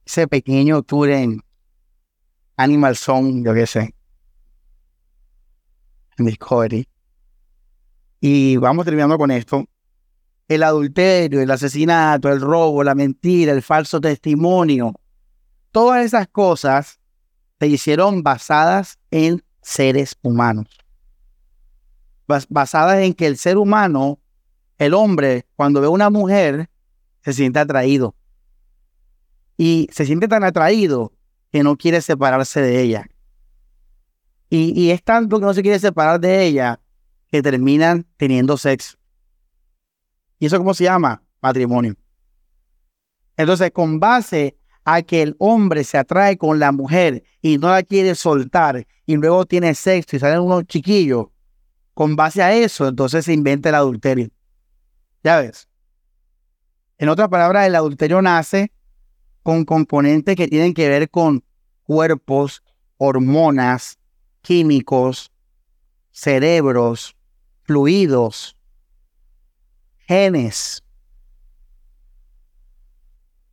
ese 0.05 0.28
pequeño 0.28 0.84
tour 0.84 1.09
en 1.09 1.41
Animal 2.55 2.95
Song, 2.95 3.43
yo 3.43 3.53
qué 3.53 3.66
sé, 3.66 3.95
Discovery. 6.18 6.88
Y 8.22 8.57
vamos 8.57 8.86
terminando 8.86 9.18
con 9.18 9.32
esto. 9.32 9.66
El 10.47 10.63
adulterio, 10.63 11.41
el 11.41 11.51
asesinato, 11.51 12.32
el 12.32 12.39
robo, 12.39 12.84
la 12.84 12.95
mentira, 12.95 13.51
el 13.51 13.61
falso 13.61 13.99
testimonio, 13.99 14.93
todas 15.72 16.05
esas 16.05 16.28
cosas 16.28 16.99
se 17.59 17.68
hicieron 17.68 18.24
basadas 18.24 18.99
en 19.11 19.43
seres 19.61 20.16
humanos. 20.22 20.68
basadas 22.49 22.99
en 22.99 23.13
que 23.13 23.28
el 23.28 23.38
ser 23.38 23.57
humano, 23.57 24.20
el 24.78 24.93
hombre, 24.93 25.45
cuando 25.55 25.82
ve 25.82 25.88
a 25.88 25.91
una 25.91 26.09
mujer, 26.09 26.70
se 27.24 27.34
siente 27.34 27.59
atraído. 27.59 28.16
Y 29.57 29.88
se 29.91 30.05
siente 30.05 30.28
tan 30.28 30.43
atraído 30.43 31.13
que 31.51 31.63
no 31.63 31.78
quiere 31.78 32.01
separarse 32.01 32.61
de 32.61 32.82
ella. 32.82 33.07
Y, 34.50 34.89
es 34.91 35.04
tanto 35.04 35.39
que 35.39 35.46
no 35.46 35.54
se 35.54 35.62
quiere 35.62 35.80
separar 35.80 36.20
de 36.20 36.46
ella 36.46 36.80
que 37.28 37.41
terminan 37.41 38.06
teniendo 38.18 38.58
sexo. 38.58 38.98
¿Y 40.39 40.46
eso 40.46 40.58
cómo 40.58 40.74
se 40.74 40.84
llama? 40.84 41.24
Matrimonio. 41.41 41.96
Entonces, 43.38 43.72
con 43.72 44.00
base 44.00 44.58
a 44.84 45.02
que 45.02 45.24
el 45.24 45.36
hombre 45.39 45.84
se 45.84 45.98
atrae 45.98 46.38
con 46.38 46.60
la 46.60 46.72
mujer 46.72 47.24
y 47.41 47.58
no 47.58 47.70
la 47.70 47.84
quiere 47.84 48.16
soltar 48.16 48.86
y 49.06 49.16
luego 49.16 49.46
tiene 49.46 49.74
sexo 49.74 50.16
y 50.16 50.20
salen 50.20 50.39
unos 50.39 50.66
chiquillos, 50.66 51.28
con 51.93 52.16
base 52.16 52.43
a 52.43 52.54
eso, 52.54 52.88
entonces 52.88 53.26
se 53.26 53.34
inventa 53.34 53.70
el 53.70 53.76
adulterio. 53.76 54.30
Ya 55.24 55.39
ves. 55.39 55.68
En 56.98 57.10
otras 57.10 57.30
palabras, 57.30 57.68
el 57.68 57.76
adulterio 57.76 58.22
nace 58.22 58.72
con 59.43 59.66
componentes 59.66 60.36
que 60.36 60.48
tienen 60.48 60.74
que 60.74 60.88
ver 60.88 61.10
con 61.10 61.43
cuerpos, 61.84 62.64
hormonas, 62.98 63.98
químicos, 64.46 65.32
cerebros, 66.12 67.16
fluidos. 67.64 68.56
genes. 70.08 70.84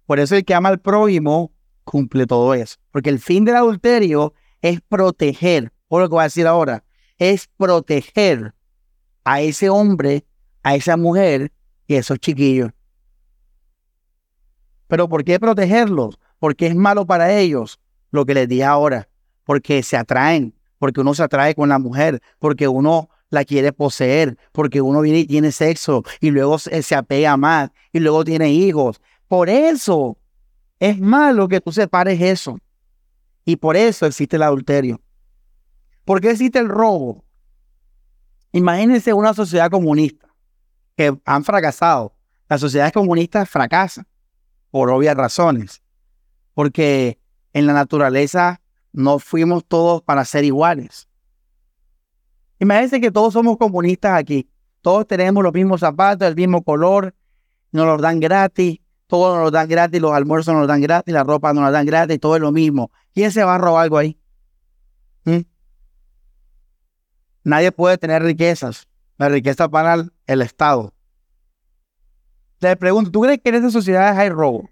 Por 0.04 0.20
eso 0.20 0.36
el 0.36 0.44
que 0.44 0.54
ama 0.54 0.68
al 0.68 0.78
prójimo 0.78 1.50
cumple 1.84 2.26
todo 2.26 2.52
eso. 2.52 2.76
Porque 2.90 3.08
el 3.08 3.18
fin 3.18 3.46
del 3.46 3.56
adulterio 3.56 4.34
es 4.60 4.82
proteger, 4.82 5.72
o 5.88 5.98
lo 5.98 6.08
que 6.08 6.14
voy 6.14 6.20
a 6.20 6.24
decir 6.24 6.46
ahora, 6.46 6.84
es 7.16 7.48
proteger 7.56 8.54
a 9.24 9.40
ese 9.40 9.70
hombre, 9.70 10.26
a 10.62 10.74
esa 10.74 10.98
mujer 10.98 11.52
y 11.86 11.94
a 11.94 12.00
esos 12.00 12.18
chiquillos. 12.18 12.70
Pero 14.88 15.08
¿por 15.08 15.24
qué 15.24 15.40
protegerlos? 15.40 16.18
Porque 16.38 16.66
es 16.66 16.76
malo 16.76 17.06
para 17.06 17.32
ellos 17.32 17.80
lo 18.10 18.26
que 18.26 18.34
les 18.34 18.46
dije 18.46 18.64
ahora. 18.64 19.08
Porque 19.44 19.82
se 19.82 19.96
atraen, 19.96 20.54
porque 20.82 21.00
uno 21.00 21.14
se 21.14 21.22
atrae 21.22 21.54
con 21.54 21.68
la 21.68 21.78
mujer, 21.78 22.20
porque 22.40 22.66
uno 22.66 23.08
la 23.30 23.44
quiere 23.44 23.72
poseer, 23.72 24.36
porque 24.50 24.80
uno 24.80 25.00
viene 25.00 25.20
y 25.20 25.26
tiene 25.28 25.52
sexo 25.52 26.02
y 26.18 26.32
luego 26.32 26.58
se, 26.58 26.96
apega 26.96 27.36
más 27.36 27.70
y 27.92 28.00
luego 28.00 28.24
tiene 28.24 28.50
hijos. 28.50 29.00
Por 29.28 29.48
eso 29.48 30.18
es 30.80 30.98
malo 30.98 31.46
que 31.46 31.60
tú 31.60 31.70
separes 31.70 32.20
eso. 32.20 32.58
Y 33.44 33.54
por 33.54 33.76
eso 33.76 34.06
existe 34.06 34.34
el 34.34 34.42
adulterio. 34.42 35.00
¿Por 36.04 36.20
qué 36.20 36.32
existe 36.32 36.58
el 36.58 36.68
robo? 36.68 37.24
Imagínense 38.50 39.12
una 39.12 39.34
sociedad 39.34 39.70
comunista 39.70 40.34
que 40.96 41.16
han 41.24 41.44
fracasado. 41.44 42.12
Las 42.48 42.60
sociedades 42.60 42.92
comunistas 42.92 43.48
fracasan 43.48 44.04
por 44.72 44.90
obvias 44.90 45.16
razones. 45.16 45.80
Porque 46.54 47.20
en 47.52 47.68
la 47.68 47.72
naturaleza 47.72 48.61
no 48.92 49.18
fuimos 49.18 49.64
todos 49.66 50.02
para 50.02 50.24
ser 50.24 50.44
iguales. 50.44 51.08
Imagínense 52.58 53.00
que 53.00 53.10
todos 53.10 53.32
somos 53.32 53.56
comunistas 53.56 54.18
aquí. 54.18 54.48
Todos 54.80 55.06
tenemos 55.06 55.42
los 55.42 55.52
mismos 55.52 55.80
zapatos, 55.80 56.26
el 56.28 56.36
mismo 56.36 56.62
color, 56.62 57.14
nos 57.70 57.86
los 57.86 58.02
dan 58.02 58.20
gratis, 58.20 58.80
todo 59.06 59.34
nos 59.34 59.44
lo 59.44 59.50
dan 59.50 59.68
gratis, 59.68 60.00
los 60.00 60.12
almuerzos 60.12 60.52
nos 60.52 60.62
los 60.62 60.68
dan 60.68 60.80
gratis, 60.80 61.12
la 61.12 61.24
ropa 61.24 61.52
nos 61.52 61.64
la 61.64 61.70
dan 61.70 61.86
gratis, 61.86 62.18
todo 62.20 62.36
es 62.36 62.42
lo 62.42 62.52
mismo. 62.52 62.90
¿Quién 63.14 63.30
se 63.30 63.44
va 63.44 63.54
a 63.54 63.58
robar 63.58 63.84
algo 63.84 63.98
ahí? 63.98 64.18
¿Mm? 65.24 65.40
Nadie 67.44 67.72
puede 67.72 67.98
tener 67.98 68.22
riquezas. 68.22 68.88
La 69.18 69.28
riqueza 69.28 69.68
para 69.68 70.06
el, 70.26 70.42
Estado. 70.42 70.92
Le 72.60 72.76
pregunto, 72.76 73.10
¿tú 73.10 73.20
crees 73.20 73.40
que 73.40 73.50
en 73.50 73.56
esas 73.56 73.72
sociedades 73.72 74.18
hay 74.18 74.30
robo? 74.30 74.68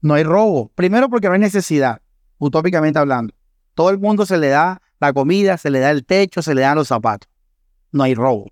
No 0.00 0.14
hay 0.14 0.22
robo. 0.22 0.68
Primero 0.74 1.08
porque 1.08 1.26
no 1.26 1.34
hay 1.34 1.40
necesidad, 1.40 2.00
utópicamente 2.38 2.98
hablando. 2.98 3.34
Todo 3.74 3.90
el 3.90 3.98
mundo 3.98 4.26
se 4.26 4.38
le 4.38 4.48
da 4.48 4.80
la 5.00 5.12
comida, 5.12 5.58
se 5.58 5.70
le 5.70 5.80
da 5.80 5.90
el 5.90 6.04
techo, 6.04 6.42
se 6.42 6.54
le 6.54 6.62
dan 6.62 6.76
los 6.76 6.88
zapatos. 6.88 7.28
No 7.92 8.04
hay 8.04 8.14
robo. 8.14 8.44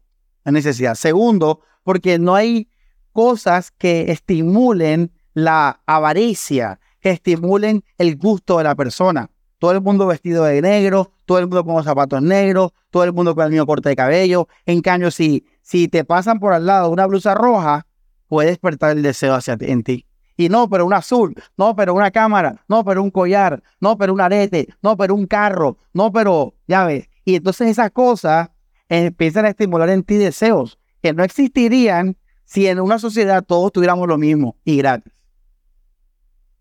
No 0.45 0.51
hay 0.51 0.53
necesidad. 0.53 0.95
Segundo, 0.95 1.61
porque 1.83 2.19
no 2.19 2.35
hay 2.35 2.69
cosas 3.13 3.71
que 3.71 4.11
estimulen 4.11 5.13
la 5.33 5.81
avaricia, 5.87 6.81
que 7.01 7.11
estimulen 7.11 7.85
el 7.99 8.17
gusto 8.17 8.59
de 8.59 8.65
la 8.65 8.75
persona. 8.75 9.31
Todo 9.59 9.73
el 9.73 9.81
mundo 9.81 10.07
vestido 10.07 10.45
de 10.45 10.61
negro, 10.61 11.13
todo 11.25 11.39
el 11.39 11.47
mundo 11.47 11.65
con 11.65 11.77
los 11.77 11.85
zapatos 11.85 12.21
negros, 12.21 12.73
todo 12.91 13.05
el 13.05 13.13
mundo 13.13 13.35
con 13.35 13.45
el 13.45 13.51
mismo 13.51 13.67
corte 13.67 13.89
de 13.89 13.97
cabello. 13.97 14.49
En 14.67 14.81
cambio, 14.83 15.11
si, 15.11 15.47
si 15.63 15.89
te 15.89 16.05
pasan 16.05 16.39
por 16.39 16.53
al 16.53 16.67
lado 16.67 16.91
una 16.91 17.07
blusa 17.07 17.35
roja, 17.35 17.87
puede 18.27 18.51
despertar 18.51 18.97
el 18.97 19.03
deseo 19.03 19.35
hacia 19.35 19.57
en 19.61 19.83
ti. 19.83 20.07
Y 20.37 20.49
no, 20.49 20.69
pero 20.69 20.85
un 20.87 20.93
azul, 20.93 21.35
no, 21.57 21.77
pero 21.77 21.95
una 21.95 22.11
cámara, 22.11 22.65
no, 22.69 22.85
pero 22.85 23.03
un 23.03 23.11
collar, 23.11 23.63
no, 23.81 23.97
pero 23.97 24.13
un 24.13 24.21
arete, 24.21 24.69
no, 24.83 24.97
pero 24.97 25.15
un 25.15 25.27
carro, 25.27 25.79
no, 25.93 26.11
pero, 26.11 26.55
ya 26.67 26.85
ves. 26.85 27.09
Y 27.25 27.37
entonces 27.37 27.69
esas 27.69 27.91
cosas 27.93 28.51
empiezan 28.89 29.45
a 29.45 29.51
estimular 29.51 29.89
en 29.91 30.03
ti 30.03 30.17
deseos 30.17 30.79
que 31.01 31.13
no 31.13 31.23
existirían 31.23 32.17
si 32.45 32.67
en 32.67 32.81
una 32.81 32.99
sociedad 32.99 33.45
todos 33.45 33.73
tuviéramos 33.73 34.09
lo 34.09 34.19
mismo 34.19 34.57
y 34.65 34.79
gratis. 34.79 35.13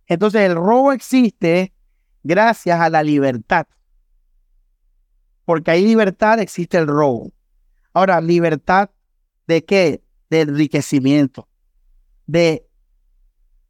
Entonces 0.08 0.42
el 0.42 0.56
robo 0.56 0.92
existe 0.92 1.74
gracias 2.24 2.80
a 2.80 2.90
la 2.90 3.04
libertad. 3.04 3.68
Porque 5.46 5.72
hay 5.72 5.84
libertad, 5.84 6.40
existe 6.40 6.78
el 6.78 6.88
robo. 6.88 7.32
Ahora, 7.94 8.22
libertad 8.22 8.90
de 9.48 9.64
qué? 9.66 10.02
De 10.30 10.42
enriquecimiento, 10.42 11.48
de 12.26 12.68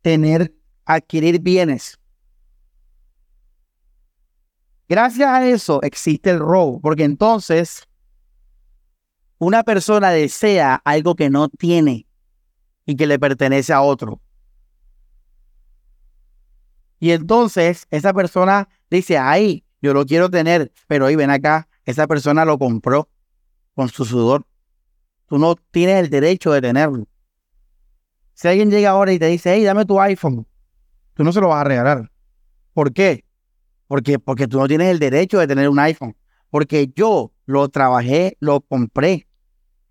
tener, 0.03 0.53
adquirir 0.85 1.39
bienes. 1.39 1.97
Gracias 4.87 5.27
a 5.27 5.47
eso 5.47 5.81
existe 5.81 6.29
el 6.29 6.39
robo, 6.39 6.79
porque 6.79 7.03
entonces 7.03 7.87
una 9.39 9.63
persona 9.63 10.11
desea 10.11 10.75
algo 10.85 11.15
que 11.15 11.31
no 11.31 11.49
tiene 11.49 12.05
y 12.85 12.95
que 12.95 13.07
le 13.07 13.17
pertenece 13.17 13.73
a 13.73 13.81
otro. 13.81 14.21
Y 16.99 17.11
entonces 17.11 17.87
esa 17.89 18.13
persona 18.13 18.69
dice, 18.89 19.17
ay, 19.17 19.63
yo 19.81 19.93
lo 19.93 20.05
quiero 20.05 20.29
tener, 20.29 20.71
pero 20.87 21.05
hoy 21.05 21.15
ven 21.15 21.31
acá, 21.31 21.67
esa 21.85 22.07
persona 22.07 22.45
lo 22.45 22.59
compró 22.59 23.09
con 23.73 23.89
su 23.89 24.05
sudor. 24.05 24.45
Tú 25.27 25.37
no 25.37 25.55
tienes 25.71 26.03
el 26.03 26.09
derecho 26.09 26.51
de 26.51 26.61
tenerlo. 26.61 27.07
Si 28.33 28.47
alguien 28.47 28.71
llega 28.71 28.89
ahora 28.89 29.13
y 29.13 29.19
te 29.19 29.27
dice, 29.27 29.53
hey, 29.53 29.63
dame 29.63 29.85
tu 29.85 29.99
iPhone, 29.99 30.47
tú 31.13 31.23
no 31.23 31.31
se 31.31 31.39
lo 31.39 31.49
vas 31.49 31.61
a 31.61 31.63
regalar. 31.63 32.11
¿Por 32.73 32.91
qué? 32.93 33.23
Porque, 33.87 34.19
porque 34.19 34.47
tú 34.47 34.59
no 34.59 34.67
tienes 34.67 34.89
el 34.89 34.99
derecho 34.99 35.39
de 35.39 35.47
tener 35.47 35.69
un 35.69 35.79
iPhone. 35.79 36.15
Porque 36.49 36.91
yo 36.95 37.31
lo 37.45 37.69
trabajé, 37.69 38.37
lo 38.39 38.61
compré. 38.61 39.27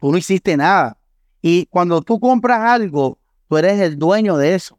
Tú 0.01 0.11
no 0.11 0.19
hiciste 0.19 0.57
nada. 0.57 0.99
Y 1.41 1.67
cuando 1.67 2.03
tú 2.03 2.19
compras 2.19 2.61
algo, 2.61 3.19
tú 3.49 3.57
eres 3.57 3.81
el 3.81 3.99
dueño 3.99 4.37
de 4.37 4.55
eso. 4.55 4.79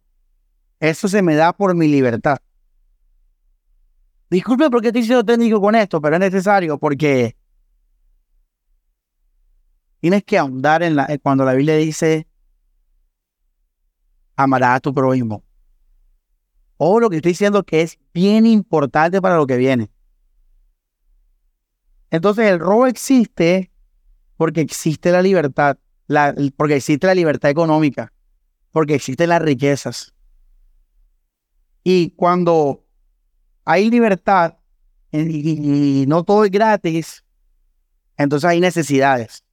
Eso 0.80 1.08
se 1.08 1.22
me 1.22 1.36
da 1.36 1.54
por 1.54 1.76
mi 1.76 1.88
libertad. 1.88 2.38
Disculpe 4.30 4.70
porque 4.70 4.88
estoy 4.88 5.04
siendo 5.04 5.24
técnico 5.24 5.62
con 5.62 5.76
esto, 5.76 6.02
pero 6.02 6.16
es 6.16 6.20
necesario 6.20 6.78
porque 6.78 7.38
tienes 10.00 10.24
que 10.24 10.38
ahondar 10.38 10.84
en 10.84 10.96
la, 10.96 11.08
cuando 11.22 11.46
la 11.46 11.54
Biblia 11.54 11.78
dice 11.78 12.28
amarás 14.36 14.78
a 14.78 14.80
tu 14.80 14.94
prójimo. 14.94 15.44
O 16.78 17.00
lo 17.00 17.10
que 17.10 17.18
estoy 17.18 17.32
diciendo 17.32 17.64
que 17.64 17.82
es 17.82 18.00
bien 18.14 18.46
importante 18.46 19.22
para 19.22 19.38
lo 19.38 19.48
que 19.48 19.58
viene. 19.58 19.90
Entonces 22.10 22.46
el 22.46 22.60
robo 22.60 22.86
existe 22.88 23.72
porque 24.38 24.62
existe 24.62 25.12
la 25.12 25.22
libertad, 25.22 25.78
porque 26.58 26.76
existe 26.76 27.08
la 27.08 27.16
libertad 27.16 27.50
económica, 27.50 28.12
porque 28.72 28.96
existen 28.96 29.30
las 29.30 29.42
riquezas. 29.42 30.14
Y 31.84 32.12
cuando 32.12 32.86
hay 33.66 33.90
libertad 33.90 34.58
y, 35.12 36.06
no 36.08 36.24
todo 36.24 36.46
es 36.46 36.52
gratis, 36.52 37.24
entonces 38.18 38.50
hay 38.50 38.60
necesidades. 38.60 39.44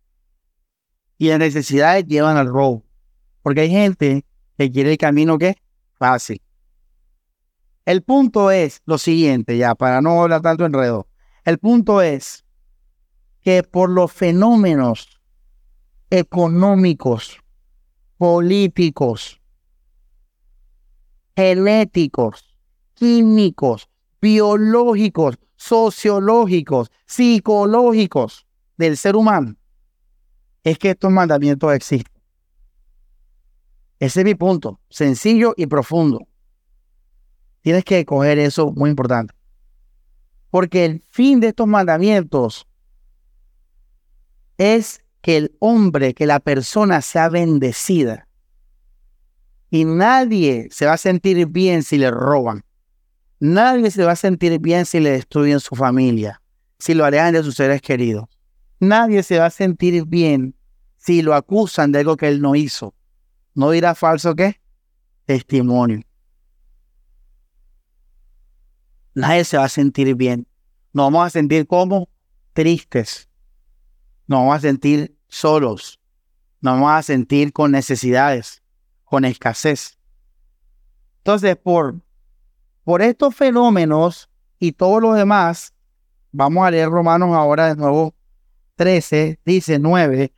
Y 1.18 1.28
las 1.28 1.39
necesidades 1.39 2.07
llevan 2.07 2.37
al 2.37 2.49
robo. 2.49 2.85
Porque 3.43 3.62
hay 3.62 3.70
gente 3.70 4.24
que 4.61 4.71
quiere 4.71 4.93
el 4.93 4.99
camino 4.99 5.39
que 5.39 5.57
fácil. 5.95 6.43
El 7.87 8.03
punto 8.03 8.51
es 8.51 8.83
lo 8.85 8.99
siguiente, 8.99 9.57
ya, 9.57 9.75
para 9.75 10.03
no 10.03 10.21
hablar 10.21 10.43
tanto 10.43 10.67
enredo. 10.67 11.09
El 11.47 11.57
punto 11.57 12.03
es 12.03 12.45
que 13.41 13.63
por 13.63 13.89
los 13.89 14.13
fenómenos 14.13 15.19
económicos, 16.11 17.39
políticos, 18.19 19.41
genéticos, 21.35 22.55
químicos, 22.93 23.89
biológicos, 24.21 25.39
sociológicos, 25.57 26.91
psicológicos 27.07 28.47
del 28.77 28.99
ser 28.99 29.17
humano, 29.17 29.57
es 30.63 30.79
que 30.79 30.91
estos 30.91 31.11
mandamientos 31.11 31.73
existen. 31.73 32.20
Ese 34.01 34.21
es 34.21 34.25
mi 34.25 34.35
punto, 34.35 34.81
sencillo 34.89 35.53
y 35.59 35.67
profundo. 35.67 36.27
Tienes 37.61 37.85
que 37.85 38.07
coger 38.07 38.39
eso 38.39 38.73
muy 38.73 38.89
importante. 38.89 39.35
Porque 40.51 40.87
el 40.87 41.05
fin 41.11 41.39
de 41.39 41.49
estos 41.49 41.67
mandamientos 41.67 42.67
es 44.57 45.03
que 45.21 45.37
el 45.37 45.57
hombre, 45.61 46.15
que 46.15 46.27
la 46.27 46.41
persona 46.41 47.03
sea 47.03 47.29
bendecida. 47.29 48.27
Y 49.71 49.85
nadie 49.85 50.69
se 50.71 50.87
va 50.87 50.95
a 50.95 50.99
sentir 50.99 51.47
bien 51.47 51.83
si 51.83 51.99
le 51.99 52.11
roban. 52.11 52.65
Nadie 53.39 53.91
se 53.91 54.03
va 54.03 54.13
a 54.13 54.17
sentir 54.17 54.59
bien 54.59 54.87
si 54.87 54.99
le 54.99 55.11
destruyen 55.11 55.61
su 55.61 55.77
familia, 55.77 56.43
si 56.79 56.95
lo 56.95 57.05
alejan 57.05 57.35
de 57.35 57.43
sus 57.43 57.55
seres 57.55 57.83
queridos. 57.83 58.25
Nadie 58.81 59.23
se 59.23 59.39
va 59.39 59.47
a 59.47 59.51
sentir 59.51 60.05
bien 60.07 60.55
si 60.97 61.21
lo 61.21 61.35
acusan 61.35 61.93
de 61.93 62.01
algo 62.01 62.17
que 62.17 62.29
él 62.29 62.41
no 62.41 62.55
hizo. 62.55 62.95
¿No 63.55 63.71
dirá 63.71 63.95
falso 63.95 64.35
qué? 64.35 64.61
Testimonio. 65.25 66.03
Nadie 69.15 69.45
se 69.45 69.57
va 69.57 69.65
a 69.65 69.69
sentir 69.69 70.15
bien. 70.15 70.47
Nos 70.93 71.07
vamos 71.07 71.27
a 71.27 71.31
sentir 71.31 71.67
como 71.67 72.09
tristes 72.53 73.31
nos 74.31 74.39
vamos 74.39 74.57
a 74.59 74.61
sentir 74.61 75.19
solos. 75.27 75.99
nos 76.61 76.75
vamos 76.75 76.93
a 76.93 77.03
sentir 77.03 77.53
con 77.53 77.73
necesidades, 77.73 78.63
con 79.05 79.25
escasez. 79.25 79.99
Entonces, 81.19 81.57
por, 81.57 82.01
por 82.85 83.03
estos 83.03 83.35
fenómenos 83.35 84.31
y 84.61 84.71
todo 84.71 85.01
lo 85.01 85.15
demás, 85.15 85.75
vamos 86.31 86.65
a 86.65 86.71
leer 86.71 86.91
Romanos 86.91 87.35
ahora 87.35 87.75
de 87.75 87.75
nuevo 87.75 88.15
13, 88.77 89.41
dice 89.45 89.81
9, 89.81 90.33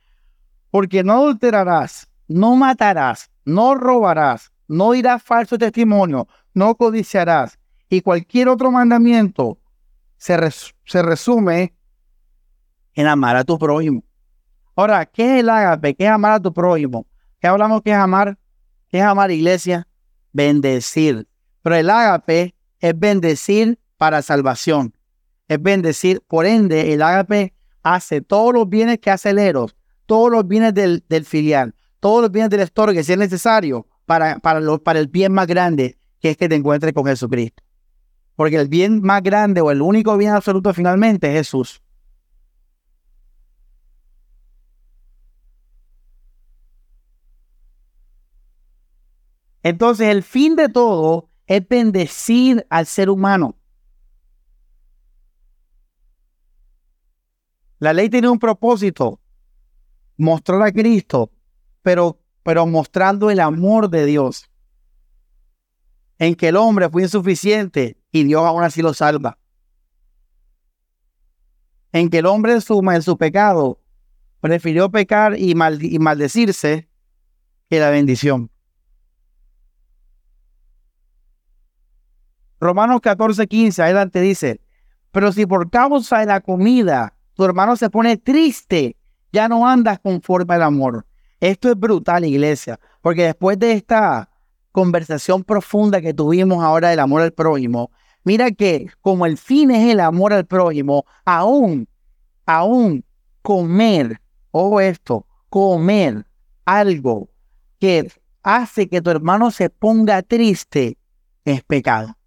porque 0.71 1.03
no 1.03 1.13
adulterarás, 1.13 2.07
no 2.33 2.55
matarás, 2.55 3.29
no 3.45 3.75
robarás, 3.75 4.51
no 4.67 4.91
dirás 4.91 5.21
falso 5.21 5.57
testimonio, 5.57 6.27
no 6.53 6.75
codiciarás, 6.75 7.59
y 7.89 8.01
cualquier 8.01 8.49
otro 8.49 8.71
mandamiento 8.71 9.59
se, 10.17 10.37
se 10.85 11.01
resume 11.03 11.75
en 12.95 13.07
amar 13.07 13.35
a 13.35 13.43
tu 13.43 13.59
prójimo. 13.59 14.03
Ahora, 14.75 15.05
¿qué 15.05 15.35
es 15.35 15.39
el 15.41 15.49
ágape? 15.49 15.93
¿Qué 15.93 16.05
es 16.05 16.09
amar 16.09 16.33
a 16.33 16.39
tu 16.39 16.51
prójimo? 16.51 17.05
¿Qué 17.39 17.47
hablamos 17.47 17.83
que 17.83 17.91
es 17.91 17.97
amar? 17.97 18.39
¿Qué 18.89 18.97
es 18.97 19.03
amar, 19.03 19.29
iglesia? 19.29 19.87
Bendecir. 20.31 21.27
Pero 21.61 21.75
el 21.75 21.89
ágape 21.89 22.55
es 22.79 22.99
bendecir 22.99 23.79
para 23.97 24.23
salvación. 24.23 24.95
Es 25.47 25.61
bendecir. 25.61 26.21
Por 26.27 26.47
ende, 26.47 26.93
el 26.93 27.03
ágape 27.03 27.53
hace 27.83 28.21
todos 28.21 28.53
los 28.53 28.67
bienes 28.67 28.97
que 28.97 29.11
hace 29.11 29.29
el 29.29 29.39
Eros, 29.39 29.75
todos 30.07 30.31
los 30.31 30.47
bienes 30.47 30.73
del, 30.73 31.03
filial, 31.25 31.75
todos 32.03 32.21
los 32.21 32.31
bienes 32.33 32.49
del 32.49 32.59
estorgue, 32.59 32.95
que 32.95 33.03
si 33.05 33.13
es 33.13 33.17
necesario, 33.17 33.87
para, 34.05 34.37
para, 34.39 34.59
para 34.79 34.99
el 34.99 35.07
bien 35.07 35.31
más 35.31 35.47
grande, 35.47 35.97
que 36.19 36.31
es 36.31 36.37
que 36.37 36.49
te 36.49 36.55
encuentres 36.55 36.91
con 36.91 37.05
Jesucristo. 37.05 37.63
Porque 38.35 38.57
el 38.57 38.67
bien 38.67 39.01
más 39.01 39.23
grande 39.23 39.61
o 39.61 39.71
el 39.71 39.81
único 39.81 40.17
bien 40.17 40.31
absoluto 40.31 40.73
finalmente 40.73 41.29
es 41.29 41.47
Jesús. 41.47 41.81
Entonces 49.61 50.09
el 50.09 50.23
fin 50.23 50.57
de 50.57 50.67
todo 50.67 51.29
es 51.47 51.65
bendecir 51.65 52.67
al 52.69 52.85
ser 52.85 53.09
humano. 53.09 53.55
La 57.79 57.93
ley 57.93 58.09
tiene 58.09 58.27
un 58.27 58.39
propósito, 58.39 59.21
mostrar 60.17 60.61
a 60.63 60.71
Cristo, 60.73 61.31
pero, 61.83 62.17
pero 62.41 62.65
mostrando 62.65 63.29
el 63.29 63.39
amor 63.39 63.89
de 63.89 64.05
Dios, 64.05 64.49
en 66.17 66.35
que 66.35 66.47
el 66.47 66.55
hombre 66.55 66.89
fue 66.89 67.03
insuficiente 67.03 67.97
y 68.11 68.23
Dios 68.23 68.43
aún 68.43 68.63
así 68.63 68.81
lo 68.81 68.93
salva. 68.93 69.37
En 71.91 72.09
que 72.09 72.19
el 72.19 72.25
hombre 72.25 72.53
en 72.53 72.61
su, 72.61 72.79
en 72.91 73.01
su 73.03 73.17
pecado 73.17 73.79
prefirió 74.39 74.89
pecar 74.89 75.37
y, 75.37 75.51
y 75.51 75.99
maldecirse 75.99 76.89
que 77.69 77.79
la 77.79 77.89
bendición. 77.89 78.49
Romanos 82.59 83.01
14, 83.01 83.45
15, 83.45 83.83
adelante 83.83 84.21
dice, 84.21 84.61
pero 85.11 85.31
si 85.31 85.45
por 85.45 85.69
causa 85.69 86.19
de 86.19 86.25
la 86.25 86.39
comida 86.39 87.13
tu 87.33 87.43
hermano 87.43 87.75
se 87.75 87.89
pone 87.89 88.15
triste, 88.17 88.95
ya 89.31 89.49
no 89.49 89.67
andas 89.67 89.99
conforme 89.99 90.53
al 90.53 90.61
amor. 90.61 91.05
Esto 91.43 91.69
es 91.69 91.77
brutal, 91.77 92.23
iglesia, 92.23 92.79
porque 93.01 93.23
después 93.23 93.59
de 93.59 93.73
esta 93.73 94.29
conversación 94.71 95.43
profunda 95.43 95.99
que 95.99 96.13
tuvimos 96.13 96.63
ahora 96.63 96.87
del 96.87 97.01
amor 97.01 97.21
al 97.21 97.33
prójimo, 97.33 97.91
mira 98.23 98.49
que 98.51 98.87
como 99.01 99.25
el 99.25 99.37
fin 99.37 99.69
es 99.69 99.91
el 99.91 99.99
amor 99.99 100.31
al 100.31 100.45
prójimo, 100.45 101.03
aún, 101.25 101.89
aún 102.45 103.03
comer, 103.41 104.21
o 104.51 104.79
esto, 104.79 105.27
comer 105.49 106.25
algo 106.63 107.27
que 107.77 108.09
hace 108.41 108.87
que 108.87 109.01
tu 109.01 109.09
hermano 109.09 109.51
se 109.51 109.69
ponga 109.69 110.21
triste, 110.21 110.97
es 111.43 111.61
pecado. 111.61 112.17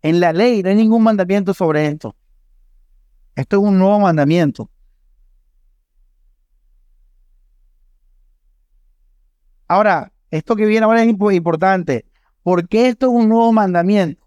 En 0.00 0.20
la 0.20 0.32
ley 0.32 0.62
no 0.62 0.68
hay 0.68 0.76
ningún 0.76 1.02
mandamiento 1.02 1.52
sobre 1.52 1.88
esto. 1.88 2.14
Esto 3.34 3.56
es 3.56 3.62
un 3.64 3.80
nuevo 3.80 3.98
mandamiento. 3.98 4.70
Ahora, 9.68 10.12
esto 10.30 10.56
que 10.56 10.66
viene 10.66 10.84
ahora 10.84 11.02
es 11.02 11.08
importante. 11.08 12.06
¿Por 12.42 12.68
qué 12.68 12.88
esto 12.88 13.06
es 13.06 13.12
un 13.12 13.28
nuevo 13.28 13.52
mandamiento? 13.52 14.26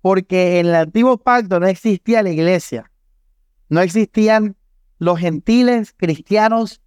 Porque 0.00 0.60
en 0.60 0.66
el 0.66 0.74
antiguo 0.74 1.18
pacto 1.18 1.60
no 1.60 1.66
existía 1.66 2.22
la 2.22 2.30
iglesia. 2.30 2.90
No 3.68 3.80
existían 3.80 4.56
los 4.98 5.18
gentiles 5.18 5.94
cristianos 5.96 6.80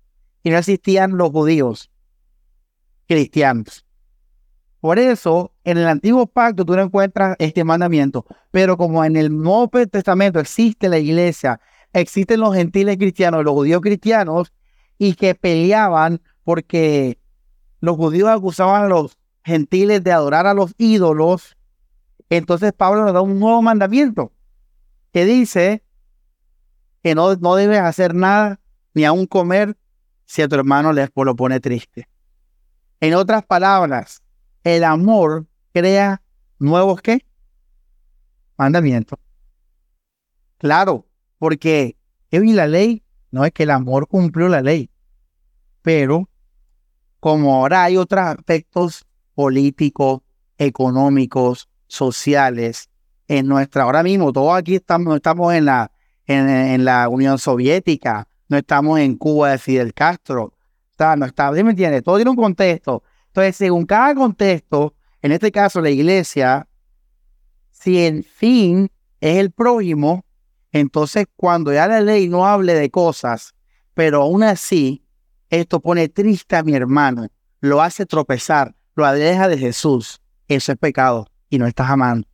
y 0.43 0.49
no 0.49 0.57
existían 0.57 1.17
los 1.17 1.31
judíos 1.31 1.89
cristianos. 3.07 3.85
Por 4.79 4.99
eso, 4.99 5.53
en 5.63 5.77
el 5.77 5.87
antiguo 5.87 6.27
pacto 6.27 6.65
tú 6.65 6.75
no 6.75 6.81
encuentras 6.81 7.37
este 7.39 7.63
mandamiento, 7.63 8.25
pero 8.51 8.75
como 8.75 9.05
en 9.05 9.15
el 9.15 9.35
Nuevo 9.35 9.69
Testamento 9.69 10.39
existe 10.39 10.89
la 10.89 10.99
iglesia, 10.99 11.61
existen 11.93 12.41
los 12.41 12.53
gentiles 12.53 12.97
cristianos, 12.97 13.45
los 13.45 13.53
judíos 13.53 13.81
cristianos, 13.81 14.51
y 14.97 15.13
que 15.13 15.35
peleaban 15.35 16.21
porque 16.43 17.17
los 17.83 17.97
judíos 17.97 18.29
acusaban 18.29 18.85
a 18.85 18.87
los 18.87 19.17
gentiles 19.43 20.01
de 20.05 20.13
adorar 20.13 20.47
a 20.47 20.53
los 20.53 20.73
ídolos, 20.77 21.57
entonces 22.29 22.71
Pablo 22.71 23.03
nos 23.03 23.13
da 23.13 23.19
un 23.19 23.41
nuevo 23.41 23.61
mandamiento 23.61 24.31
que 25.11 25.25
dice 25.25 25.83
que 27.03 27.13
no, 27.13 27.35
no 27.35 27.55
debes 27.55 27.81
hacer 27.81 28.15
nada 28.15 28.61
ni 28.93 29.03
aún 29.03 29.25
comer 29.25 29.77
si 30.23 30.41
a 30.41 30.47
tu 30.47 30.55
hermano 30.55 30.93
le 30.93 31.09
lo 31.13 31.35
pone 31.35 31.59
triste. 31.59 32.07
En 33.01 33.15
otras 33.15 33.45
palabras, 33.45 34.23
el 34.63 34.85
amor 34.85 35.45
crea 35.73 36.21
nuevos 36.59 37.01
qué? 37.01 37.25
Mandamientos. 38.57 39.19
Claro, 40.57 41.05
porque 41.37 41.97
y 42.31 42.53
la 42.53 42.65
ley 42.65 43.03
no 43.29 43.43
es 43.43 43.51
que 43.51 43.63
el 43.63 43.71
amor 43.71 44.07
cumplió 44.07 44.47
la 44.47 44.61
ley, 44.61 44.89
pero 45.81 46.29
como 47.23 47.55
ahora 47.55 47.85
hay 47.85 47.95
otros 47.95 48.21
aspectos 48.21 49.05
políticos, 49.33 50.19
económicos, 50.57 51.69
sociales, 51.87 52.89
en 53.29 53.47
nuestra, 53.47 53.83
ahora 53.83 54.03
mismo, 54.03 54.33
todos 54.33 54.53
aquí 54.53 54.75
estamos, 54.75 55.07
no 55.07 55.15
estamos 55.15 55.53
en 55.53 55.63
la, 55.63 55.89
en, 56.25 56.83
la 56.83 57.07
Unión 57.07 57.39
Soviética, 57.39 58.27
no 58.49 58.57
estamos 58.57 58.99
en 58.99 59.15
Cuba 59.15 59.51
de 59.51 59.57
Fidel 59.57 59.93
Castro, 59.93 60.43
o 60.47 60.53
sea, 60.97 61.15
no 61.15 61.25
está, 61.25 61.49
me 61.51 61.61
entiendes? 61.61 62.03
Todo 62.03 62.17
tiene 62.17 62.29
un 62.29 62.35
contexto. 62.35 63.03
Entonces, 63.27 63.55
según 63.55 63.85
cada 63.85 64.13
contexto, 64.15 64.93
en 65.21 65.31
este 65.31 65.49
caso 65.49 65.79
la 65.79 65.91
iglesia, 65.91 66.67
si 67.71 68.05
el 68.05 68.25
fin 68.25 68.91
es 69.21 69.37
el 69.37 69.51
prójimo, 69.51 70.25
entonces 70.73 71.27
cuando 71.37 71.71
ya 71.71 71.87
la 71.87 72.01
ley 72.01 72.27
no 72.27 72.45
hable 72.45 72.73
de 72.73 72.89
cosas, 72.89 73.55
pero 73.93 74.23
aún 74.23 74.43
así, 74.43 75.02
esto 75.59 75.79
pone 75.79 76.09
triste 76.09 76.55
a 76.55 76.63
mi 76.63 76.73
hermano, 76.73 77.27
lo 77.61 77.81
hace 77.81 78.05
tropezar, 78.05 78.75
lo 78.95 79.05
aleja 79.05 79.47
de 79.47 79.57
Jesús, 79.57 80.19
eso 80.47 80.71
es 80.71 80.77
pecado 80.77 81.27
y 81.49 81.59
no 81.59 81.67
estás 81.67 81.89
amando. 81.89 82.27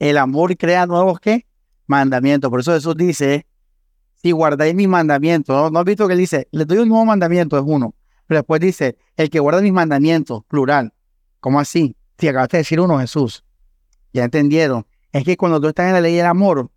El 0.00 0.18
amor 0.18 0.56
crea 0.56 0.84
nuevos 0.84 1.20
qué? 1.20 1.46
Mandamientos. 1.86 2.50
Por 2.50 2.58
eso 2.58 2.72
Jesús 2.72 2.96
dice, 2.96 3.46
si 4.14 4.32
guardáis 4.32 4.74
mis 4.74 4.88
mandamientos, 4.88 5.54
¿no? 5.54 5.70
¿no 5.70 5.78
has 5.78 5.84
visto 5.84 6.08
que 6.08 6.14
él 6.14 6.18
dice, 6.18 6.48
le 6.50 6.64
doy 6.64 6.78
un 6.78 6.88
nuevo 6.88 7.04
mandamiento, 7.04 7.56
es 7.56 7.64
uno. 7.64 7.94
Pero 8.26 8.40
después 8.40 8.60
dice, 8.60 8.98
el 9.16 9.30
que 9.30 9.38
guarda 9.38 9.60
mis 9.60 9.72
mandamientos, 9.72 10.42
plural. 10.48 10.92
¿Cómo 11.38 11.60
así? 11.60 11.96
Si 12.18 12.26
acabaste 12.26 12.56
de 12.56 12.62
decir 12.62 12.80
uno, 12.80 12.98
Jesús. 12.98 13.44
Ya 14.12 14.24
entendieron. 14.24 14.86
Es 15.12 15.22
que 15.22 15.36
cuando 15.36 15.60
tú 15.60 15.68
estás 15.68 15.86
en 15.86 15.92
la 15.92 16.00
ley 16.00 16.16
del 16.16 16.26
amor, 16.26 16.68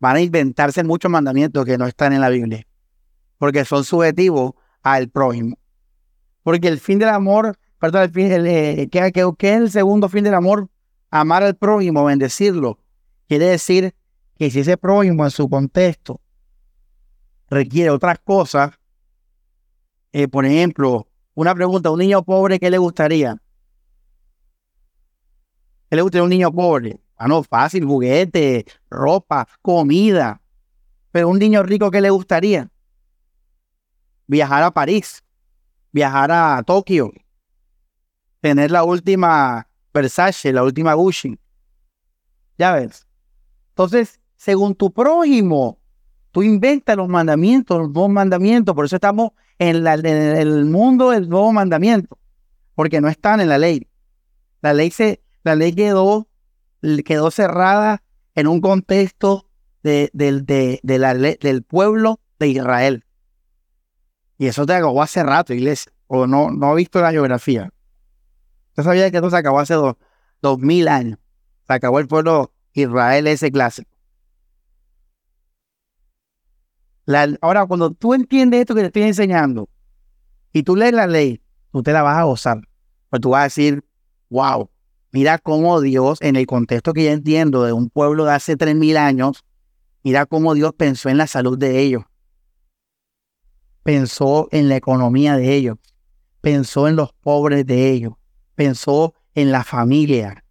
van 0.00 0.16
a 0.16 0.20
inventarse 0.20 0.82
muchos 0.82 1.10
mandamientos 1.10 1.64
que 1.64 1.78
no 1.78 1.86
están 1.86 2.12
en 2.12 2.20
la 2.20 2.28
Biblia. 2.30 2.66
Porque 3.42 3.64
son 3.64 3.82
subjetivos 3.82 4.52
al 4.84 5.08
prójimo. 5.08 5.58
Porque 6.44 6.68
el 6.68 6.78
fin 6.78 7.00
del 7.00 7.08
amor, 7.08 7.58
perdón, 7.80 8.02
el 8.02 8.10
fin, 8.12 8.30
eh, 8.30 8.88
¿qué, 8.88 9.00
es 9.08 9.56
el 9.56 9.68
segundo 9.68 10.08
fin 10.08 10.22
del 10.22 10.34
amor? 10.34 10.68
Amar 11.10 11.42
al 11.42 11.56
prójimo, 11.56 12.04
bendecirlo. 12.04 12.78
Quiere 13.26 13.46
decir 13.46 13.96
que 14.36 14.48
si 14.48 14.60
ese 14.60 14.76
prójimo 14.76 15.24
en 15.24 15.32
su 15.32 15.50
contexto 15.50 16.20
requiere 17.50 17.90
otras 17.90 18.20
cosas, 18.20 18.78
eh, 20.12 20.28
por 20.28 20.46
ejemplo, 20.46 21.08
una 21.34 21.52
pregunta, 21.52 21.90
un 21.90 21.98
niño 21.98 22.22
pobre, 22.22 22.60
¿qué 22.60 22.70
le 22.70 22.78
gustaría? 22.78 23.42
¿Qué 25.90 25.96
le 25.96 26.02
gustaría 26.02 26.20
a 26.20 26.24
un 26.26 26.30
niño 26.30 26.52
pobre? 26.52 27.00
Ah, 27.16 27.26
no, 27.26 27.42
fácil, 27.42 27.86
juguete, 27.86 28.66
ropa, 28.88 29.48
comida. 29.62 30.40
Pero 31.10 31.28
un 31.28 31.40
niño 31.40 31.64
rico, 31.64 31.90
¿qué 31.90 32.00
le 32.00 32.10
gustaría? 32.10 32.68
Viajar 34.32 34.62
a 34.62 34.70
París, 34.70 35.22
viajar 35.92 36.30
a 36.32 36.62
Tokio, 36.62 37.12
tener 38.40 38.70
la 38.70 38.82
última 38.82 39.68
Versace, 39.92 40.52
la 40.52 40.62
última 40.62 40.94
Gucci. 40.94 41.38
Ya 42.56 42.72
ves. 42.72 43.06
Entonces, 43.70 44.20
según 44.36 44.74
tu 44.74 44.90
prójimo, 44.92 45.82
Tú 46.32 46.42
inventas 46.42 46.96
los 46.96 47.08
mandamientos, 47.08 47.78
los 47.78 47.90
nuevos 47.90 48.10
mandamientos. 48.10 48.74
Por 48.74 48.86
eso 48.86 48.96
estamos 48.96 49.32
en, 49.58 49.86
el 49.86 50.64
mundo 50.64 51.10
del 51.10 51.28
nuevo 51.28 51.52
mandamiento. 51.52 52.18
Porque 52.74 53.02
no 53.02 53.08
están 53.08 53.40
en 53.40 53.50
la 53.50 53.58
ley. 53.58 53.86
La 54.62 54.72
ley, 54.72 54.90
se, 54.90 55.22
la 55.44 55.54
ley 55.54 55.74
quedó, 55.74 56.26
quedó 57.04 57.30
cerrada 57.30 58.02
en 58.34 58.46
un 58.46 58.62
contexto 58.62 59.46
de, 59.82 60.10
la, 60.14 61.14
del 61.14 61.62
pueblo 61.64 62.18
de 62.38 62.48
Israel. 62.48 63.04
Y 64.42 64.48
eso 64.48 64.66
te 64.66 64.74
acabó 64.74 65.00
hace 65.00 65.22
rato, 65.22 65.54
iglesia. 65.54 65.92
O 66.08 66.26
no, 66.26 66.50
no 66.50 66.66
ha 66.66 66.74
visto 66.74 67.00
la 67.00 67.12
geografía. 67.12 67.72
Usted 68.70 68.82
sabía 68.82 69.08
que 69.08 69.18
esto 69.18 69.30
se 69.30 69.36
acabó 69.36 69.60
hace 69.60 69.74
dos, 69.74 70.58
mil 70.58 70.88
años. 70.88 71.20
Se 71.68 71.74
acabó 71.74 72.00
el 72.00 72.08
pueblo 72.08 72.52
Israel 72.72 73.28
ese 73.28 73.52
clásico. 73.52 73.88
ahora, 77.40 77.66
cuando 77.66 77.92
tú 77.92 78.14
entiendes 78.14 78.62
esto 78.62 78.74
que 78.74 78.80
te 78.80 78.86
estoy 78.88 79.02
enseñando 79.02 79.68
y 80.52 80.64
tú 80.64 80.74
lees 80.74 80.92
la 80.92 81.06
ley, 81.06 81.40
tú 81.70 81.84
te 81.84 81.92
la 81.92 82.02
vas 82.02 82.18
a 82.18 82.24
gozar. 82.24 82.62
Pues 83.10 83.22
tú 83.22 83.30
vas 83.30 83.42
a 83.42 83.44
decir, 83.44 83.84
wow, 84.28 84.68
mira 85.12 85.38
cómo 85.38 85.80
Dios, 85.80 86.18
en 86.20 86.34
el 86.34 86.46
contexto 86.46 86.94
que 86.94 87.04
yo 87.04 87.10
entiendo 87.12 87.62
de 87.62 87.74
un 87.74 87.90
pueblo 87.90 88.24
de 88.24 88.32
hace 88.32 88.56
tres 88.56 88.74
mil 88.74 88.96
años, 88.96 89.44
mira 90.02 90.26
cómo 90.26 90.54
Dios 90.54 90.72
pensó 90.76 91.10
en 91.10 91.18
la 91.18 91.28
salud 91.28 91.56
de 91.56 91.78
ellos. 91.78 92.02
Pensó 93.82 94.48
en 94.50 94.68
la 94.68 94.76
economía 94.76 95.36
de 95.36 95.54
ellos. 95.54 95.78
Pensó 96.40 96.88
en 96.88 96.96
los 96.96 97.12
pobres 97.12 97.66
de 97.66 97.90
ellos 97.90 98.14
pensó 98.54 99.14
en 99.34 99.50
la 99.50 99.64
familia. 99.64 100.44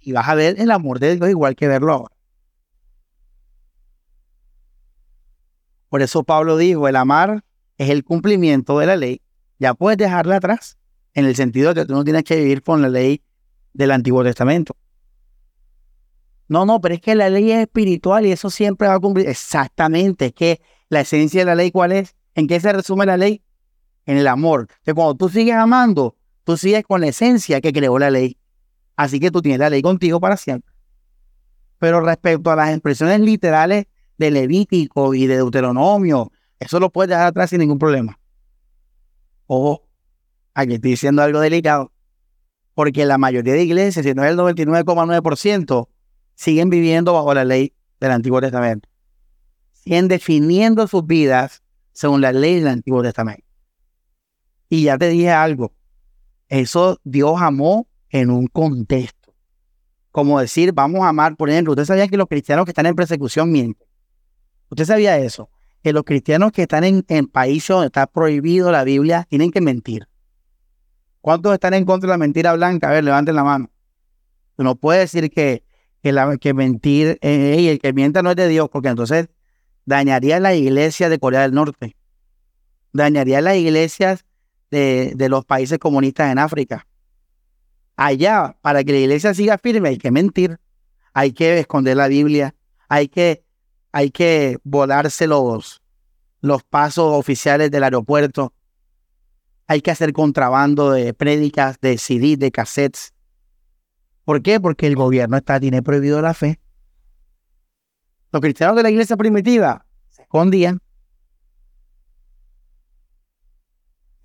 Y 0.00 0.12
vas 0.12 0.28
a 0.28 0.34
ver 0.34 0.60
el 0.60 0.70
amor 0.70 1.00
de 1.00 1.16
Dios 1.16 1.28
igual 1.28 1.56
que 1.56 1.68
verlo 1.68 1.92
ahora. 1.92 2.14
Por 5.88 6.02
eso 6.02 6.22
Pablo 6.22 6.56
dijo, 6.56 6.86
el 6.86 6.96
amar 6.96 7.44
es 7.76 7.90
el 7.90 8.04
cumplimiento 8.04 8.78
de 8.78 8.86
la 8.86 8.96
ley. 8.96 9.22
Ya 9.58 9.74
puedes 9.74 9.98
dejarla 9.98 10.36
atrás, 10.36 10.78
en 11.14 11.24
el 11.24 11.34
sentido 11.34 11.74
de 11.74 11.80
que 11.80 11.86
tú 11.86 11.94
no 11.94 12.04
tienes 12.04 12.24
que 12.24 12.36
vivir 12.36 12.62
con 12.62 12.82
la 12.82 12.88
ley 12.88 13.22
del 13.72 13.90
Antiguo 13.90 14.22
Testamento. 14.22 14.76
No, 16.46 16.64
no, 16.64 16.80
pero 16.80 16.94
es 16.94 17.00
que 17.00 17.14
la 17.14 17.28
ley 17.28 17.50
es 17.50 17.60
espiritual 17.60 18.26
y 18.26 18.32
eso 18.32 18.50
siempre 18.50 18.88
va 18.88 18.94
a 18.94 19.00
cumplir. 19.00 19.28
Exactamente, 19.28 20.26
es 20.26 20.32
que 20.34 20.60
la 20.88 21.00
esencia 21.00 21.40
de 21.40 21.46
la 21.46 21.54
ley, 21.54 21.70
¿cuál 21.70 21.92
es? 21.92 22.14
¿En 22.38 22.46
qué 22.46 22.60
se 22.60 22.72
resume 22.72 23.04
la 23.04 23.16
ley? 23.16 23.42
En 24.06 24.16
el 24.16 24.28
amor. 24.28 24.68
Que 24.84 24.94
cuando 24.94 25.16
tú 25.16 25.28
sigues 25.28 25.56
amando, 25.56 26.14
tú 26.44 26.56
sigues 26.56 26.84
con 26.84 27.00
la 27.00 27.08
esencia 27.08 27.60
que 27.60 27.72
creó 27.72 27.98
la 27.98 28.12
ley. 28.12 28.38
Así 28.94 29.18
que 29.18 29.32
tú 29.32 29.42
tienes 29.42 29.58
la 29.58 29.68
ley 29.68 29.82
contigo 29.82 30.20
para 30.20 30.36
siempre. 30.36 30.72
Pero 31.78 32.00
respecto 32.00 32.52
a 32.52 32.54
las 32.54 32.70
expresiones 32.70 33.18
literales 33.22 33.86
de 34.18 34.30
Levítico 34.30 35.14
y 35.14 35.26
de 35.26 35.34
Deuteronomio, 35.34 36.30
eso 36.60 36.78
lo 36.78 36.90
puedes 36.90 37.08
dejar 37.08 37.26
atrás 37.26 37.50
sin 37.50 37.58
ningún 37.58 37.80
problema. 37.80 38.20
Ojo, 39.48 39.88
aquí 40.54 40.74
estoy 40.74 40.92
diciendo 40.92 41.22
algo 41.22 41.40
delicado. 41.40 41.90
Porque 42.74 43.04
la 43.04 43.18
mayoría 43.18 43.54
de 43.54 43.64
iglesias, 43.64 44.06
si 44.06 44.14
no 44.14 44.22
es 44.22 44.30
el 44.30 44.38
99,9%, 44.38 45.88
siguen 46.36 46.70
viviendo 46.70 47.14
bajo 47.14 47.34
la 47.34 47.44
ley 47.44 47.72
del 47.98 48.12
Antiguo 48.12 48.40
Testamento. 48.40 48.88
Siguen 49.72 50.06
definiendo 50.06 50.86
sus 50.86 51.04
vidas 51.04 51.64
según 51.98 52.20
la 52.20 52.32
ley 52.32 52.60
del 52.60 52.68
Antiguo 52.68 53.02
Testamento. 53.02 53.42
Y 54.68 54.84
ya 54.84 54.96
te 54.98 55.08
dije 55.08 55.32
algo, 55.32 55.72
eso 56.46 57.00
Dios 57.02 57.42
amó 57.42 57.88
en 58.10 58.30
un 58.30 58.46
contexto. 58.46 59.34
Como 60.12 60.38
decir, 60.38 60.72
vamos 60.72 61.00
a 61.00 61.08
amar, 61.08 61.36
por 61.36 61.50
ejemplo, 61.50 61.72
usted 61.72 61.86
sabía 61.86 62.06
que 62.06 62.16
los 62.16 62.28
cristianos 62.28 62.66
que 62.66 62.70
están 62.70 62.86
en 62.86 62.94
persecución 62.94 63.50
mienten. 63.50 63.88
Usted 64.68 64.84
sabía 64.84 65.18
eso, 65.18 65.50
que 65.82 65.92
los 65.92 66.04
cristianos 66.04 66.52
que 66.52 66.62
están 66.62 66.84
en, 66.84 67.02
países 67.26 67.70
donde 67.70 67.86
está 67.86 68.06
prohibido 68.06 68.70
la 68.70 68.84
Biblia 68.84 69.26
tienen 69.28 69.50
que 69.50 69.60
mentir. 69.60 70.06
¿Cuántos 71.20 71.52
están 71.52 71.74
en 71.74 71.84
contra 71.84 72.06
de 72.06 72.12
la 72.12 72.18
mentira 72.18 72.52
blanca? 72.52 72.90
A 72.90 72.92
ver, 72.92 73.02
levanten 73.02 73.34
la 73.34 73.42
mano. 73.42 73.72
No 74.56 74.76
puede 74.76 75.00
decir 75.00 75.30
que, 75.32 75.64
que, 76.00 76.12
la, 76.12 76.36
que 76.36 76.54
mentir, 76.54 77.18
eh, 77.22 77.70
el 77.72 77.80
que 77.80 77.92
mienta 77.92 78.22
no 78.22 78.30
es 78.30 78.36
de 78.36 78.46
Dios, 78.46 78.68
porque 78.68 78.86
entonces 78.86 79.28
dañaría 79.88 80.38
la 80.38 80.54
iglesia 80.54 81.08
de 81.08 81.18
Corea 81.18 81.40
del 81.40 81.54
Norte. 81.54 81.96
Dañaría 82.92 83.40
las 83.40 83.56
iglesias 83.56 84.26
de, 84.70 85.14
los 85.30 85.46
países 85.46 85.78
comunistas 85.78 86.30
en 86.30 86.38
África. 86.38 86.86
Allá, 87.96 88.58
para 88.60 88.84
que 88.84 88.92
la 88.92 88.98
iglesia 88.98 89.32
siga 89.32 89.56
firme, 89.56 89.88
hay 89.88 89.96
que 89.96 90.10
mentir, 90.10 90.60
hay 91.14 91.32
que 91.32 91.58
esconder 91.58 91.96
la 91.96 92.06
Biblia, 92.06 92.54
hay 92.90 93.08
que, 93.08 93.42
hay 93.90 94.10
que 94.10 94.58
volarse 94.62 95.26
los, 95.26 95.82
los 96.42 96.62
pasos 96.64 97.10
oficiales 97.14 97.70
del 97.70 97.82
aeropuerto, 97.82 98.52
hay 99.66 99.80
que 99.80 99.90
hacer 99.90 100.12
contrabando 100.12 100.90
de 100.92 101.14
prédicas, 101.14 101.80
de 101.80 101.96
CD, 101.96 102.36
de 102.36 102.50
cassettes. 102.50 103.14
¿Por 104.24 104.42
qué? 104.42 104.60
Porque 104.60 104.86
el 104.86 104.96
gobierno 104.96 105.38
está, 105.38 105.58
tiene 105.58 105.82
prohibido 105.82 106.20
la 106.20 106.34
fe. 106.34 106.60
Los 108.32 108.42
cristianos 108.42 108.76
de 108.76 108.82
la 108.82 108.90
iglesia 108.90 109.16
primitiva 109.16 109.84
se 110.08 110.22
escondían, 110.22 110.80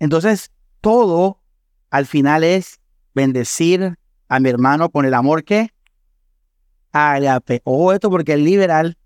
Entonces, 0.04 0.52
todo 0.82 1.40
al 1.88 2.04
final 2.04 2.44
es 2.44 2.78
bendecir 3.14 3.96
a 4.28 4.38
mi 4.38 4.50
hermano 4.50 4.90
con 4.90 5.06
el 5.06 5.14
amor 5.14 5.44
que 5.44 5.70
agape. 6.92 7.62
Ojo 7.64 7.94
esto 7.94 8.10
porque 8.10 8.34
el 8.34 8.44
liberal 8.44 8.98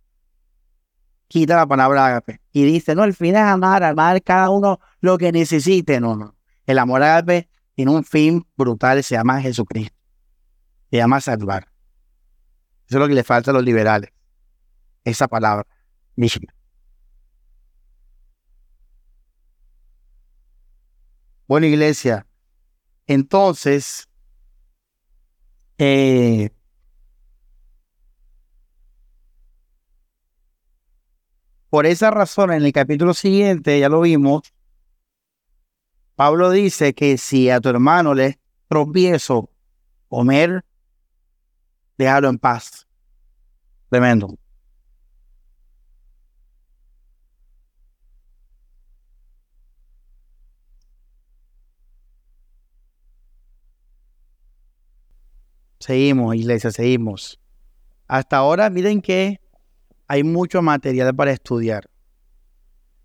quita 1.28 1.55
la 1.55 1.66
palabra 1.68 2.07
agape 2.07 2.40
y 2.51 2.64
dice, 2.64 2.96
no, 2.96 3.05
el 3.05 3.14
fin 3.14 3.36
es 3.36 3.42
amar, 3.42 3.84
amar 3.84 4.20
cada 4.24 4.51
uno 4.51 4.80
lo 5.01 5.18
que 5.18 5.30
necesite. 5.30 6.01
No, 6.01 6.16
no. 6.16 6.34
El 6.66 6.80
amor 6.80 7.05
agape 7.05 7.49
tiene 7.76 7.92
un 7.92 8.03
fin 8.03 8.44
brutal, 8.57 9.05
se 9.05 9.14
llama 9.14 9.40
Jesucristo. 9.40 9.96
Se 10.90 10.96
llama 10.96 11.20
salvar. 11.20 11.68
Eso 12.88 12.96
es 12.96 13.01
lo 13.01 13.07
que 13.07 13.14
le 13.14 13.22
falta 13.22 13.53
a 13.53 13.55
los 13.55 13.62
liberales. 13.62 14.11
Esa 15.09 15.26
palabra. 15.26 15.66
Bueno, 21.46 21.66
iglesia, 21.66 22.26
entonces, 23.06 24.06
eh, 25.78 26.50
por 31.70 31.86
esa 31.86 32.11
razón, 32.11 32.52
en 32.52 32.64
el 32.64 32.72
capítulo 32.72 33.14
siguiente, 33.14 33.80
ya 33.80 33.88
lo 33.88 34.02
vimos, 34.02 34.42
Pablo 36.16 36.50
dice 36.50 36.92
que 36.92 37.16
si 37.16 37.48
a 37.48 37.61
tu 37.61 37.70
hermano 37.70 38.12
le 38.12 38.38
tropiezo 38.68 39.50
comer, 40.09 40.64
déjalo 41.96 42.28
en 42.28 42.38
paz. 42.38 42.86
Tremendo. 43.88 44.36
Seguimos, 55.81 56.35
iglesia, 56.35 56.70
seguimos. 56.70 57.41
Hasta 58.07 58.39
ahora, 58.39 58.68
miren 58.70 59.01
que 59.01 59.41
hay 60.07 60.24
mucho 60.24 60.62
material 60.62 61.14
para 61.14 61.33
estudiar. 61.33 61.89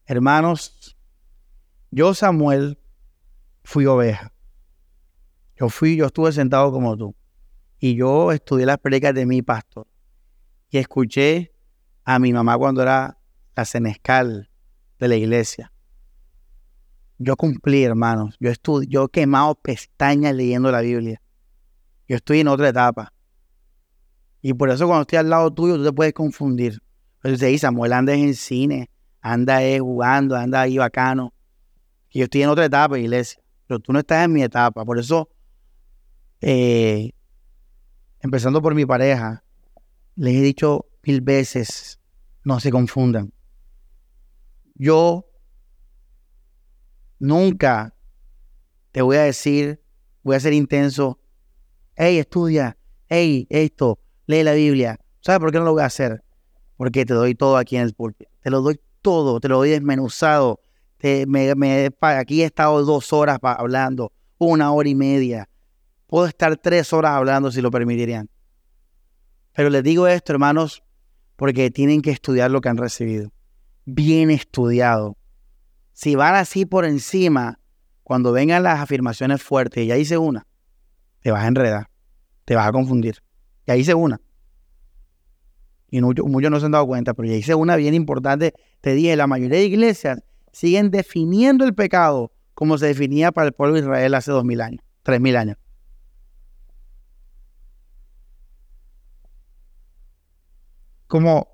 Hermanos, 0.06 0.98
yo, 1.92 2.14
Samuel, 2.14 2.80
fui 3.64 3.86
oveja. 3.86 4.34
Yo 5.56 5.70
fui, 5.70 5.96
yo 5.96 6.08
estuve 6.08 6.32
sentado 6.32 6.72
como 6.72 6.98
tú. 6.98 7.16
Y 7.80 7.96
yo 7.96 8.32
estudié 8.32 8.66
las 8.66 8.80
predicas 8.80 9.14
de 9.14 9.26
mi 9.26 9.42
pastor. 9.42 9.88
Y 10.70 10.78
escuché 10.78 11.54
a 12.04 12.20
mi 12.20 12.34
mamá 12.34 12.58
cuando 12.58 12.82
era 12.82 13.18
la 13.56 13.66
senescal 13.66 14.50
de 15.00 15.08
la 15.08 15.16
iglesia. 15.16 15.72
Yo 17.18 17.36
cumplí, 17.36 17.84
hermanos. 17.84 18.36
Yo 18.40 18.50
estudié, 18.50 18.88
yo 18.90 19.06
he 19.06 19.10
quemado 19.10 19.56
pestañas 19.56 20.34
leyendo 20.34 20.72
la 20.72 20.82
Biblia. 20.82 21.22
Yo 22.08 22.18
estoy 22.18 22.40
en 22.42 22.48
otra 22.48 22.70
etapa. 22.70 23.14
Y 24.42 24.54
por 24.54 24.70
eso 24.70 24.86
cuando 24.88 25.02
estoy 25.04 25.20
al 25.20 25.30
lado 25.30 25.54
tuyo, 25.54 25.78
tú 25.78 25.86
te 25.86 25.94
puedes 25.94 26.14
confundir. 26.14 26.82
Pero 27.22 27.34
dice, 27.34 27.58
Samuel 27.58 27.94
anda 27.94 28.14
en 28.14 28.36
cine, 28.36 28.90
anda 29.22 29.58
ahí 29.58 29.80
jugando, 29.80 30.36
anda 30.36 30.62
ahí 30.62 30.78
bacano. 30.78 31.34
Y 32.10 32.20
yo 32.20 32.26
estoy 32.26 32.44
en 32.44 32.50
otra 32.50 32.66
etapa, 32.66 33.00
iglesia. 33.00 33.42
Pero 33.68 33.80
tú 33.80 33.94
no 33.94 34.00
estás 34.00 34.26
en 34.26 34.34
mi 34.34 34.44
etapa. 34.44 34.84
Por 34.84 35.00
eso, 35.00 35.30
eh, 36.42 37.12
empezando 38.20 38.62
por 38.62 38.76
mi 38.76 38.86
pareja, 38.86 39.44
les 40.16 40.36
he 40.36 40.42
dicho 40.42 40.88
mil 41.04 41.22
veces, 41.22 42.00
no 42.44 42.60
se 42.60 42.70
confundan. 42.70 43.32
Yo 44.76 45.26
nunca 47.20 47.96
te 48.92 49.02
voy 49.02 49.16
a 49.16 49.24
decir, 49.24 49.82
voy 50.22 50.36
a 50.36 50.40
ser 50.42 50.52
intenso 50.52 51.20
hey, 51.96 52.18
estudia, 52.18 52.78
hey, 53.10 53.48
esto, 53.50 54.00
lee 54.26 54.44
la 54.44 54.54
Biblia. 54.54 55.00
¿Sabes 55.22 55.40
por 55.40 55.52
qué 55.52 55.60
no 55.60 55.66
lo 55.66 55.74
voy 55.74 55.84
a 55.84 55.86
hacer? 55.86 56.24
Porque 56.78 57.06
te 57.06 57.14
doy 57.14 57.36
todo 57.36 57.58
aquí 57.58 57.76
en 57.76 57.84
el 57.84 57.94
púlpito. 57.94 58.30
te 58.42 58.50
lo 58.50 58.62
doy 58.62 58.80
todo, 59.02 59.40
te 59.40 59.48
lo 59.48 59.58
doy 59.58 59.70
desmenuzado. 59.70 60.60
Te, 60.98 61.26
me, 61.28 61.54
aquí 62.02 62.42
he 62.42 62.46
estado 62.46 62.84
dos 62.84 63.14
horas 63.14 63.38
hablando, 63.42 64.12
una 64.38 64.72
hora 64.72 64.90
y 64.90 64.96
media. 64.96 65.50
Puedo 66.08 66.26
estar 66.26 66.56
tres 66.58 66.94
horas 66.94 67.12
hablando 67.12 67.52
si 67.52 67.62
lo 67.62 67.72
permitirían. 67.72 68.30
Pero 69.54 69.70
les 69.70 69.84
digo 69.84 70.08
esto, 70.08 70.34
hermanos, 70.34 70.84
porque 71.36 71.70
tienen 71.72 72.02
que 72.02 72.12
estudiar 72.12 72.52
lo 72.52 72.62
que 72.62 72.70
han 72.70 72.78
recibido. 72.78 73.32
Bien 73.86 74.32
estudiado. 74.32 75.18
Si 75.92 76.16
van 76.16 76.36
así 76.36 76.66
por 76.66 76.86
encima, 76.86 77.60
cuando 78.04 78.32
vengan 78.32 78.64
las 78.64 78.80
afirmaciones 78.80 79.42
fuertes, 79.44 79.88
ya 79.88 79.98
hice 79.98 80.18
una, 80.18 80.48
te 81.24 81.32
vas 81.32 81.44
a 81.44 81.48
enredar, 81.48 81.90
te 82.46 82.56
vas 82.56 82.68
a 82.68 82.72
confundir. 82.72 83.24
Ya 83.66 83.76
hice 83.78 83.94
una. 83.96 84.22
Y 85.90 86.02
muchos, 86.02 86.26
no 86.28 86.60
se 86.60 86.66
han 86.66 86.72
dado 86.72 86.86
cuenta, 86.86 87.14
pero 87.14 87.30
ya 87.30 87.36
hice 87.36 87.56
una 87.56 87.78
bien 87.78 87.94
importante. 87.94 88.54
Te 88.82 88.94
dije, 88.94 89.16
la 89.16 89.26
mayoría 89.26 89.60
de 89.60 89.66
iglesias 89.66 90.22
siguen 90.52 90.92
definiendo 90.92 91.64
el 91.66 91.74
pecado 91.74 92.32
como 92.54 92.78
se 92.78 92.88
definía 92.88 93.32
para 93.32 93.48
el 93.48 93.54
pueblo 93.54 93.76
de 93.76 93.82
Israel 93.82 94.14
hace 94.16 94.32
dos 94.32 94.44
mil 94.44 94.60
años, 94.60 94.84
tres 95.02 95.22
mil 95.22 95.38
años. 95.38 95.58
Como, 101.08 101.48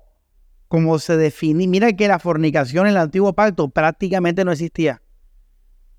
como 0.68 0.98
se 0.98 1.16
definía, 1.16 1.68
mira 1.68 1.92
que 1.92 2.08
la 2.08 2.18
fornicación 2.18 2.86
en 2.86 2.92
el 2.92 2.98
antiguo 2.98 3.34
pacto 3.34 3.68
prácticamente 3.68 4.44
no 4.44 4.52
existía. 4.52 5.00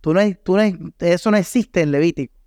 Tú 0.02 0.14
no, 0.14 0.20
tú 0.44 0.58
eso 0.58 1.32
no 1.32 1.38
existe 1.38 1.82
en 1.82 1.92
Levítico. 1.92 2.41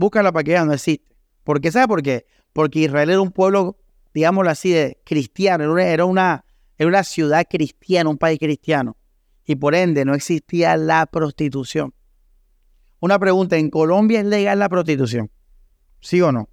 Búscala 0.00 0.32
para 0.32 0.44
que 0.44 0.58
no 0.58 0.72
existe. 0.72 1.14
¿Por 1.44 1.60
qué? 1.60 1.70
¿Sabe 1.70 1.86
por 1.86 2.02
qué? 2.02 2.24
Porque 2.54 2.78
Israel 2.78 3.10
era 3.10 3.20
un 3.20 3.32
pueblo, 3.32 3.76
digámoslo 4.14 4.50
así, 4.50 4.70
de 4.70 4.98
cristiano, 5.04 5.76
era 5.78 6.06
una, 6.06 6.46
era 6.78 6.88
una 6.88 7.04
ciudad 7.04 7.44
cristiana, 7.46 8.08
un 8.08 8.16
país 8.16 8.38
cristiano. 8.38 8.96
Y 9.44 9.56
por 9.56 9.74
ende 9.74 10.06
no 10.06 10.14
existía 10.14 10.74
la 10.78 11.04
prostitución. 11.04 11.92
Una 13.00 13.18
pregunta, 13.18 13.58
¿en 13.58 13.68
Colombia 13.68 14.20
es 14.20 14.24
legal 14.24 14.58
la 14.58 14.70
prostitución? 14.70 15.30
¿Sí 16.00 16.22
o 16.22 16.32
no? 16.32 16.48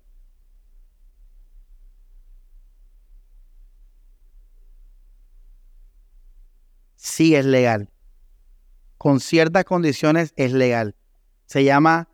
Sí 6.97 7.33
es 7.33 7.45
legal. 7.45 7.89
Con 8.97 9.21
ciertas 9.21 9.63
condiciones 9.63 10.33
es 10.35 10.51
legal. 10.51 10.97
Se 11.45 11.63
llama 11.63 12.09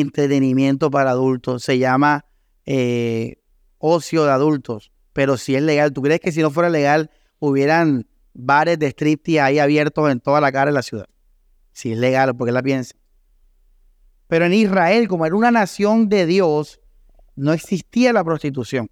entretenimiento 0.00 0.90
para 0.90 1.10
adultos, 1.10 1.62
se 1.62 1.78
llama 1.78 2.24
eh, 2.66 3.36
ocio 3.78 4.24
de 4.24 4.30
adultos, 4.30 4.92
pero 5.12 5.36
si 5.36 5.54
es 5.54 5.62
legal, 5.62 5.92
¿tú 5.92 6.02
crees 6.02 6.20
que 6.20 6.32
si 6.32 6.40
no 6.40 6.50
fuera 6.50 6.68
legal 6.68 7.10
hubieran 7.38 8.06
bares 8.32 8.78
de 8.78 8.88
striptease 8.88 9.40
ahí 9.40 9.58
abiertos 9.58 10.10
en 10.10 10.20
toda 10.20 10.40
la 10.40 10.50
cara 10.50 10.70
de 10.70 10.74
la 10.74 10.82
ciudad? 10.82 11.06
Si 11.72 11.92
es 11.92 11.98
legal, 11.98 12.36
porque 12.36 12.52
la 12.52 12.62
piensa. 12.62 12.94
Pero 14.28 14.46
en 14.46 14.54
Israel, 14.54 15.08
como 15.08 15.26
era 15.26 15.36
una 15.36 15.50
nación 15.50 16.08
de 16.08 16.26
Dios, 16.26 16.80
no 17.36 17.52
existía 17.52 18.12
la 18.12 18.24
prostitución. 18.24 18.90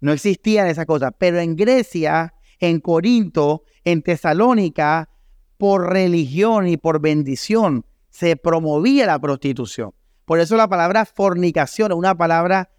No 0.00 0.12
existían 0.12 0.66
esas 0.66 0.86
cosas. 0.86 1.12
Pero 1.18 1.38
en 1.38 1.56
Grecia, 1.56 2.34
en 2.58 2.80
Corinto, 2.80 3.64
en 3.84 4.02
Tesalónica, 4.02 5.08
por 5.56 5.90
religión 5.90 6.68
y 6.68 6.76
por 6.76 7.00
bendición, 7.00 7.84
se 8.08 8.36
promovía 8.36 9.06
la 9.06 9.18
prostitución. 9.18 9.92
Por 10.30 10.38
eso 10.38 10.56
la 10.56 10.68
palabra 10.68 11.04
fornicación 11.06 11.90
es 11.90 11.98
una 11.98 12.16
palabra 12.16 12.70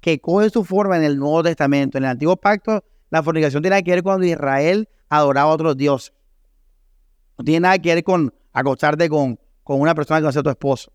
que 0.00 0.20
coge 0.20 0.48
su 0.48 0.62
forma 0.62 0.96
en 0.96 1.02
el 1.02 1.18
Nuevo 1.18 1.42
Testamento. 1.42 1.98
En 1.98 2.04
el 2.04 2.10
Antiguo 2.10 2.36
Pacto, 2.36 2.84
la 3.10 3.20
fornicación 3.24 3.64
tiene 3.64 3.82
que 3.82 3.90
ver 3.90 4.04
cuando 4.04 4.24
Israel 4.24 4.88
adoraba 5.08 5.50
a 5.50 5.54
otros 5.54 5.76
dioses. 5.76 6.14
No 7.36 7.44
tiene 7.44 7.62
nada 7.62 7.80
que 7.80 7.96
ver 7.96 8.04
con 8.04 8.32
acostarte 8.52 9.08
con, 9.08 9.40
con 9.64 9.80
una 9.80 9.92
persona 9.92 10.20
que 10.20 10.26
no 10.26 10.30
sea 10.30 10.44
tu 10.44 10.50
esposo. 10.50 10.92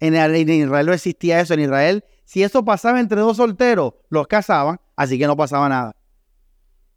En, 0.00 0.16
en 0.16 0.50
Israel 0.50 0.86
no 0.86 0.92
existía 0.92 1.38
eso. 1.38 1.54
En 1.54 1.60
Israel, 1.60 2.04
si 2.24 2.42
eso 2.42 2.64
pasaba 2.64 2.98
entre 2.98 3.20
dos 3.20 3.36
solteros, 3.36 3.94
los 4.08 4.26
casaban, 4.26 4.80
así 4.96 5.16
que 5.16 5.28
no 5.28 5.36
pasaba 5.36 5.68
nada. 5.68 5.94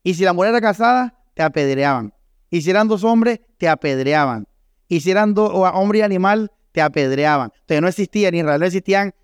Y 0.02 0.16
si 0.16 0.24
la 0.24 0.34
mujer 0.34 0.50
era 0.50 0.62
casada, 0.62 1.20
te 1.36 1.44
apedreaban. 1.44 2.16
Y 2.50 2.64
si 2.64 2.72
eran 2.72 2.88
dos 2.88 3.04
hombres, 3.04 3.42
te 3.60 3.70
apedreaban. 3.70 4.48
Y 4.88 5.02
si 5.02 5.12
eran 5.12 5.36
dos 5.36 5.52
hombre 5.54 6.00
y 6.00 6.02
animal, 6.02 6.52
te 6.76 6.82
apedreaban. 6.82 7.52
Entonces 7.54 7.82
no 7.82 7.88
existía, 7.88 8.30
ni 8.30 8.40
en 8.40 8.46
Israel 8.46 8.60
no 8.60 8.66
existían 8.66 9.16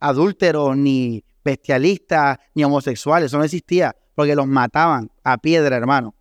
adúlteros, 0.00 0.74
ni 0.74 1.22
bestialistas, 1.44 2.38
ni 2.54 2.64
homosexuales. 2.64 3.26
Eso 3.26 3.36
no 3.36 3.44
existía, 3.44 3.94
porque 4.14 4.34
los 4.34 4.46
mataban 4.46 5.12
a 5.22 5.36
piedra, 5.36 5.76
hermano. 5.76 6.14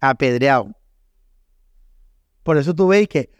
Apedreado. 0.00 0.72
Por 2.42 2.58
eso 2.58 2.74
tú 2.74 2.88
ves 2.88 3.06
que, 3.06 3.30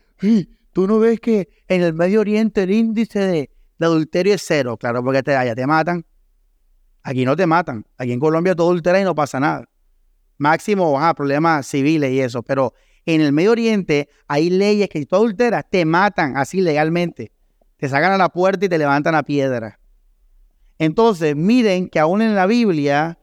tú 0.73 0.87
no 0.87 1.01
ves 1.01 1.19
que 1.19 1.49
en 1.67 1.83
el 1.83 1.93
Medio 1.93 2.21
Oriente 2.21 2.63
el 2.63 2.71
índice 2.71 3.19
de, 3.19 3.51
adulterio 3.81 4.35
es 4.35 4.45
cero. 4.47 4.77
Claro, 4.77 5.03
porque 5.03 5.29
allá 5.33 5.57
te 5.57 5.67
matan. 5.67 6.07
Aquí 7.03 7.25
no 7.25 7.35
te 7.35 7.47
matan. 7.49 7.85
Aquí 7.99 8.13
en 8.13 8.21
Colombia 8.21 8.55
todo 8.55 8.69
adultera 8.69 9.01
y 9.01 9.05
no 9.05 9.17
pasa 9.17 9.41
nada. 9.41 9.65
Máximo, 10.39 11.01
a 11.01 11.13
problemas 11.15 11.67
civiles 11.67 12.13
y 12.13 12.21
eso. 12.21 12.45
Pero 12.45 12.75
en 13.07 13.21
el 13.21 13.33
Medio 13.33 13.53
Oriente 13.53 14.09
hay 14.29 14.51
leyes 14.51 14.89
que 14.89 14.99
si 14.99 15.07
tú 15.07 15.17
adulteras 15.17 15.65
te 15.71 15.85
matan 15.85 16.37
así 16.37 16.61
legalmente. 16.61 17.33
Te 17.77 17.89
sacan 17.89 18.13
a 18.13 18.19
la 18.19 18.29
puerta 18.29 18.67
y 18.67 18.69
te 18.69 18.79
levantan 18.79 19.15
a 19.15 19.23
piedra. 19.23 19.81
Entonces, 20.79 21.35
miren 21.37 21.89
que 21.89 21.99
aún 21.99 22.23
en 22.23 22.35
la 22.35 22.47
Biblia 22.47 23.19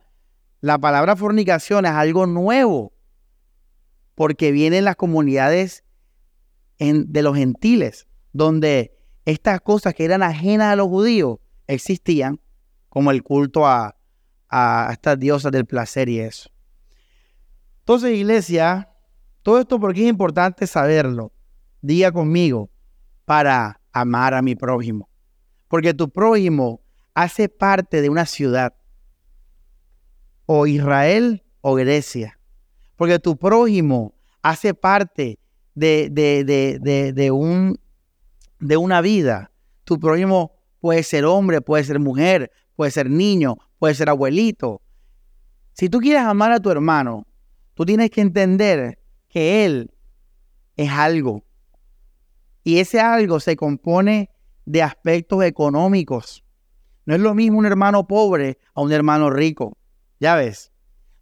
la 0.61 0.77
palabra 0.77 1.15
fornicación 1.15 1.85
es 1.85 1.91
algo 1.91 2.25
nuevo. 2.25 2.93
Porque 4.15 4.51
vienen 4.51 4.85
las 4.85 4.95
comunidades 4.95 5.83
de 6.79 7.21
los 7.21 7.35
gentiles, 7.35 8.07
donde 8.33 8.95
estas 9.25 9.61
cosas 9.61 9.93
que 9.93 10.05
eran 10.05 10.23
ajenas 10.23 10.73
a 10.73 10.75
los 10.75 10.87
judíos 10.87 11.39
existían, 11.67 12.39
como 12.89 13.11
el 13.11 13.23
culto 13.23 13.67
a, 13.67 13.95
a 14.49 14.89
estas 14.91 15.19
diosas 15.19 15.51
del 15.51 15.65
placer 15.65 16.09
y 16.09 16.19
eso. 16.19 16.49
Entonces, 17.79 18.15
iglesia, 18.15 18.89
todo 19.47 19.61
esto 19.61 19.79
porque 19.79 20.03
es 20.03 20.09
importante 20.09 20.67
saberlo. 20.67 21.31
Diga 21.81 22.11
conmigo, 22.11 22.69
para 23.23 23.79
amar 23.93 24.33
a 24.33 24.41
mi 24.41 24.55
prójimo. 24.55 25.07
Porque 25.69 25.93
tu 25.93 26.09
prójimo 26.09 26.81
hace 27.13 27.47
parte 27.47 28.01
de 28.01 28.09
una 28.09 28.25
ciudad. 28.25 28.75
O 30.47 30.67
Israel 30.67 31.45
o 31.61 31.75
Grecia. 31.75 32.37
Porque 32.97 33.19
tu 33.19 33.37
prójimo 33.37 34.13
hace 34.41 34.73
parte 34.73 35.39
de, 35.75 36.09
de, 36.11 37.13
de, 37.13 37.31
un, 37.31 37.79
de 38.59 38.75
una 38.75 38.99
vida. 38.99 39.49
Tu 39.85 39.97
prójimo 39.97 40.57
puede 40.81 41.03
ser 41.03 41.23
hombre, 41.23 41.61
puede 41.61 41.85
ser 41.85 42.01
mujer, 42.01 42.51
puede 42.75 42.91
ser 42.91 43.09
niño, 43.09 43.55
puede 43.79 43.95
ser 43.95 44.09
abuelito. 44.09 44.81
Si 45.71 45.87
tú 45.87 45.99
quieres 45.99 46.23
amar 46.23 46.51
a 46.51 46.59
tu 46.59 46.69
hermano, 46.69 47.25
tú 47.75 47.85
tienes 47.85 48.11
que 48.11 48.19
entender 48.19 48.99
que 49.37 49.65
Él 49.65 49.91
es 50.77 50.89
algo. 50.89 51.43
Y 52.63 52.79
ese 52.79 52.99
algo 52.99 53.39
se 53.39 53.55
compone 53.55 54.31
de 54.65 54.81
aspectos 54.81 55.43
económicos. 55.43 56.43
No 57.05 57.13
es 57.13 57.21
lo 57.21 57.35
mismo 57.35 57.59
un 57.59 57.67
hermano 57.67 58.07
pobre 58.07 58.57
a 58.73 58.81
un 58.81 58.91
hermano 58.91 59.29
rico. 59.29 59.77
Ya 60.19 60.35
ves. 60.35 60.71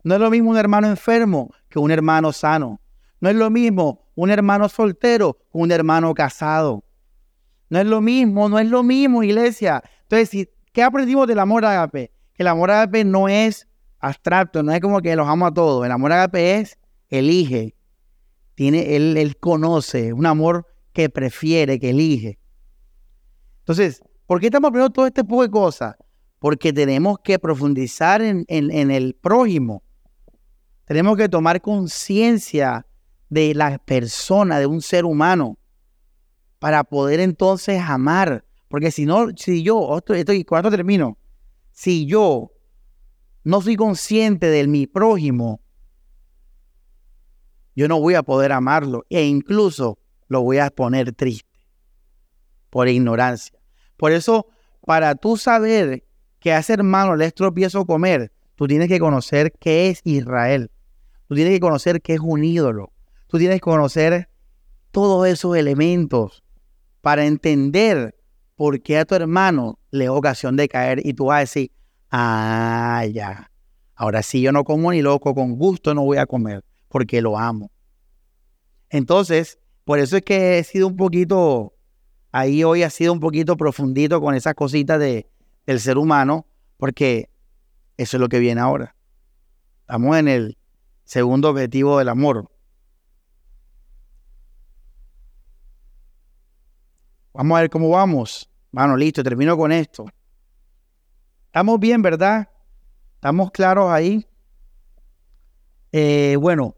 No 0.05 0.13
es 0.13 0.21
lo 0.21 0.31
mismo 0.31 0.51
un 0.51 0.57
hermano 0.57 0.87
enfermo 0.87 1.51
que 1.67 1.77
un 1.77 1.91
hermano 1.91 2.31
sano. 2.31 2.79
No 3.19 3.27
es 3.27 3.35
lo 3.35 3.49
mismo 3.49 4.07
un 4.15 4.31
hermano 4.31 4.69
soltero 4.69 5.33
que 5.51 5.57
un 5.57 5.73
hermano 5.73 6.13
casado. 6.13 6.85
No 7.69 7.79
es 7.79 7.85
lo 7.85 7.99
mismo, 7.99 8.47
no 8.47 8.59
es 8.59 8.69
lo 8.69 8.81
mismo, 8.81 9.23
iglesia. 9.23 9.83
Entonces, 10.03 10.47
¿qué 10.71 10.83
aprendimos 10.83 11.27
del 11.27 11.39
amor 11.39 11.65
agape? 11.65 12.13
Que 12.33 12.43
el 12.43 12.47
amor 12.47 12.71
agape 12.71 13.03
no 13.03 13.27
es 13.27 13.67
abstracto, 13.99 14.63
no 14.63 14.71
es 14.71 14.79
como 14.79 15.01
que 15.01 15.17
los 15.17 15.27
amo 15.27 15.47
a 15.47 15.53
todos. 15.53 15.85
El 15.85 15.91
amor 15.91 16.13
agape 16.13 16.59
es 16.59 16.77
elige, 17.09 17.74
tiene, 18.55 18.95
él, 18.95 19.17
él 19.17 19.37
conoce, 19.37 20.13
un 20.13 20.25
amor 20.25 20.65
que 20.93 21.09
prefiere, 21.09 21.79
que 21.79 21.91
elige. 21.91 22.39
Entonces, 23.59 24.01
¿por 24.25 24.39
qué 24.39 24.47
estamos 24.47 24.69
aprendiendo 24.69 24.93
todo 24.93 25.05
este 25.05 25.21
tipo 25.21 25.41
de 25.41 25.49
cosas? 25.49 25.95
Porque 26.39 26.73
tenemos 26.73 27.19
que 27.23 27.37
profundizar 27.37 28.21
en, 28.21 28.45
en 28.47 28.91
el 28.91 29.15
prójimo. 29.15 29.83
Tenemos 30.85 31.17
que 31.17 31.27
tomar 31.27 31.61
conciencia 31.61 32.85
de 33.29 33.53
la 33.53 33.77
persona, 33.79 34.59
de 34.59 34.67
un 34.67 34.81
ser 34.81 35.05
humano, 35.05 35.57
para 36.59 36.83
poder 36.83 37.19
entonces 37.19 37.81
amar. 37.81 38.45
Porque 38.67 38.91
si 38.91 39.05
no, 39.05 39.27
si 39.35 39.63
yo, 39.63 39.97
esto, 39.97 40.13
esto, 40.13 40.33
cuando 40.47 40.69
termino, 40.69 41.17
si 41.71 42.05
yo 42.05 42.51
no 43.43 43.61
soy 43.61 43.75
consciente 43.75 44.47
de 44.47 44.67
mi 44.67 44.87
prójimo, 44.87 45.61
yo 47.75 47.87
no 47.87 47.99
voy 47.99 48.15
a 48.15 48.23
poder 48.23 48.51
amarlo 48.51 49.05
e 49.09 49.25
incluso 49.25 49.99
lo 50.27 50.41
voy 50.41 50.57
a 50.57 50.69
poner 50.69 51.11
triste 51.13 51.49
por 52.69 52.87
ignorancia. 52.87 53.57
Por 53.97 54.11
eso, 54.11 54.47
para 54.85 55.15
tú 55.15 55.37
saber 55.37 56.03
que 56.39 56.53
hace 56.53 56.73
hermano 56.73 57.15
le 57.15 57.25
es 57.25 57.33
tropiezo 57.33 57.85
comer, 57.85 58.31
Tú 58.55 58.67
tienes 58.67 58.87
que 58.87 58.99
conocer 58.99 59.51
qué 59.59 59.89
es 59.89 60.01
Israel. 60.05 60.71
Tú 61.27 61.35
tienes 61.35 61.53
que 61.53 61.59
conocer 61.59 62.01
qué 62.01 62.13
es 62.13 62.21
un 62.21 62.43
ídolo. 62.43 62.93
Tú 63.27 63.37
tienes 63.37 63.57
que 63.57 63.61
conocer 63.61 64.29
todos 64.91 65.27
esos 65.27 65.57
elementos 65.57 66.43
para 67.01 67.25
entender 67.25 68.15
por 68.55 68.81
qué 68.81 68.97
a 68.97 69.05
tu 69.05 69.15
hermano 69.15 69.79
le 69.91 70.07
ocasión 70.07 70.55
de 70.55 70.69
caer 70.69 71.05
y 71.05 71.13
tú 71.13 71.25
vas 71.25 71.37
a 71.37 71.39
decir, 71.41 71.71
ah, 72.11 73.05
ya, 73.11 73.51
ahora 73.93 74.23
sí 74.23 74.41
yo 74.41 74.53
no 74.53 74.63
como 74.63 74.91
ni 74.91 75.01
loco, 75.01 75.35
con 75.35 75.57
gusto 75.57 75.93
no 75.93 76.03
voy 76.03 76.17
a 76.17 76.25
comer 76.25 76.63
porque 76.95 77.21
lo 77.21 77.37
amo. 77.37 77.71
Entonces, 78.89 79.59
por 79.83 79.99
eso 79.99 80.15
es 80.15 80.23
que 80.23 80.59
he 80.59 80.63
sido 80.63 80.87
un 80.87 80.95
poquito, 80.95 81.73
ahí 82.31 82.63
hoy 82.63 82.83
ha 82.83 82.89
sido 82.89 83.11
un 83.11 83.19
poquito 83.19 83.57
profundito 83.57 84.21
con 84.21 84.33
esas 84.33 84.53
cositas 84.53 84.97
de, 84.97 85.29
del 85.65 85.81
ser 85.81 85.97
humano, 85.97 86.47
porque 86.77 87.29
eso 87.97 88.15
es 88.15 88.21
lo 88.21 88.29
que 88.29 88.39
viene 88.39 88.61
ahora. 88.61 88.95
Estamos 89.81 90.15
en 90.15 90.29
el 90.29 90.57
segundo 91.03 91.49
objetivo 91.49 91.99
del 91.99 92.07
amor. 92.07 92.49
Vamos 97.33 97.57
a 97.57 97.59
ver 97.59 97.69
cómo 97.69 97.89
vamos. 97.89 98.49
Bueno, 98.71 98.95
listo, 98.95 99.21
termino 99.21 99.57
con 99.57 99.73
esto. 99.73 100.05
Estamos 101.47 101.77
bien, 101.77 102.01
¿verdad? 102.01 102.47
Estamos 103.15 103.51
claros 103.51 103.91
ahí. 103.91 104.25
Eh, 105.91 106.37
bueno, 106.39 106.75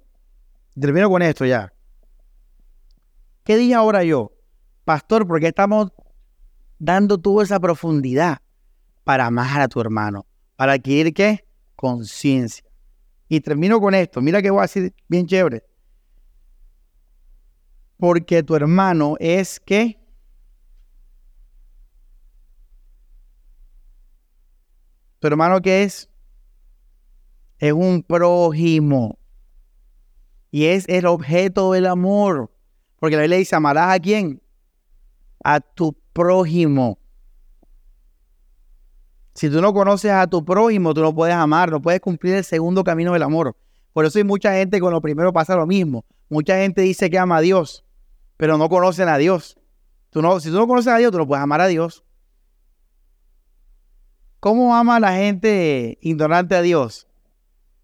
termino 0.80 1.10
con 1.10 1.22
esto 1.22 1.46
ya. 1.46 1.74
¿Qué 3.44 3.58
dije 3.58 3.74
ahora 3.74 4.04
yo? 4.04 4.34
Pastor, 4.84 5.28
¿por 5.28 5.40
qué 5.40 5.48
estamos 5.48 5.92
dando 6.80 7.18
toda 7.18 7.44
esa 7.44 7.60
profundidad 7.60 8.40
para 9.04 9.26
amar 9.26 9.62
a 9.62 9.68
tu 9.68 9.80
hermano? 9.80 10.26
Para 10.56 10.74
adquirir 10.74 11.14
qué? 11.14 11.46
Conciencia. 11.76 12.66
Y 13.30 13.42
termino 13.42 13.80
con 13.80 13.94
esto. 13.94 14.22
Mira 14.22 14.42
que 14.42 14.50
voy 14.50 14.60
a 14.60 14.64
decir 14.64 14.94
bien 15.08 15.26
chévere. 15.26 15.64
Porque 17.98 18.44
tu 18.44 18.56
hermano 18.56 19.16
es 19.20 19.60
que 19.60 20.00
tu 25.20 25.28
hermano 25.28 25.62
que 25.62 25.84
es 25.84 26.10
es 27.60 27.74
un 27.74 28.04
prójimo 28.04 29.18
y 30.52 30.66
es 30.66 30.86
el 30.88 31.06
objeto 31.06 31.72
del 31.74 31.86
amor. 31.86 32.52
Porque 33.00 33.16
la 33.16 33.24
Biblia 33.24 33.38
dice, 33.40 33.56
amarás 33.56 33.96
a 33.96 34.00
quién? 34.00 34.42
A 35.44 35.60
tu 35.60 35.96
prójimo. 36.14 37.00
Si 39.34 39.50
tú 39.50 39.62
no 39.62 39.72
conoces 39.74 40.12
a 40.12 40.26
tu 40.26 40.44
prójimo, 40.44 40.94
tú 40.94 41.02
no 41.02 41.14
puedes 41.14 41.36
amar, 41.36 41.70
no 41.70 41.82
puedes 41.82 42.02
cumplir 42.02 42.36
el 42.36 42.44
segundo 42.44 42.84
camino 42.84 43.14
del 43.14 43.22
amor. 43.22 43.56
Por 43.94 44.06
eso 44.06 44.18
hay 44.18 44.24
mucha 44.24 44.54
gente 44.54 44.80
con 44.80 44.92
lo 44.92 45.02
primero 45.02 45.32
pasa 45.32 45.56
lo 45.56 45.68
mismo. 45.68 46.06
Mucha 46.30 46.58
gente 46.58 46.82
dice 46.82 47.10
que 47.10 47.20
ama 47.20 47.38
a 47.38 47.42
Dios, 47.42 47.86
pero 48.36 48.58
no 48.58 48.68
conocen 48.68 49.10
a 49.10 49.18
Dios. 49.18 49.58
Tú 50.10 50.22
no, 50.22 50.40
si 50.40 50.50
tú 50.50 50.56
no 50.56 50.68
conoces 50.68 50.92
a 50.92 50.98
Dios, 50.98 51.12
tú 51.12 51.20
no 51.20 51.28
puedes 51.28 51.44
amar 51.44 51.62
a 51.62 51.68
Dios. 51.68 52.04
¿Cómo 54.40 54.76
ama 54.76 55.00
la 55.00 55.14
gente 55.14 55.98
ignorante 56.02 56.56
a 56.56 56.62
Dios? 56.62 57.08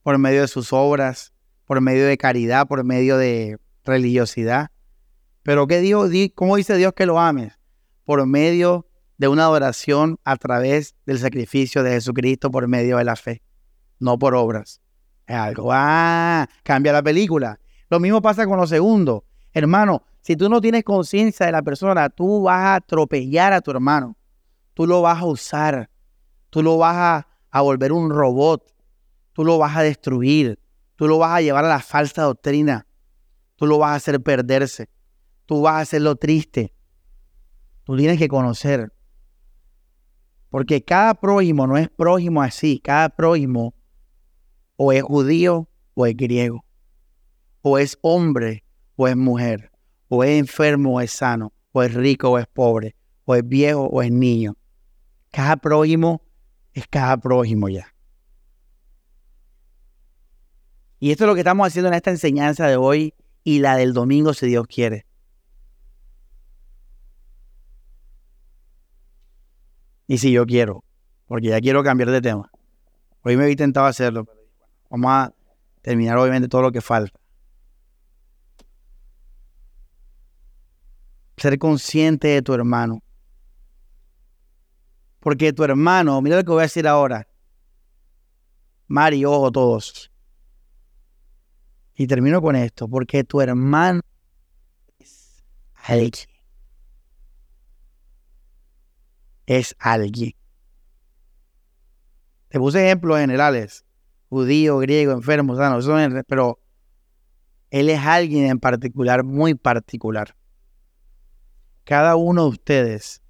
Por 0.02 0.18
medio 0.18 0.42
de 0.42 0.48
sus 0.48 0.74
obras, 0.74 1.33
por 1.66 1.82
medio 1.82 2.06
de 2.06 2.18
caridad, 2.18 2.68
por 2.68 2.84
medio 2.84 3.18
de 3.18 3.58
religiosidad. 3.84 4.72
Pero 5.44 5.68
¿qué 5.68 5.80
Dios, 5.80 6.10
¿cómo 6.36 6.56
dice 6.56 6.78
Dios 6.78 6.94
que 6.94 7.06
lo 7.06 7.20
ames? 7.20 7.54
Por 8.06 8.26
medio 8.26 8.88
de 9.18 9.28
una 9.28 9.44
adoración 9.44 10.20
a 10.24 10.36
través 10.38 10.96
del 11.06 11.20
sacrificio 11.20 11.84
de 11.84 11.92
Jesucristo 11.92 12.52
por 12.52 12.68
medio 12.68 12.98
de 12.98 13.04
la 13.04 13.16
fe, 13.16 13.42
no 14.00 14.18
por 14.18 14.36
obras. 14.36 14.82
Es 15.28 15.36
algo, 15.36 15.70
ah, 15.72 16.48
cambia 16.64 16.94
la 16.94 17.04
película. 17.04 17.60
Lo 17.90 18.00
mismo 18.00 18.22
pasa 18.22 18.46
con 18.46 18.58
lo 18.58 18.68
segundo. 18.68 19.26
Hermano, 19.54 20.04
si 20.22 20.36
tú 20.36 20.50
no 20.50 20.62
tienes 20.62 20.84
conciencia 20.84 21.46
de 21.46 21.52
la 21.52 21.62
persona, 21.62 22.10
tú 22.10 22.44
vas 22.44 22.60
a 22.60 22.76
atropellar 22.76 23.54
a 23.54 23.62
tu 23.62 23.72
hermano. 23.72 24.18
Tú 24.74 24.88
lo 24.88 25.02
vas 25.02 25.22
a 25.22 25.26
usar. 25.26 25.90
Tú 26.50 26.64
lo 26.64 26.78
vas 26.78 26.96
a, 26.96 27.28
a 27.52 27.62
volver 27.62 27.92
un 27.92 28.10
robot. 28.10 28.74
Tú 29.34 29.44
lo 29.44 29.58
vas 29.58 29.76
a 29.76 29.84
destruir. 29.84 30.60
Tú 30.96 31.08
lo 31.08 31.18
vas 31.18 31.38
a 31.38 31.42
llevar 31.42 31.66
a 31.66 31.70
la 31.70 31.80
falsa 31.80 32.24
doctrina. 32.24 32.88
Tú 33.56 33.66
lo 33.66 33.78
vas 33.78 33.92
a 33.92 33.96
hacer 33.96 34.22
perderse 34.22 34.90
tú 35.46 35.62
vas 35.62 35.76
a 35.76 35.80
hacerlo 35.80 36.16
triste. 36.16 36.74
Tú 37.84 37.98
tienes 37.98 38.18
que 38.18 38.28
conocer. 38.28 38.92
Porque 40.50 40.84
cada 40.84 41.16
prójimo 41.16 41.68
no 41.68 41.78
es 41.78 41.90
prójimo 41.90 42.42
así. 42.42 42.80
Cada 42.80 43.10
prójimo 43.10 43.74
o 44.76 44.92
es 44.92 45.04
judío 45.04 45.70
o 45.94 46.06
es 46.06 46.16
griego. 46.16 46.64
O 47.62 47.78
es 47.78 47.98
hombre 48.02 48.64
o 48.96 49.08
es 49.08 49.16
mujer. 49.16 49.72
O 50.08 50.24
es 50.24 50.32
enfermo 50.40 50.96
o 50.96 51.02
es 51.02 51.12
sano. 51.12 51.54
O 51.72 51.82
es 51.82 51.94
rico 51.94 52.30
o 52.30 52.40
es 52.40 52.48
pobre. 52.48 52.96
O 53.26 53.36
es 53.36 53.48
viejo 53.48 53.84
o 53.84 54.02
es 54.02 54.12
niño. 54.12 54.56
Cada 55.32 55.58
prójimo 55.58 56.22
es 56.74 56.88
cada 56.88 57.18
prójimo 57.18 57.70
ya. 57.70 57.93
Y 61.04 61.12
esto 61.12 61.26
es 61.26 61.28
lo 61.28 61.34
que 61.34 61.42
estamos 61.42 61.68
haciendo 61.68 61.90
en 61.90 61.96
esta 61.96 62.12
enseñanza 62.12 62.66
de 62.66 62.78
hoy 62.78 63.14
y 63.44 63.60
la 63.60 63.76
del 63.76 63.92
domingo, 63.92 64.34
si 64.34 64.48
Dios 64.48 64.66
quiere. 64.68 65.06
Y 70.08 70.18
si 70.20 70.32
yo 70.32 70.46
quiero, 70.46 70.86
porque 71.28 71.48
ya 71.50 71.60
quiero 71.60 71.84
cambiar 71.84 72.10
de 72.10 72.22
tema. 72.22 72.50
Hoy 73.22 73.36
me 73.36 73.44
he 73.48 73.52
intentado 73.52 73.86
hacerlo, 73.86 74.24
pero 74.24 74.40
vamos 74.90 75.12
a 75.12 75.34
terminar 75.82 76.18
obviamente 76.18 76.48
todo 76.48 76.62
lo 76.62 76.72
que 76.72 76.80
falta. 76.80 77.20
Ser 81.36 81.60
consciente 81.60 82.30
de 82.30 82.42
tu 82.42 82.54
hermano. 82.54 83.04
Porque 85.20 85.52
tu 85.52 85.66
hermano, 85.66 86.22
mira 86.22 86.38
lo 86.38 86.46
que 86.46 86.52
voy 86.52 86.60
a 86.60 86.62
decir 86.62 86.88
ahora. 86.88 87.28
Mari, 88.88 89.26
ojo 89.26 89.52
todos. 89.52 90.13
Y 91.96 92.08
termino 92.08 92.42
con 92.42 92.56
esto, 92.56 92.88
porque 92.88 93.24
tu 93.24 93.42
hermano 93.42 94.02
es 95.00 95.44
alguien. 95.76 96.34
es 99.46 99.76
alguien. 99.80 100.34
Te 102.50 102.60
puse 102.60 102.86
ejemplos 102.86 103.18
generales, 103.18 103.86
judío, 104.30 104.78
griego, 104.78 105.12
enfermo, 105.12 105.56
sano, 105.56 105.80
pero 106.28 106.60
él 107.72 107.90
es 107.90 108.00
alguien 108.00 108.46
en 108.46 108.60
particular, 108.60 109.24
muy 109.24 109.56
particular. 109.56 110.36
Cada 111.84 112.16
uno 112.16 112.44
de 112.44 112.50
ustedes 112.50 113.22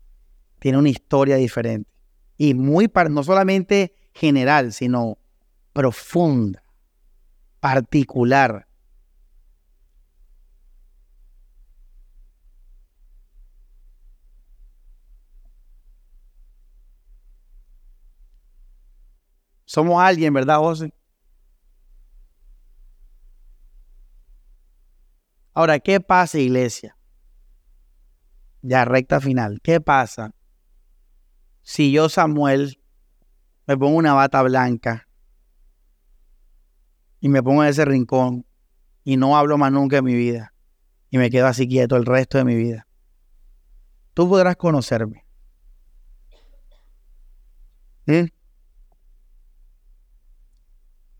tiene 0.59 0.77
una 0.77 0.89
historia 0.89 1.37
diferente. 1.37 1.89
Y 2.37 2.53
muy, 2.53 2.91
no 3.09 3.23
solamente 3.23 3.95
general, 4.13 4.73
sino 4.73 5.17
profunda, 5.71 6.62
particular. 7.63 8.67
Somos 19.63 20.03
alguien, 20.03 20.33
¿verdad, 20.33 20.57
José? 20.57 20.93
Ahora, 25.53 25.79
¿qué 25.79 26.01
pasa, 26.01 26.37
iglesia? 26.37 26.97
Ya 28.61 28.83
recta 28.83 29.21
final. 29.21 29.61
¿Qué 29.63 29.79
pasa 29.79 30.33
si 31.61 31.93
yo, 31.93 32.09
Samuel, 32.09 32.81
me 33.67 33.77
pongo 33.77 33.95
una 33.95 34.13
bata 34.13 34.41
blanca 34.41 35.07
y 37.23 37.29
me 37.29 37.41
pongo 37.41 37.63
en 37.63 37.69
ese 37.69 37.85
rincón 37.85 38.45
y 39.05 39.15
no 39.15 39.37
hablo 39.37 39.57
más 39.57 39.71
nunca 39.71 39.99
en 39.99 40.03
mi 40.03 40.13
vida 40.13 40.53
y 41.09 41.17
me 41.17 41.29
quedo 41.29 41.47
así 41.47 41.69
quieto 41.69 41.95
el 41.95 42.05
resto 42.05 42.37
de 42.37 42.43
mi 42.43 42.53
vida? 42.53 42.85
Tú 44.13 44.27
podrás 44.27 44.57
conocerme. 44.57 45.25
¿Sí? 48.05 48.29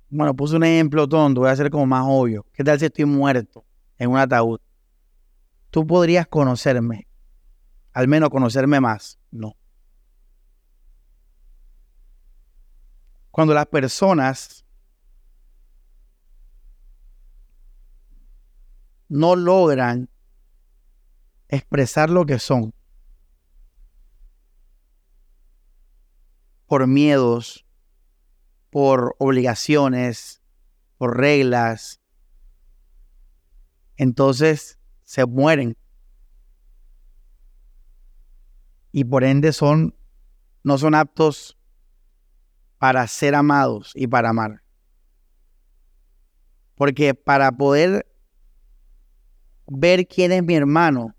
Bueno, 0.09 0.35
puse 0.35 0.57
un 0.57 0.65
ejemplo 0.65 1.07
tonto, 1.07 1.39
voy 1.39 1.49
a 1.49 1.53
hacer 1.53 1.69
como 1.69 1.85
más 1.85 2.03
obvio. 2.05 2.45
¿Qué 2.51 2.65
tal 2.65 2.77
si 2.77 2.87
estoy 2.87 3.05
muerto 3.05 3.63
en 3.97 4.09
un 4.09 4.17
ataúd? 4.17 4.59
Tú 5.69 5.87
podrías 5.87 6.27
conocerme, 6.27 7.07
al 7.93 8.09
menos 8.09 8.29
conocerme 8.29 8.81
más. 8.81 9.17
No. 9.31 9.55
Cuando 13.31 13.53
las 13.53 13.67
personas 13.67 14.62
no 19.13 19.35
logran 19.35 20.09
expresar 21.47 22.09
lo 22.09 22.25
que 22.25 22.39
son 22.39 22.73
por 26.65 26.87
miedos, 26.87 27.63
por 28.71 29.15
obligaciones, 29.19 30.41
por 30.97 31.15
reglas, 31.15 32.01
entonces 33.97 34.79
se 35.03 35.27
mueren. 35.27 35.77
Y 38.91 39.03
por 39.03 39.23
ende 39.23 39.53
son, 39.53 39.95
no 40.63 40.79
son 40.79 40.95
aptos 40.95 41.59
para 42.79 43.05
ser 43.05 43.35
amados 43.35 43.91
y 43.93 44.07
para 44.07 44.29
amar. 44.29 44.63
Porque 46.73 47.13
para 47.13 47.51
poder 47.51 48.07
ver 49.67 50.07
quién 50.07 50.31
es 50.31 50.43
mi 50.43 50.55
hermano, 50.55 51.15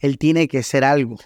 él 0.00 0.18
tiene 0.18 0.48
que 0.48 0.62
ser 0.62 0.84
algo. 0.84 1.16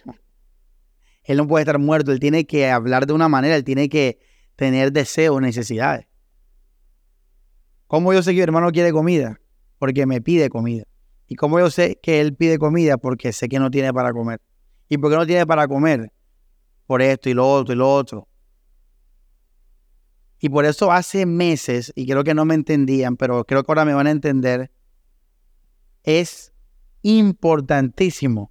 Él 1.24 1.38
no 1.38 1.48
puede 1.48 1.62
estar 1.62 1.78
muerto, 1.78 2.12
él 2.12 2.20
tiene 2.20 2.46
que 2.46 2.70
hablar 2.70 3.06
de 3.06 3.12
una 3.12 3.28
manera, 3.28 3.56
él 3.56 3.64
tiene 3.64 3.88
que 3.88 4.18
tener 4.54 4.92
deseos, 4.92 5.40
necesidades. 5.40 6.06
¿Cómo 7.86 8.12
yo 8.12 8.22
sé 8.22 8.30
que 8.30 8.36
mi 8.36 8.42
hermano 8.42 8.70
quiere 8.72 8.92
comida? 8.92 9.40
Porque 9.78 10.06
me 10.06 10.20
pide 10.20 10.48
comida. 10.48 10.84
¿Y 11.26 11.34
cómo 11.34 11.58
yo 11.58 11.70
sé 11.70 11.98
que 12.02 12.20
él 12.20 12.34
pide 12.34 12.58
comida? 12.58 12.96
Porque 12.98 13.32
sé 13.32 13.48
que 13.48 13.58
no 13.58 13.70
tiene 13.70 13.92
para 13.92 14.12
comer. 14.12 14.40
¿Y 14.88 14.98
por 14.98 15.10
qué 15.10 15.16
no 15.16 15.26
tiene 15.26 15.46
para 15.46 15.66
comer? 15.66 16.12
Por 16.86 17.02
esto 17.02 17.28
y 17.28 17.34
lo 17.34 17.48
otro 17.48 17.74
y 17.74 17.76
lo 17.76 17.92
otro. 17.92 18.28
Y 20.38 20.48
por 20.48 20.64
eso 20.64 20.92
hace 20.92 21.26
meses, 21.26 21.92
y 21.96 22.06
creo 22.06 22.22
que 22.22 22.34
no 22.34 22.44
me 22.44 22.54
entendían, 22.54 23.16
pero 23.16 23.44
creo 23.44 23.64
que 23.64 23.72
ahora 23.72 23.84
me 23.84 23.94
van 23.94 24.06
a 24.06 24.10
entender, 24.10 24.70
es 26.06 26.54
importantísimo 27.02 28.50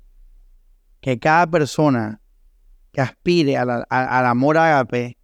que 1.00 1.18
cada 1.18 1.48
persona 1.48 2.22
que 2.92 3.02
aspire 3.02 3.58
al, 3.58 3.86
amor 3.90 4.58
a 4.58 4.80
agape, 4.80 5.18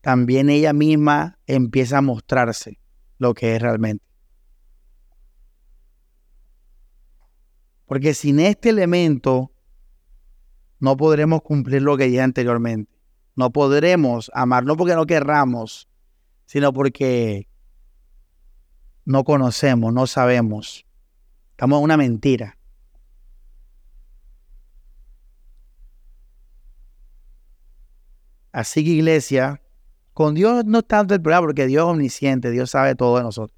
también 0.00 0.48
ella 0.48 0.72
misma 0.72 1.38
empieza 1.46 1.98
a 1.98 2.02
mostrarse 2.02 2.78
lo 3.18 3.34
que 3.34 3.56
es 3.56 3.62
realmente. 3.62 4.04
Porque 7.86 8.14
sin 8.14 8.40
este 8.40 8.70
elemento 8.70 9.52
no 10.78 10.96
podremos 10.96 11.42
cumplir 11.42 11.82
lo 11.82 11.96
que 11.96 12.04
dije 12.04 12.20
anteriormente. 12.20 12.92
No 13.34 13.50
podremos 13.52 14.30
amar, 14.34 14.64
no 14.64 14.76
porque 14.76 14.94
no 14.94 15.06
querramos, 15.06 15.88
sino 16.46 16.72
porque 16.72 17.48
no 19.06 19.24
conocemos, 19.24 19.94
no 19.94 20.06
sabemos. 20.06 20.84
Estamos 21.52 21.78
en 21.78 21.84
una 21.84 21.96
mentira. 21.96 22.58
Así 28.52 28.84
que 28.84 28.90
iglesia, 28.90 29.62
con 30.12 30.34
Dios 30.34 30.64
no 30.64 30.78
es 30.78 30.86
tanto 30.86 31.14
el 31.14 31.22
problema 31.22 31.42
porque 31.42 31.66
Dios 31.66 31.84
es 31.84 31.90
omnisciente, 31.90 32.50
Dios 32.50 32.70
sabe 32.70 32.94
todo 32.94 33.16
de 33.16 33.22
nosotros. 33.22 33.56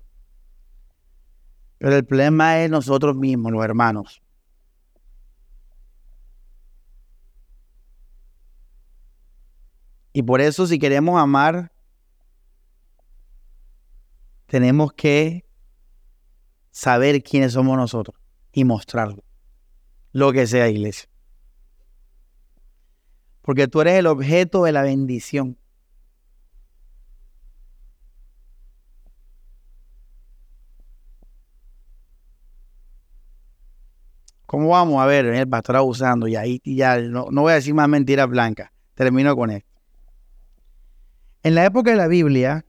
Pero 1.78 1.96
el 1.96 2.04
problema 2.04 2.60
es 2.60 2.70
nosotros 2.70 3.16
mismos, 3.16 3.52
los 3.52 3.64
hermanos. 3.64 4.22
Y 10.12 10.22
por 10.22 10.40
eso 10.40 10.66
si 10.66 10.78
queremos 10.78 11.20
amar, 11.20 11.72
tenemos 14.48 14.92
que 14.94 15.44
saber 16.70 17.22
quiénes 17.22 17.52
somos 17.52 17.76
nosotros 17.76 18.18
y 18.52 18.64
mostrarlo. 18.64 19.22
Lo 20.12 20.32
que 20.32 20.46
sea, 20.46 20.68
iglesia. 20.68 21.08
Porque 23.42 23.68
tú 23.68 23.82
eres 23.82 23.94
el 23.94 24.06
objeto 24.06 24.64
de 24.64 24.72
la 24.72 24.82
bendición. 24.82 25.58
¿Cómo 34.46 34.70
vamos 34.70 35.02
a 35.02 35.06
ver? 35.06 35.26
El 35.26 35.48
pastor 35.48 35.76
abusando 35.76 36.26
y 36.26 36.36
ahí 36.36 36.62
ya 36.64 36.98
no, 37.00 37.26
no 37.30 37.42
voy 37.42 37.52
a 37.52 37.56
decir 37.56 37.74
más 37.74 37.88
mentiras 37.88 38.28
blancas. 38.28 38.70
Termino 38.94 39.36
con 39.36 39.50
esto. 39.50 39.68
En 41.42 41.54
la 41.54 41.66
época 41.66 41.90
de 41.90 41.96
la 41.98 42.08
Biblia, 42.08 42.64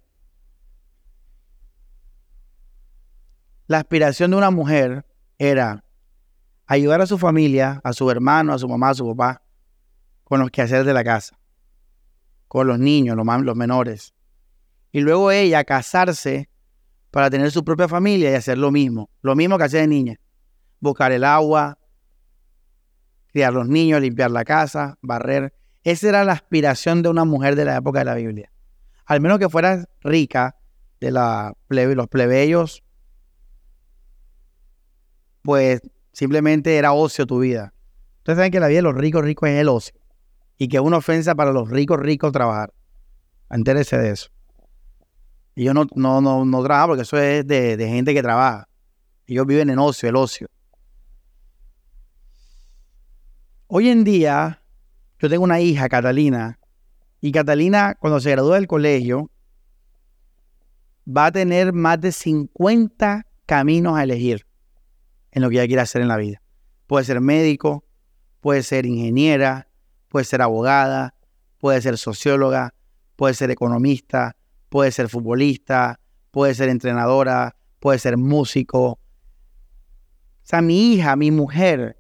la 3.70 3.78
aspiración 3.78 4.32
de 4.32 4.38
una 4.38 4.50
mujer 4.50 5.06
era 5.38 5.86
ayudar 6.66 7.02
a 7.02 7.06
su 7.06 7.20
familia, 7.20 7.80
a 7.84 7.94
su 7.94 8.10
hermano, 8.10 8.52
a 8.52 8.58
su 8.58 8.68
mamá, 8.68 8.90
a 8.90 8.94
su 8.96 9.08
papá, 9.16 9.44
con 10.24 10.40
los 10.40 10.50
quehaceres 10.50 10.88
de 10.88 10.94
la 10.94 11.04
casa, 11.04 11.38
con 12.48 12.66
los 12.66 12.80
niños, 12.80 13.16
los, 13.16 13.56
menores. 13.56 14.16
Y 14.91 15.02
luego 15.02 15.30
ella 15.30 15.64
casarse 15.66 16.50
para 17.12 17.30
tener 17.30 17.52
su 17.52 17.64
propia 17.64 17.88
familia 17.88 18.32
y 18.32 18.34
hacer 18.34 18.58
lo 18.58 18.72
mismo, 18.72 19.12
lo 19.22 19.36
mismo 19.36 19.60
que 19.60 19.66
hacía 19.66 19.82
de 19.82 19.88
niña 19.88 20.20
buscar 20.80 21.12
el 21.12 21.24
agua, 21.24 21.78
criar 23.28 23.54
los 23.54 23.68
niños, 23.68 24.02
limpiar 24.02 24.32
la 24.32 24.46
casa, 24.46 24.98
barrer. 25.04 25.54
Esa 25.84 26.10
era 26.10 26.24
la 26.24 26.34
aspiración 26.34 27.04
de 27.04 27.10
una 27.10 27.24
mujer 27.24 27.56
de 27.56 27.66
la 27.66 27.78
época 27.78 28.00
de 28.00 28.06
la 28.06 28.16
Biblia. 28.16 28.52
Al 29.06 29.22
menos 29.22 29.38
que 29.38 29.48
fuera 29.48 29.88
rica, 30.02 30.56
de 31.00 31.12
la 31.12 31.54
los 31.70 32.08
plebeyos, 32.08 32.84
pues 35.41 35.82
simplemente 36.11 36.78
era 36.78 36.94
ocio 36.94 37.26
tu 37.26 37.40
vida. 37.40 37.74
Ustedes 38.20 38.38
saben 38.38 38.52
que 38.52 38.60
la 38.60 38.68
vida 38.68 38.80
de 38.80 38.84
los 38.84 38.95
ricos 38.95 39.24
ricos 39.24 39.49
es 39.49 39.60
el 39.60 39.70
ocio. 39.70 39.95
Y 40.57 40.68
que 40.68 40.78
es 40.78 40.84
una 40.84 40.98
ofensa 40.98 41.36
para 41.36 41.52
los 41.52 41.70
ricos 41.70 41.99
ricos 41.99 42.32
trabajar. 42.32 42.74
Entérese 43.49 43.98
de 43.98 44.11
eso. 44.11 44.30
Y 45.56 45.64
yo 45.64 45.74
no, 45.74 45.88
no, 45.95 46.22
no, 46.22 46.45
no 46.45 46.64
trabajo 46.64 46.90
porque 46.90 47.03
eso 47.03 47.18
es 47.18 47.48
de, 47.48 47.78
de 47.78 47.88
gente 47.88 48.14
que 48.14 48.22
trabaja. 48.22 48.68
Ellos 49.26 49.45
viven 49.45 49.70
en 49.70 49.80
ocio, 49.80 50.10
el 50.10 50.16
ocio. 50.16 50.48
Hoy 53.68 53.90
en 53.90 54.03
día, 54.03 54.61
yo 55.20 55.30
tengo 55.30 55.44
una 55.44 55.61
hija, 55.61 55.88
Catalina, 55.90 56.60
y 57.22 57.32
Catalina, 57.32 57.95
cuando 57.99 58.20
se 58.20 58.32
gradúe 58.32 58.53
del 58.53 58.68
colegio, 58.68 59.30
va 61.06 61.28
a 61.28 61.32
tener 61.32 61.74
más 61.74 61.99
de 62.02 62.11
50 62.11 63.26
caminos 63.45 63.98
a 63.98 64.03
elegir 64.03 64.49
en 65.31 65.41
lo 65.41 65.49
que 65.49 65.56
ella 65.56 65.68
quiere 65.68 65.81
hacer 65.81 66.01
en 66.01 66.07
la 66.07 66.18
vida. 66.18 66.41
Puede 66.88 67.06
ser 67.06 67.22
médico, 67.22 67.85
puede 68.39 68.64
ser 68.64 68.85
ingeniera, 68.85 69.68
puede 70.07 70.26
ser 70.26 70.41
abogada, 70.41 71.15
puede 71.57 71.81
ser 71.81 71.97
socióloga, 71.97 72.73
puede 73.15 73.34
ser 73.34 73.51
economista, 73.51 74.35
puede 74.69 74.91
ser 74.91 75.10
futbolista, 75.10 75.99
puede 76.31 76.53
ser 76.53 76.69
entrenadora, 76.69 77.56
puede 77.80 77.99
ser 77.99 78.18
músico. 78.18 78.84
O 78.91 78.99
sea, 80.43 80.61
mi 80.61 80.93
hija, 80.93 81.15
mi 81.15 81.31
mujer, 81.31 81.99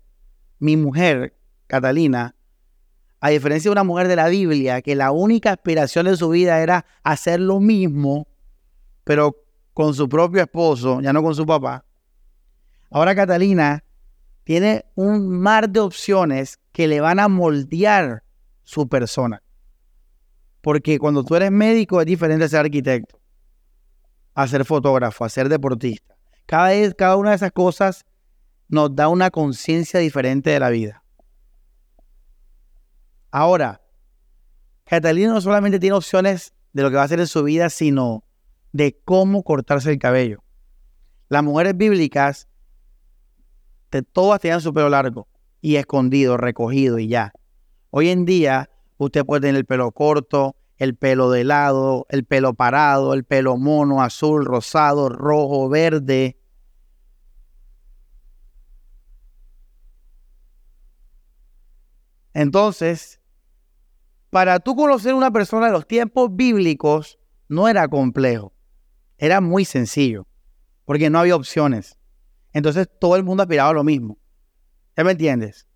mi 0.59 0.75
mujer 0.77 1.35
Catalina, 1.67 2.35
a 3.19 3.29
diferencia 3.29 3.69
de 3.69 3.73
una 3.73 3.83
mujer 3.83 4.07
de 4.07 4.15
la 4.15 4.27
Biblia, 4.27 4.81
que 4.81 4.95
la 4.95 5.11
única 5.11 5.51
aspiración 5.51 6.05
de 6.05 6.17
su 6.17 6.29
vida 6.29 6.61
era 6.61 6.85
hacer 7.03 7.39
lo 7.39 7.59
mismo, 7.59 8.27
pero 9.03 9.35
con 9.73 9.93
su 9.93 10.07
propio 10.07 10.41
esposo, 10.41 11.01
ya 11.01 11.13
no 11.13 11.21
con 11.21 11.35
su 11.35 11.45
papá. 11.45 11.85
Ahora 12.89 13.15
Catalina 13.15 13.83
tiene 14.43 14.85
un 14.95 15.29
mar 15.29 15.69
de 15.69 15.79
opciones 15.79 16.59
que 16.71 16.87
le 16.87 17.01
van 17.01 17.19
a 17.19 17.27
moldear 17.27 18.23
su 18.63 18.87
persona. 18.87 19.43
Porque 20.61 20.99
cuando 20.99 21.23
tú 21.23 21.35
eres 21.35 21.51
médico 21.51 22.01
es 22.01 22.07
diferente 22.07 22.45
a 22.45 22.49
ser 22.49 22.61
arquitecto, 22.61 23.19
a 24.33 24.47
ser 24.47 24.65
fotógrafo, 24.65 25.23
a 25.23 25.29
ser 25.29 25.49
deportista. 25.49 26.15
Cada, 26.45 26.71
cada 26.93 27.15
una 27.15 27.29
de 27.29 27.35
esas 27.35 27.51
cosas 27.51 28.05
nos 28.67 28.95
da 28.95 29.07
una 29.07 29.29
conciencia 29.29 29.99
diferente 29.99 30.49
de 30.49 30.59
la 30.59 30.69
vida. 30.69 31.03
Ahora, 33.31 33.81
Catalina 34.85 35.33
no 35.33 35.41
solamente 35.41 35.79
tiene 35.79 35.95
opciones 35.95 36.53
de 36.73 36.81
lo 36.81 36.89
que 36.89 36.95
va 36.95 37.03
a 37.03 37.05
hacer 37.05 37.19
en 37.19 37.27
su 37.27 37.43
vida, 37.43 37.69
sino 37.69 38.23
de 38.71 38.99
cómo 39.05 39.43
cortarse 39.43 39.91
el 39.91 39.99
cabello. 39.99 40.43
Las 41.27 41.43
mujeres 41.43 41.77
bíblicas, 41.77 42.47
todas 44.13 44.39
tenían 44.39 44.61
su 44.61 44.73
pelo 44.73 44.89
largo 44.89 45.27
y 45.61 45.75
escondido, 45.75 46.37
recogido 46.37 46.99
y 46.99 47.07
ya. 47.07 47.33
Hoy 47.89 48.09
en 48.09 48.25
día, 48.25 48.69
usted 48.97 49.25
puede 49.25 49.41
tener 49.41 49.55
el 49.55 49.65
pelo 49.65 49.91
corto, 49.91 50.55
el 50.77 50.95
pelo 50.95 51.29
de 51.29 51.43
lado, 51.43 52.05
el 52.09 52.25
pelo 52.25 52.53
parado, 52.53 53.13
el 53.13 53.25
pelo 53.25 53.57
mono, 53.57 54.01
azul, 54.01 54.45
rosado, 54.45 55.09
rojo, 55.09 55.67
verde. 55.67 56.39
Entonces, 62.33 63.19
para 64.29 64.59
tú 64.59 64.75
conocer 64.75 65.13
una 65.13 65.31
persona 65.31 65.65
de 65.65 65.73
los 65.73 65.85
tiempos 65.85 66.29
bíblicos 66.33 67.19
no 67.49 67.67
era 67.67 67.87
complejo, 67.89 68.53
era 69.17 69.41
muy 69.41 69.65
sencillo, 69.65 70.27
porque 70.85 71.09
no 71.09 71.19
había 71.19 71.35
opciones. 71.35 71.98
Entonces 72.53 72.87
todo 72.99 73.15
el 73.15 73.23
mundo 73.23 73.43
aspiraba 73.43 73.69
a 73.69 73.73
lo 73.73 73.83
mismo. 73.83 74.17
¿Ya 74.97 75.03
me 75.03 75.11
entiendes? 75.11 75.67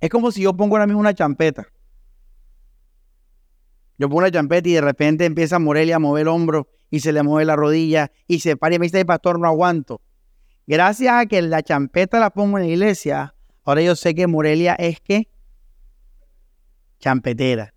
Es 0.00 0.08
como 0.08 0.32
si 0.32 0.42
yo 0.42 0.56
pongo 0.56 0.76
ahora 0.76 0.86
mismo 0.86 1.00
una 1.00 1.14
champeta. 1.14 1.66
Yo 3.98 4.08
pongo 4.08 4.20
una 4.20 4.30
champeta 4.30 4.68
y 4.68 4.72
de 4.72 4.80
repente 4.80 5.26
empieza 5.26 5.58
Morelia 5.58 5.96
a 5.96 5.98
mover 5.98 6.22
el 6.22 6.28
hombro 6.28 6.68
y 6.90 7.00
se 7.00 7.12
le 7.12 7.22
mueve 7.22 7.44
la 7.44 7.54
rodilla 7.54 8.10
y 8.26 8.40
se 8.40 8.56
para 8.56 8.74
y 8.74 8.78
me 8.78 8.86
dice, 8.86 9.04
pastor, 9.04 9.38
no 9.38 9.46
aguanto. 9.46 10.00
Gracias 10.66 11.12
a 11.12 11.26
que 11.26 11.42
la 11.42 11.62
champeta 11.62 12.18
la 12.18 12.30
pongo 12.30 12.58
en 12.58 12.64
la 12.64 12.70
iglesia, 12.70 13.34
ahora 13.64 13.82
yo 13.82 13.94
sé 13.94 14.14
que 14.14 14.26
Morelia 14.26 14.74
es 14.74 15.00
que 15.00 15.28
champetera. 16.98 17.74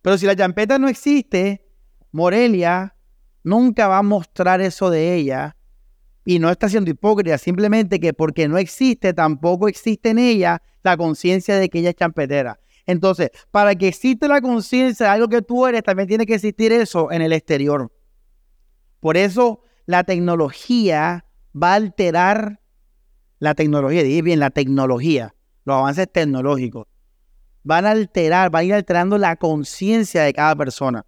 Pero 0.00 0.16
si 0.16 0.26
la 0.26 0.34
champeta 0.34 0.78
no 0.78 0.88
existe, 0.88 1.68
Morelia 2.10 2.96
nunca 3.42 3.88
va 3.88 3.98
a 3.98 4.02
mostrar 4.02 4.60
eso 4.60 4.90
de 4.90 5.14
ella 5.14 5.56
y 6.24 6.38
no 6.38 6.50
está 6.50 6.68
siendo 6.68 6.90
hipócrita, 6.90 7.36
simplemente 7.38 7.98
que 7.98 8.12
porque 8.12 8.48
no 8.48 8.58
existe, 8.58 9.12
tampoco 9.12 9.68
existe 9.68 10.10
en 10.10 10.18
ella 10.18 10.62
la 10.82 10.96
conciencia 10.96 11.56
de 11.56 11.68
que 11.68 11.80
ella 11.80 11.90
es 11.90 11.96
champetera. 11.96 12.60
Entonces, 12.86 13.30
para 13.50 13.74
que 13.74 13.88
exista 13.88 14.28
la 14.28 14.40
conciencia 14.40 15.06
de 15.06 15.12
algo 15.12 15.28
que 15.28 15.42
tú 15.42 15.66
eres, 15.66 15.82
también 15.82 16.08
tiene 16.08 16.26
que 16.26 16.34
existir 16.34 16.72
eso 16.72 17.10
en 17.12 17.22
el 17.22 17.32
exterior. 17.32 17.92
Por 19.00 19.16
eso 19.16 19.62
la 19.86 20.04
tecnología 20.04 21.24
va 21.60 21.72
a 21.72 21.76
alterar 21.76 22.60
la 23.38 23.54
tecnología, 23.54 24.02
dije 24.04 24.22
bien, 24.22 24.38
la 24.38 24.50
tecnología, 24.50 25.34
los 25.64 25.76
avances 25.76 26.06
tecnológicos, 26.10 26.86
van 27.64 27.86
a 27.86 27.90
alterar, 27.90 28.50
van 28.50 28.60
a 28.60 28.64
ir 28.64 28.74
alterando 28.74 29.18
la 29.18 29.36
conciencia 29.36 30.22
de 30.22 30.32
cada 30.32 30.54
persona. 30.54 31.04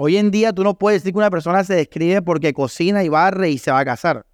Hoy 0.00 0.16
en 0.16 0.30
día 0.30 0.52
tú 0.52 0.62
no 0.62 0.78
puedes 0.78 1.02
decir 1.02 1.12
que 1.12 1.18
una 1.18 1.28
persona 1.28 1.64
se 1.64 1.74
describe 1.74 2.22
porque 2.22 2.54
cocina 2.54 3.02
y 3.02 3.08
barre 3.08 3.50
y 3.50 3.58
se 3.58 3.72
va 3.72 3.80
a 3.80 3.84
casar. 3.84 4.24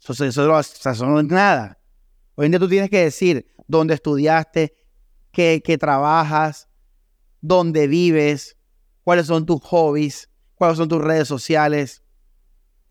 Eso, 0.00 0.24
eso, 0.24 1.06
no 1.06 1.20
es 1.20 1.26
nada. 1.26 1.78
Hoy 2.36 2.46
en 2.46 2.52
día 2.52 2.58
tú 2.58 2.70
tienes 2.70 2.88
que 2.88 3.04
decir 3.04 3.46
dónde 3.68 3.92
estudiaste, 3.92 4.74
qué, 5.30 5.60
qué 5.62 5.76
trabajas, 5.76 6.70
dónde 7.42 7.86
vives, 7.86 8.56
cuáles 9.02 9.26
son 9.26 9.44
tus 9.44 9.60
hobbies, 9.64 10.30
cuáles 10.54 10.78
son 10.78 10.88
tus 10.88 11.02
redes 11.04 11.28
sociales, 11.28 12.02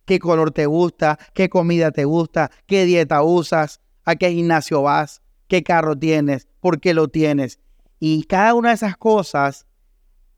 qué 0.05 0.19
color 0.19 0.51
te 0.51 0.67
gusta, 0.67 1.17
qué 1.33 1.49
comida 1.49 1.89
te 1.89 2.05
gusta, 2.05 2.51
qué 2.67 2.85
dieta 2.85 3.23
usas, 3.23 3.81
a 4.05 4.15
qué 4.17 4.29
gimnasio 4.29 4.83
vas, 4.83 5.23
qué 5.47 5.63
carro 5.63 5.97
tienes, 5.97 6.47
por 6.59 6.79
qué 6.79 6.93
lo 6.93 7.07
tienes. 7.07 7.59
Y 7.99 8.25
cada 8.25 8.53
una 8.53 8.69
de 8.69 8.75
esas 8.75 8.97
cosas 8.97 9.65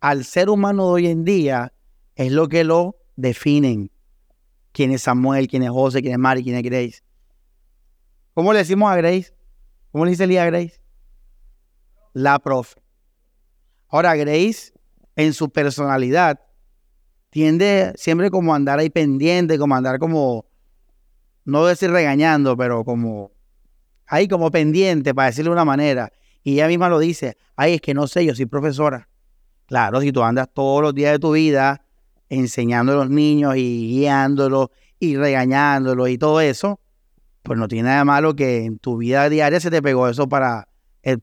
al 0.06 0.24
ser 0.24 0.52
humano 0.52 0.86
de 0.86 0.92
hoy 0.92 1.08
en 1.08 1.26
día 1.26 1.74
es 2.14 2.32
lo 2.32 2.48
que 2.48 2.64
lo 2.64 2.96
definen. 3.16 3.90
¿Quién 4.72 4.92
es 4.92 5.02
Samuel? 5.02 5.48
¿Quién 5.48 5.64
es 5.64 5.72
José? 5.72 6.04
¿Quién 6.04 6.14
es 6.14 6.20
Mari? 6.20 6.44
¿Quién 6.44 6.56
es 6.56 6.62
Grace? 6.62 7.02
¿Cómo 8.36 8.54
le 8.54 8.60
decimos 8.60 8.92
a 8.92 8.96
Grace? 8.98 9.34
¿Cómo 9.92 10.06
le 10.06 10.12
dice 10.12 10.28
Lía 10.28 10.44
a 10.44 10.46
Grace? 10.46 10.80
La 12.14 12.38
profe. 12.38 12.80
Ahora, 13.88 14.16
Grace, 14.16 14.74
en 15.16 15.34
su 15.34 15.50
personalidad, 15.50 16.40
tiende 17.32 17.92
siempre 17.96 18.30
como 18.30 18.54
a 18.54 18.58
andar 18.58 18.78
ahí 18.78 18.92
pendiente, 18.92 19.58
como 19.58 19.74
a 19.74 19.80
andar 19.80 19.98
como, 19.98 20.46
no 21.46 21.66
decir 21.66 21.90
regañando, 21.90 22.56
pero 22.56 22.86
como 22.86 23.32
ahí 24.06 24.28
como 24.28 24.52
pendiente, 24.52 25.16
para 25.16 25.30
decirle 25.30 25.50
de 25.50 25.54
una 25.54 25.66
manera. 25.66 26.14
Y 26.44 26.54
ella 26.54 26.68
misma 26.68 26.90
lo 26.90 27.00
dice, 27.00 27.38
ay, 27.56 27.74
es 27.74 27.82
que 27.82 27.96
no 27.96 28.06
sé, 28.06 28.24
yo 28.24 28.36
soy 28.36 28.46
profesora. 28.46 29.10
Claro, 29.68 30.02
si 30.02 30.12
tú 30.12 30.24
andas 30.24 30.48
todos 30.54 30.82
los 30.82 30.94
días 30.94 31.14
de 31.14 31.20
tu 31.20 31.32
vida 31.32 31.86
enseñando 32.30 32.94
a 32.94 32.96
los 32.96 33.10
niños 33.10 33.56
y 33.58 33.88
guiándolos 33.90 34.70
y 35.00 35.18
regañándolos 35.18 36.10
y 36.10 36.18
todo 36.18 36.42
eso, 36.42 36.80
pues 37.44 37.58
no 37.58 37.68
tiene 37.68 37.90
nada 37.90 38.06
malo 38.06 38.36
que 38.36 38.66
en 38.66 38.80
tu 38.80 38.98
vida 38.98 39.30
diaria 39.30 39.60
se 39.60 39.70
te 39.70 39.82
pegó 39.82 40.08
eso 40.08 40.28
para, 40.28 40.68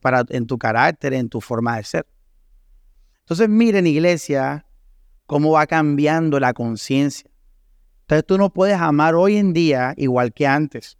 para 0.01 0.23
en 0.29 0.47
tu 0.47 0.57
carácter, 0.57 1.13
en 1.13 1.29
tu 1.29 1.41
forma 1.41 1.77
de 1.77 1.83
ser. 1.83 2.05
Entonces, 3.19 3.47
miren, 3.49 3.87
iglesia, 3.87 4.65
cómo 5.25 5.51
va 5.51 5.65
cambiando 5.67 6.39
la 6.39 6.53
conciencia. 6.53 7.29
Entonces, 8.01 8.25
tú 8.25 8.37
no 8.37 8.51
puedes 8.51 8.77
amar 8.77 9.15
hoy 9.15 9.37
en 9.37 9.53
día 9.53 9.93
igual 9.97 10.33
que 10.33 10.45
antes. 10.45 10.97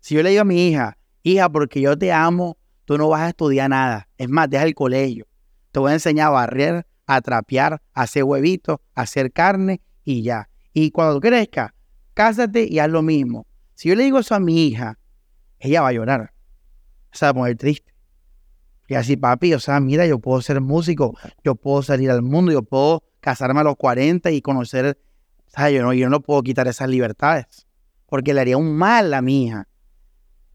Si 0.00 0.14
yo 0.14 0.22
le 0.22 0.30
digo 0.30 0.42
a 0.42 0.46
mi 0.46 0.68
hija, 0.68 0.98
hija, 1.22 1.48
porque 1.50 1.80
yo 1.80 1.96
te 1.96 2.12
amo, 2.12 2.56
tú 2.84 2.96
no 2.96 3.08
vas 3.08 3.22
a 3.22 3.28
estudiar 3.28 3.70
nada. 3.70 4.08
Es 4.16 4.28
más, 4.28 4.48
deja 4.48 4.64
el 4.64 4.74
colegio. 4.74 5.26
Te 5.74 5.80
voy 5.80 5.90
a 5.90 5.94
enseñar 5.94 6.28
a 6.28 6.30
barrer, 6.30 6.86
a 7.04 7.20
trapear, 7.20 7.82
a 7.94 8.02
hacer 8.02 8.22
huevitos, 8.22 8.78
a 8.94 9.00
hacer 9.00 9.32
carne 9.32 9.80
y 10.04 10.22
ya. 10.22 10.48
Y 10.72 10.92
cuando 10.92 11.20
crezca, 11.20 11.74
cásate 12.14 12.68
y 12.70 12.78
haz 12.78 12.88
lo 12.88 13.02
mismo. 13.02 13.48
Si 13.74 13.88
yo 13.88 13.96
le 13.96 14.04
digo 14.04 14.20
eso 14.20 14.36
a 14.36 14.38
mi 14.38 14.68
hija, 14.68 15.00
ella 15.58 15.82
va 15.82 15.88
a 15.88 15.92
llorar. 15.92 16.32
Se 17.10 17.26
va 17.26 17.30
a 17.30 17.34
poner 17.34 17.56
triste. 17.56 17.92
Y 18.86 18.94
así, 18.94 19.16
papi, 19.16 19.52
o 19.52 19.58
sea, 19.58 19.80
mira, 19.80 20.06
yo 20.06 20.20
puedo 20.20 20.40
ser 20.42 20.60
músico, 20.60 21.18
yo 21.42 21.56
puedo 21.56 21.82
salir 21.82 22.08
al 22.12 22.22
mundo, 22.22 22.52
yo 22.52 22.62
puedo 22.62 23.02
casarme 23.18 23.58
a 23.58 23.64
los 23.64 23.74
40 23.74 24.30
y 24.30 24.42
conocer, 24.42 24.96
o 25.48 25.50
sea, 25.50 25.70
yo 25.70 25.82
no, 25.82 25.92
yo 25.92 26.08
no 26.08 26.20
puedo 26.20 26.40
quitar 26.44 26.68
esas 26.68 26.88
libertades, 26.88 27.66
porque 28.06 28.32
le 28.32 28.42
haría 28.42 28.56
un 28.56 28.76
mal 28.76 29.12
a 29.12 29.20
mi 29.22 29.46
hija. 29.46 29.66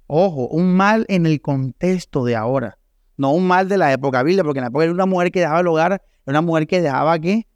Ojo, 0.07 0.47
un 0.47 0.77
mal 0.77 1.05
en 1.09 1.25
el 1.25 1.41
contexto 1.41 2.23
de 2.23 2.37
ahora 2.37 2.78
no 3.19 3.33
un 3.33 3.45
mal 3.45 3.67
de 3.67 3.77
la 3.77 3.91
época 3.91 4.23
bíblica, 4.23 4.45
porque 4.45 4.59
en 4.59 4.63
la 4.63 4.67
época 4.69 4.85
era 4.85 4.93
una 4.93 5.05
mujer 5.05 5.29
que 5.29 5.41
dejaba 5.41 5.59
el 5.59 5.67
hogar, 5.67 5.91
era 5.91 6.01
una 6.25 6.41
mujer 6.41 6.67
que 6.67 6.79
dejaba 6.79 7.19
¿qué? 7.19 7.47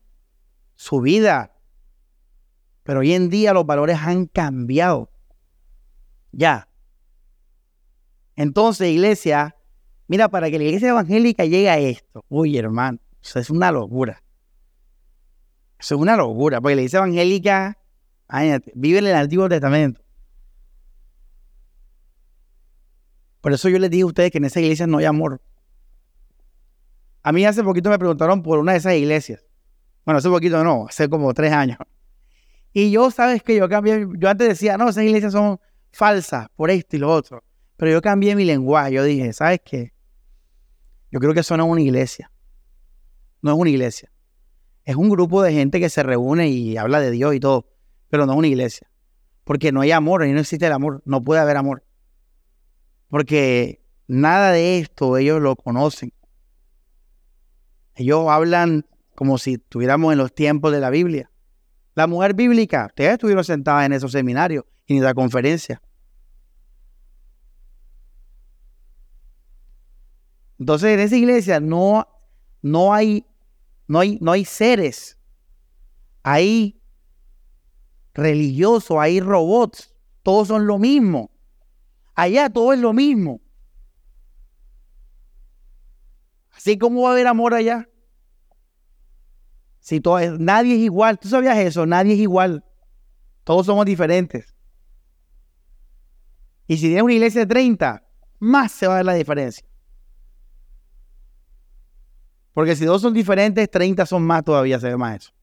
Su 0.76 1.00
vida. 1.00 1.56
Pero 2.84 3.00
hoy 3.00 3.14
en 3.14 3.30
día 3.30 3.54
los 3.54 3.66
valores 3.66 3.98
han 3.98 4.26
cambiado. 4.26 5.10
Ya. 6.34 6.68
Entonces, 8.36 8.90
iglesia, 8.90 9.56
mira, 10.08 10.28
para 10.28 10.52
que 10.52 10.58
la 10.58 10.66
iglesia 10.66 10.90
evangélica 10.90 11.46
llegue 11.46 11.70
a 11.70 11.78
esto, 11.78 12.26
uy, 12.28 12.58
hermano, 12.58 13.00
eso 13.22 13.40
es 13.40 13.50
una 13.50 13.72
locura. 13.72 14.22
Eso 15.80 15.96
es 15.96 16.02
una 16.02 16.18
locura, 16.18 16.60
porque 16.60 16.76
la 16.76 16.82
iglesia 16.82 16.98
evangélica, 16.98 17.78
vive 18.76 18.98
en 18.98 19.08
el 19.08 19.16
Antiguo 19.16 19.48
Testamento. 19.48 20.02
Por 23.40 23.54
eso 23.54 23.70
yo 23.70 23.80
les 23.80 23.90
digo 23.90 24.08
a 24.08 24.10
ustedes 24.10 24.30
que 24.30 24.40
en 24.40 24.46
esa 24.46 24.60
iglesia 24.60 24.88
no 24.88 24.98
hay 24.98 25.06
amor. 25.06 25.42
A 27.24 27.32
mí 27.32 27.46
hace 27.46 27.64
poquito 27.64 27.90
me 27.90 27.98
preguntaron 27.98 28.44
por 28.44 28.60
una 28.60 28.74
de 28.74 28.80
esas 28.80 28.96
iglesias. 28.96 29.46
Bueno, 30.06 30.18
hace 30.18 30.30
poquito 30.30 30.64
no, 30.64 30.88
hace 30.88 31.08
como 31.08 31.34
tres 31.34 31.54
años. 31.54 31.78
Y 32.74 32.92
yo, 32.92 33.10
sabes 33.12 33.42
que 33.44 33.56
yo 33.56 33.70
cambié, 33.70 34.06
yo 34.18 34.30
antes 34.30 34.50
decía, 34.50 34.78
no, 34.78 34.90
esas 34.90 35.06
iglesias 35.06 35.32
son 35.32 35.60
falsas 35.92 36.48
por 36.56 36.70
esto 36.70 36.98
y 36.98 37.00
lo 37.00 37.10
otro. 37.12 37.44
Pero 37.78 37.92
yo 37.92 38.02
cambié 38.02 38.36
mi 38.36 38.44
lenguaje. 38.44 38.94
Yo 38.94 39.04
dije, 39.04 39.32
¿sabes 39.32 39.62
qué? 39.64 39.94
Yo 41.12 41.20
creo 41.20 41.34
que 41.34 41.40
eso 41.42 41.56
no 41.56 41.66
es 41.66 41.72
una 41.72 41.82
iglesia. 41.82 42.32
No 43.42 43.52
es 43.52 43.58
una 43.58 43.70
iglesia. 43.70 44.12
Es 44.84 44.96
un 44.96 45.10
grupo 45.10 45.42
de 45.42 45.54
gente 45.54 45.80
que 45.80 45.90
se 45.90 46.04
reúne 46.04 46.50
y 46.50 46.76
habla 46.76 47.00
de 47.00 47.12
Dios 47.12 47.36
y 47.36 47.40
todo. 47.40 47.70
Pero 48.10 48.26
no 48.26 48.34
es 48.34 48.38
una 48.38 48.48
iglesia. 48.48 48.90
Porque 49.44 49.72
no 49.72 49.82
hay 49.82 49.92
amor, 49.92 50.24
ahí 50.24 50.32
no 50.32 50.40
existe 50.40 50.66
el 50.66 50.74
amor. 50.74 51.02
No 51.06 51.24
puede 51.24 51.42
haber 51.42 51.58
amor. 51.58 51.84
Porque 53.10 53.82
nada 54.08 54.52
de 54.52 54.80
esto 54.80 55.18
ellos 55.18 55.42
lo 55.42 55.56
conocen. 55.56 56.12
Ellos 57.96 58.28
hablan 58.30 58.86
como 59.16 59.38
si 59.38 59.54
estuviéramos 59.54 60.12
en 60.12 60.18
los 60.18 60.34
tiempos 60.34 60.72
de 60.72 60.80
la 60.80 60.90
Biblia. 60.90 61.30
La 61.96 62.08
mujer 62.08 62.34
bíblica, 62.34 62.88
ustedes 62.88 63.14
estuvieron 63.14 63.44
sentadas 63.44 63.86
en 63.86 63.94
esos 63.94 64.12
seminarios 64.12 64.66
y 64.88 64.98
en 64.98 65.04
la 65.04 65.14
conferencia. 65.14 65.82
Entonces, 70.60 70.90
en 70.92 71.00
esa 71.02 71.16
iglesia 71.16 71.60
no, 71.60 72.08
no, 72.62 72.94
hay, 72.94 73.26
no, 73.88 74.00
hay, 74.00 74.18
no 74.22 74.32
hay 74.32 74.46
seres. 74.46 75.20
Hay 76.24 76.82
religiosos, 78.14 78.98
hay 78.98 79.20
robots. 79.20 79.94
Todos 80.24 80.48
son 80.48 80.66
lo 80.66 80.80
mismo. 80.80 81.32
Allá 82.16 82.50
todo 82.50 82.74
es 82.74 82.80
lo 82.80 82.94
mismo. 82.94 83.43
Así 86.64 86.78
como 86.78 87.02
va 87.02 87.10
a 87.10 87.12
haber 87.12 87.28
amor 87.28 87.54
allá. 87.54 87.90
Si 89.82 90.00
todo 90.00 90.18
nadie 90.40 90.76
es 90.76 90.80
igual. 90.80 91.20
¿Tú 91.20 91.28
sabías 91.28 91.58
eso? 91.58 91.86
Nadie 91.86 92.14
es 92.14 92.20
igual. 92.20 92.64
Todos 93.44 93.66
somos 93.66 93.86
diferentes. 93.86 94.56
Y 96.66 96.78
si 96.78 96.84
tienes 96.84 97.04
una 97.04 97.12
iglesia 97.12 97.42
de 97.42 97.48
30, 97.48 98.08
más 98.40 98.72
se 98.72 98.88
va 98.88 98.94
a 98.94 98.98
ver 98.98 99.06
la 99.08 99.14
diferencia. 99.14 99.68
Porque 102.54 102.78
si 102.78 102.86
dos 102.86 103.02
son 103.02 103.14
diferentes, 103.14 103.70
30 103.70 104.06
son 104.06 104.24
más 104.24 104.46
todavía, 104.46 104.80
se 104.80 104.88
ve 104.88 104.96
más 104.96 105.18
eso. 105.18 105.34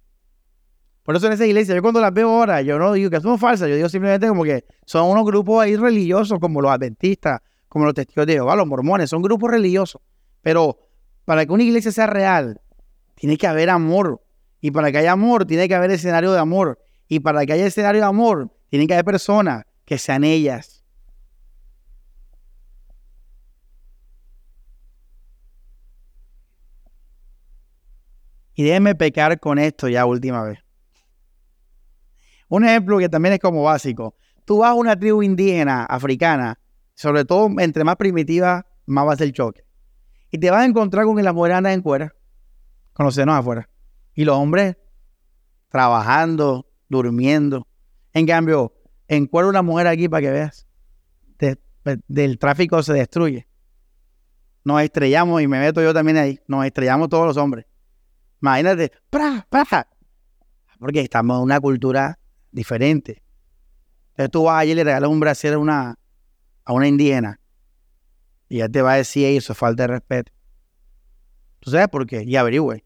Por 1.02 1.16
eso 1.16 1.26
en 1.26 1.34
esa 1.34 1.44
iglesia, 1.44 1.74
yo 1.74 1.82
cuando 1.82 2.00
las 2.00 2.14
veo 2.14 2.30
ahora, 2.30 2.62
yo 2.62 2.78
no 2.78 2.94
digo 2.94 3.10
que 3.10 3.20
son 3.20 3.38
falsas, 3.38 3.68
yo 3.68 3.76
digo 3.76 3.90
simplemente 3.90 4.26
como 4.26 4.42
que 4.42 4.64
son 4.86 5.10
unos 5.10 5.26
grupos 5.26 5.64
ahí 5.64 5.76
religiosos, 5.76 6.38
como 6.38 6.62
los 6.62 6.70
adventistas, 6.70 7.42
como 7.68 7.84
los 7.84 7.92
testigos 7.92 8.26
de 8.26 8.32
Jehová, 8.32 8.56
los 8.56 8.66
mormones, 8.66 9.10
son 9.10 9.20
grupos 9.20 9.50
religiosos. 9.50 10.00
Pero 10.40 10.89
para 11.30 11.46
que 11.46 11.52
una 11.52 11.62
iglesia 11.62 11.92
sea 11.92 12.08
real, 12.08 12.60
tiene 13.14 13.36
que 13.36 13.46
haber 13.46 13.70
amor. 13.70 14.20
Y 14.60 14.72
para 14.72 14.90
que 14.90 14.98
haya 14.98 15.12
amor, 15.12 15.44
tiene 15.44 15.68
que 15.68 15.76
haber 15.76 15.92
escenario 15.92 16.32
de 16.32 16.40
amor. 16.40 16.80
Y 17.06 17.20
para 17.20 17.46
que 17.46 17.52
haya 17.52 17.66
escenario 17.66 18.00
de 18.00 18.06
amor, 18.08 18.50
tiene 18.68 18.88
que 18.88 18.94
haber 18.94 19.04
personas 19.04 19.64
que 19.84 19.96
sean 19.96 20.24
ellas. 20.24 20.84
Y 28.54 28.64
déjenme 28.64 28.96
pecar 28.96 29.38
con 29.38 29.60
esto 29.60 29.86
ya 29.86 30.06
última 30.06 30.42
vez. 30.42 30.58
Un 32.48 32.64
ejemplo 32.64 32.98
que 32.98 33.08
también 33.08 33.34
es 33.34 33.38
como 33.38 33.62
básico. 33.62 34.16
Tú 34.44 34.58
vas 34.58 34.70
a 34.70 34.74
una 34.74 34.98
tribu 34.98 35.22
indígena, 35.22 35.84
africana, 35.84 36.58
sobre 36.96 37.24
todo 37.24 37.48
entre 37.60 37.84
más 37.84 37.94
primitiva, 37.94 38.66
más 38.86 39.06
va 39.06 39.12
a 39.12 39.16
ser 39.16 39.28
el 39.28 39.32
choque. 39.32 39.69
Y 40.30 40.38
te 40.38 40.50
vas 40.50 40.62
a 40.62 40.64
encontrar 40.64 41.04
con 41.04 41.16
que 41.16 41.22
las 41.22 41.34
mujeres 41.34 41.58
andan 41.58 41.72
en 41.72 41.82
cuera, 41.82 42.14
con 42.92 43.06
los 43.06 43.14
senos 43.14 43.34
afuera. 43.34 43.68
Y 44.14 44.24
los 44.24 44.36
hombres 44.36 44.76
trabajando, 45.68 46.66
durmiendo. 46.88 47.66
En 48.12 48.26
cambio, 48.26 48.74
en 49.08 49.26
cuera 49.26 49.48
una 49.48 49.62
mujer 49.62 49.86
aquí 49.86 50.08
para 50.08 50.22
que 50.22 50.30
veas. 50.30 50.66
del 52.06 52.38
tráfico 52.38 52.82
se 52.82 52.92
destruye. 52.92 53.48
Nos 54.62 54.82
estrellamos 54.82 55.40
y 55.40 55.48
me 55.48 55.58
meto 55.58 55.82
yo 55.82 55.94
también 55.94 56.18
ahí. 56.18 56.38
Nos 56.46 56.64
estrellamos 56.66 57.08
todos 57.08 57.26
los 57.26 57.36
hombres. 57.36 57.66
Imagínate, 58.42 58.92
¡pra, 59.08 59.46
pra! 59.48 59.88
Porque 60.78 61.00
estamos 61.00 61.38
en 61.38 61.42
una 61.44 61.60
cultura 61.60 62.18
diferente. 62.52 63.22
Entonces 64.10 64.30
tú 64.30 64.44
vas 64.44 64.60
allí 64.60 64.72
y 64.72 64.74
le 64.74 64.84
regalas 64.84 65.10
un 65.10 65.20
brasier 65.20 65.54
a 65.54 65.58
una, 65.58 65.98
a 66.64 66.72
una 66.72 66.86
indígena 66.86 67.40
y 68.50 68.58
ya 68.58 68.68
te 68.68 68.82
va 68.82 68.92
a 68.92 68.96
decir 68.96 69.24
eso, 69.26 69.54
falta 69.54 69.84
de 69.84 69.86
respeto. 69.86 70.32
¿Tú 71.60 71.70
sabes 71.70 71.88
por 71.88 72.06
qué? 72.06 72.24
Y 72.24 72.36
averigüe. 72.36 72.84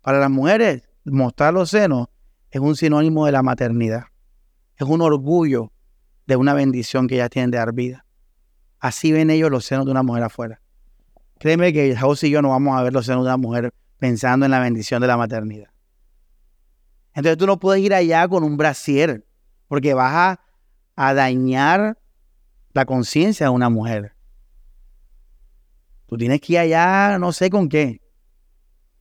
Para 0.00 0.18
las 0.18 0.30
mujeres, 0.30 0.88
mostrar 1.04 1.54
los 1.54 1.70
senos 1.70 2.08
es 2.50 2.60
un 2.60 2.74
sinónimo 2.74 3.26
de 3.26 3.32
la 3.32 3.42
maternidad. 3.42 4.06
Es 4.76 4.86
un 4.88 5.02
orgullo 5.02 5.72
de 6.26 6.36
una 6.36 6.54
bendición 6.54 7.06
que 7.06 7.16
ellas 7.16 7.30
tienen 7.30 7.50
de 7.50 7.58
dar 7.58 7.74
vida. 7.74 8.06
Así 8.80 9.12
ven 9.12 9.30
ellos 9.30 9.50
los 9.50 9.64
senos 9.64 9.84
de 9.84 9.92
una 9.92 10.02
mujer 10.02 10.22
afuera. 10.22 10.60
Créeme 11.38 11.72
que 11.72 11.96
José 11.96 12.28
y 12.28 12.30
yo 12.30 12.42
no 12.42 12.48
vamos 12.48 12.78
a 12.78 12.82
ver 12.82 12.92
los 12.92 13.06
senos 13.06 13.24
de 13.24 13.28
una 13.28 13.36
mujer 13.36 13.72
pensando 13.98 14.46
en 14.46 14.52
la 14.52 14.60
bendición 14.60 15.00
de 15.02 15.06
la 15.06 15.16
maternidad. 15.16 15.68
Entonces 17.14 17.36
tú 17.36 17.46
no 17.46 17.58
puedes 17.58 17.82
ir 17.82 17.92
allá 17.92 18.26
con 18.26 18.42
un 18.42 18.56
brasier, 18.56 19.26
porque 19.68 19.92
vas 19.92 20.38
a, 20.96 21.14
dañar 21.14 21.98
la 22.72 22.86
conciencia 22.86 23.46
de 23.46 23.50
una 23.50 23.68
mujer. 23.68 24.13
Tú 26.14 26.18
tienes 26.18 26.40
que 26.40 26.52
ir 26.52 26.58
allá, 26.60 27.18
no 27.18 27.32
sé 27.32 27.50
con 27.50 27.68
qué, 27.68 28.00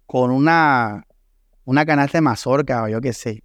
con 0.07 0.31
una, 0.31 1.06
una 1.64 1.85
canasta 1.85 2.18
de 2.18 2.23
mazorca 2.23 2.81
o 2.81 2.88
yo 2.88 3.02
qué 3.02 3.14
sé, 3.14 3.44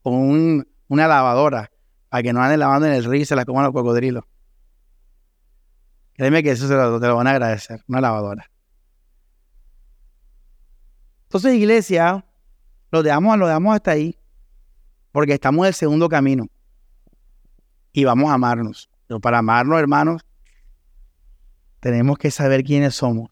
con 0.00 0.66
una 0.88 1.06
lavadora, 1.06 1.70
para 2.08 2.22
que 2.22 2.32
no 2.32 2.40
anden 2.40 2.60
lavando 2.60 2.86
en 2.86 2.94
el 2.94 3.04
río 3.04 3.20
y 3.20 3.26
se 3.26 3.36
la 3.36 3.44
coman 3.44 3.64
los 3.64 3.74
cocodrilos. 3.74 4.24
Créeme 6.14 6.42
que 6.42 6.52
eso 6.52 6.66
se 6.68 6.74
lo, 6.74 6.98
te 6.98 7.06
lo 7.06 7.16
van 7.16 7.26
a 7.26 7.32
agradecer, 7.32 7.84
una 7.86 8.00
lavadora. 8.00 8.50
Entonces, 11.24 11.52
iglesia, 11.52 12.24
lo 12.90 13.02
dejamos, 13.02 13.36
lo 13.36 13.46
dejamos 13.46 13.74
hasta 13.74 13.90
ahí, 13.90 14.18
porque 15.12 15.34
estamos 15.34 15.66
en 15.66 15.68
el 15.68 15.74
segundo 15.74 16.08
camino 16.08 16.46
y 17.92 18.04
vamos 18.04 18.30
a 18.30 18.34
amarnos. 18.34 18.88
Pero 19.06 19.20
para 19.20 19.40
amarnos, 19.40 19.78
hermanos, 19.78 20.22
tenemos 21.80 22.18
que 22.18 22.30
saber 22.30 22.64
quiénes 22.64 22.94
somos. 22.94 23.30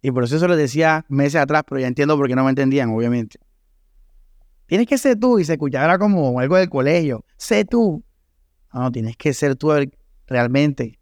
Y 0.00 0.10
por 0.10 0.24
eso 0.24 0.38
se 0.38 0.48
lo 0.48 0.56
decía 0.56 1.04
meses 1.08 1.40
atrás, 1.40 1.62
pero 1.66 1.80
ya 1.80 1.86
entiendo 1.86 2.16
por 2.16 2.26
qué 2.26 2.34
no 2.34 2.44
me 2.44 2.50
entendían, 2.50 2.90
obviamente. 2.90 3.38
Tienes 4.66 4.86
que 4.86 4.98
ser 4.98 5.18
tú 5.18 5.38
y 5.38 5.44
se 5.44 5.52
escuchaba 5.52 5.98
como 5.98 6.40
algo 6.40 6.56
del 6.56 6.68
colegio. 6.68 7.24
Sé 7.36 7.64
tú. 7.64 8.02
No, 8.72 8.90
tienes 8.90 9.16
que 9.16 9.32
ser 9.34 9.54
tú 9.54 9.70
realmente. 10.26 10.98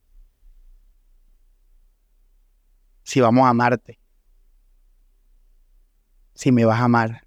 Si 3.04 3.20
vamos 3.20 3.46
a 3.46 3.50
amarte. 3.50 3.98
Si 6.34 6.52
me 6.52 6.64
vas 6.64 6.80
a 6.80 6.84
amar. 6.84 7.26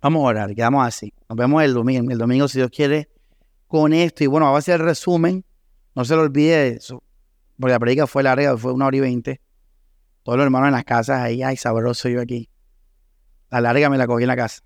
Vamos 0.00 0.20
a 0.20 0.26
orar, 0.26 0.54
quedamos 0.54 0.86
así. 0.86 1.12
Nos 1.28 1.36
vemos 1.36 1.62
el 1.62 1.74
domingo. 1.74 2.10
El 2.10 2.18
domingo, 2.18 2.48
si 2.48 2.58
Dios 2.58 2.70
quiere, 2.70 3.08
con 3.66 3.92
esto. 3.92 4.24
Y 4.24 4.26
bueno, 4.26 4.50
va 4.50 4.58
a 4.58 4.62
ser 4.62 4.80
el 4.80 4.86
resumen. 4.86 5.44
No 5.94 6.04
se 6.04 6.14
lo 6.14 6.22
olvide 6.22 6.68
eso. 6.68 7.02
Porque 7.58 7.72
la 7.72 7.78
predica 7.78 8.06
fue 8.06 8.22
larga, 8.22 8.56
fue 8.56 8.72
una 8.72 8.86
hora 8.86 8.96
y 8.96 9.00
veinte. 9.00 9.40
Todos 10.22 10.38
los 10.38 10.44
hermanos 10.44 10.68
en 10.68 10.72
las 10.74 10.84
casas 10.84 11.22
ahí, 11.22 11.42
ay, 11.42 11.56
sabroso 11.56 12.08
yo 12.08 12.20
aquí. 12.20 12.50
La 13.50 13.60
larga 13.60 13.88
me 13.88 13.96
la 13.96 14.06
cogí 14.06 14.24
en 14.24 14.28
la 14.28 14.36
casa. 14.36 14.62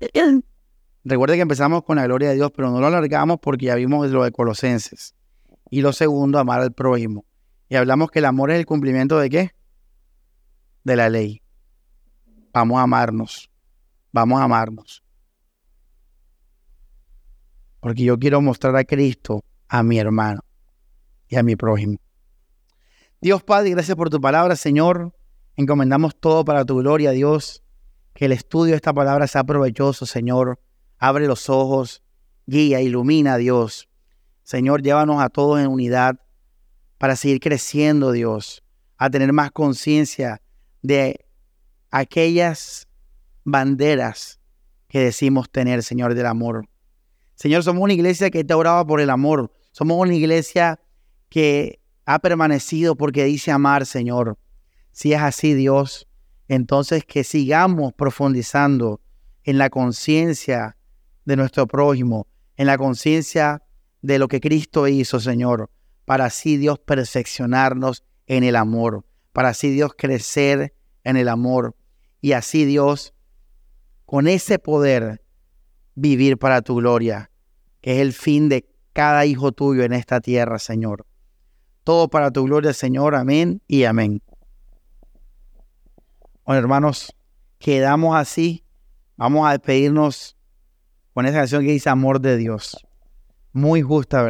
Recuerde 1.04 1.36
que 1.36 1.42
empezamos 1.42 1.84
con 1.84 1.96
la 1.96 2.04
gloria 2.04 2.30
de 2.30 2.36
Dios, 2.36 2.50
pero 2.56 2.70
no 2.70 2.80
lo 2.80 2.86
alargamos 2.86 3.38
porque 3.40 3.66
ya 3.66 3.74
vimos 3.74 4.10
lo 4.10 4.24
de 4.24 4.32
Colosenses. 4.32 5.14
Y 5.70 5.82
lo 5.82 5.92
segundo, 5.92 6.38
amar 6.38 6.60
al 6.60 6.72
prójimo. 6.72 7.26
Y 7.68 7.76
hablamos 7.76 8.10
que 8.10 8.20
el 8.20 8.24
amor 8.24 8.50
es 8.50 8.58
el 8.58 8.66
cumplimiento 8.66 9.18
de 9.18 9.28
qué? 9.28 9.50
De 10.82 10.96
la 10.96 11.10
ley. 11.10 11.42
Vamos 12.52 12.78
a 12.78 12.82
amarnos. 12.82 13.50
Vamos 14.12 14.40
a 14.40 14.44
amarnos. 14.44 15.03
Porque 17.84 18.02
yo 18.02 18.18
quiero 18.18 18.40
mostrar 18.40 18.74
a 18.76 18.84
Cristo 18.84 19.44
a 19.68 19.82
mi 19.82 19.98
hermano 19.98 20.42
y 21.28 21.36
a 21.36 21.42
mi 21.42 21.54
prójimo. 21.54 21.98
Dios 23.20 23.42
Padre, 23.42 23.72
gracias 23.72 23.94
por 23.94 24.08
tu 24.08 24.22
palabra, 24.22 24.56
Señor. 24.56 25.14
Encomendamos 25.54 26.16
todo 26.18 26.46
para 26.46 26.64
tu 26.64 26.78
gloria, 26.78 27.10
Dios. 27.10 27.62
Que 28.14 28.24
el 28.24 28.32
estudio 28.32 28.70
de 28.70 28.76
esta 28.76 28.94
palabra 28.94 29.26
sea 29.26 29.44
provechoso, 29.44 30.06
Señor. 30.06 30.58
Abre 30.96 31.26
los 31.26 31.50
ojos, 31.50 32.02
guía, 32.46 32.80
ilumina, 32.80 33.36
Dios. 33.36 33.90
Señor, 34.44 34.80
llévanos 34.80 35.22
a 35.22 35.28
todos 35.28 35.60
en 35.60 35.66
unidad 35.66 36.18
para 36.96 37.16
seguir 37.16 37.38
creciendo, 37.38 38.12
Dios, 38.12 38.64
a 38.96 39.10
tener 39.10 39.34
más 39.34 39.50
conciencia 39.50 40.40
de 40.80 41.26
aquellas 41.90 42.88
banderas 43.44 44.40
que 44.88 45.00
decimos 45.00 45.50
tener, 45.50 45.82
Señor, 45.82 46.14
del 46.14 46.24
amor. 46.24 46.66
Señor, 47.34 47.62
somos 47.62 47.82
una 47.82 47.92
iglesia 47.92 48.30
que 48.30 48.44
te 48.44 48.54
oraba 48.54 48.86
por 48.86 49.00
el 49.00 49.10
amor. 49.10 49.52
Somos 49.72 49.98
una 49.98 50.14
iglesia 50.14 50.80
que 51.28 51.80
ha 52.06 52.18
permanecido 52.18 52.96
porque 52.96 53.24
dice 53.24 53.50
amar, 53.50 53.86
Señor. 53.86 54.38
Si 54.92 55.12
es 55.12 55.20
así, 55.20 55.54
Dios, 55.54 56.08
entonces 56.48 57.04
que 57.04 57.24
sigamos 57.24 57.92
profundizando 57.92 59.00
en 59.42 59.58
la 59.58 59.70
conciencia 59.70 60.76
de 61.24 61.36
nuestro 61.36 61.66
prójimo, 61.66 62.26
en 62.56 62.66
la 62.66 62.78
conciencia 62.78 63.62
de 64.02 64.18
lo 64.18 64.28
que 64.28 64.40
Cristo 64.40 64.86
hizo, 64.86 65.18
Señor, 65.18 65.70
para 66.04 66.26
así 66.26 66.56
Dios 66.56 66.78
perfeccionarnos 66.78 68.04
en 68.26 68.44
el 68.44 68.56
amor, 68.56 69.04
para 69.32 69.48
así 69.48 69.70
Dios 69.70 69.92
crecer 69.96 70.74
en 71.02 71.16
el 71.16 71.28
amor, 71.28 71.74
y 72.20 72.32
así 72.32 72.64
Dios, 72.64 73.14
con 74.04 74.28
ese 74.28 74.58
poder, 74.58 75.23
vivir 75.94 76.38
para 76.38 76.62
tu 76.62 76.76
gloria, 76.76 77.30
que 77.80 77.94
es 77.94 78.00
el 78.00 78.12
fin 78.12 78.48
de 78.48 78.68
cada 78.92 79.26
hijo 79.26 79.52
tuyo 79.52 79.82
en 79.82 79.92
esta 79.92 80.20
tierra, 80.20 80.58
Señor. 80.58 81.06
Todo 81.82 82.08
para 82.08 82.30
tu 82.30 82.44
gloria, 82.44 82.72
Señor. 82.72 83.14
Amén 83.14 83.60
y 83.66 83.84
amén. 83.84 84.22
Bueno, 86.44 86.60
hermanos, 86.60 87.14
quedamos 87.58 88.16
así. 88.16 88.64
Vamos 89.16 89.46
a 89.46 89.52
despedirnos 89.52 90.36
con 91.12 91.26
esa 91.26 91.38
canción 91.38 91.62
que 91.62 91.72
dice 91.72 91.90
Amor 91.90 92.20
de 92.20 92.36
Dios. 92.36 92.86
Muy 93.52 93.82
justa, 93.82 94.18
¿verdad? 94.18 94.22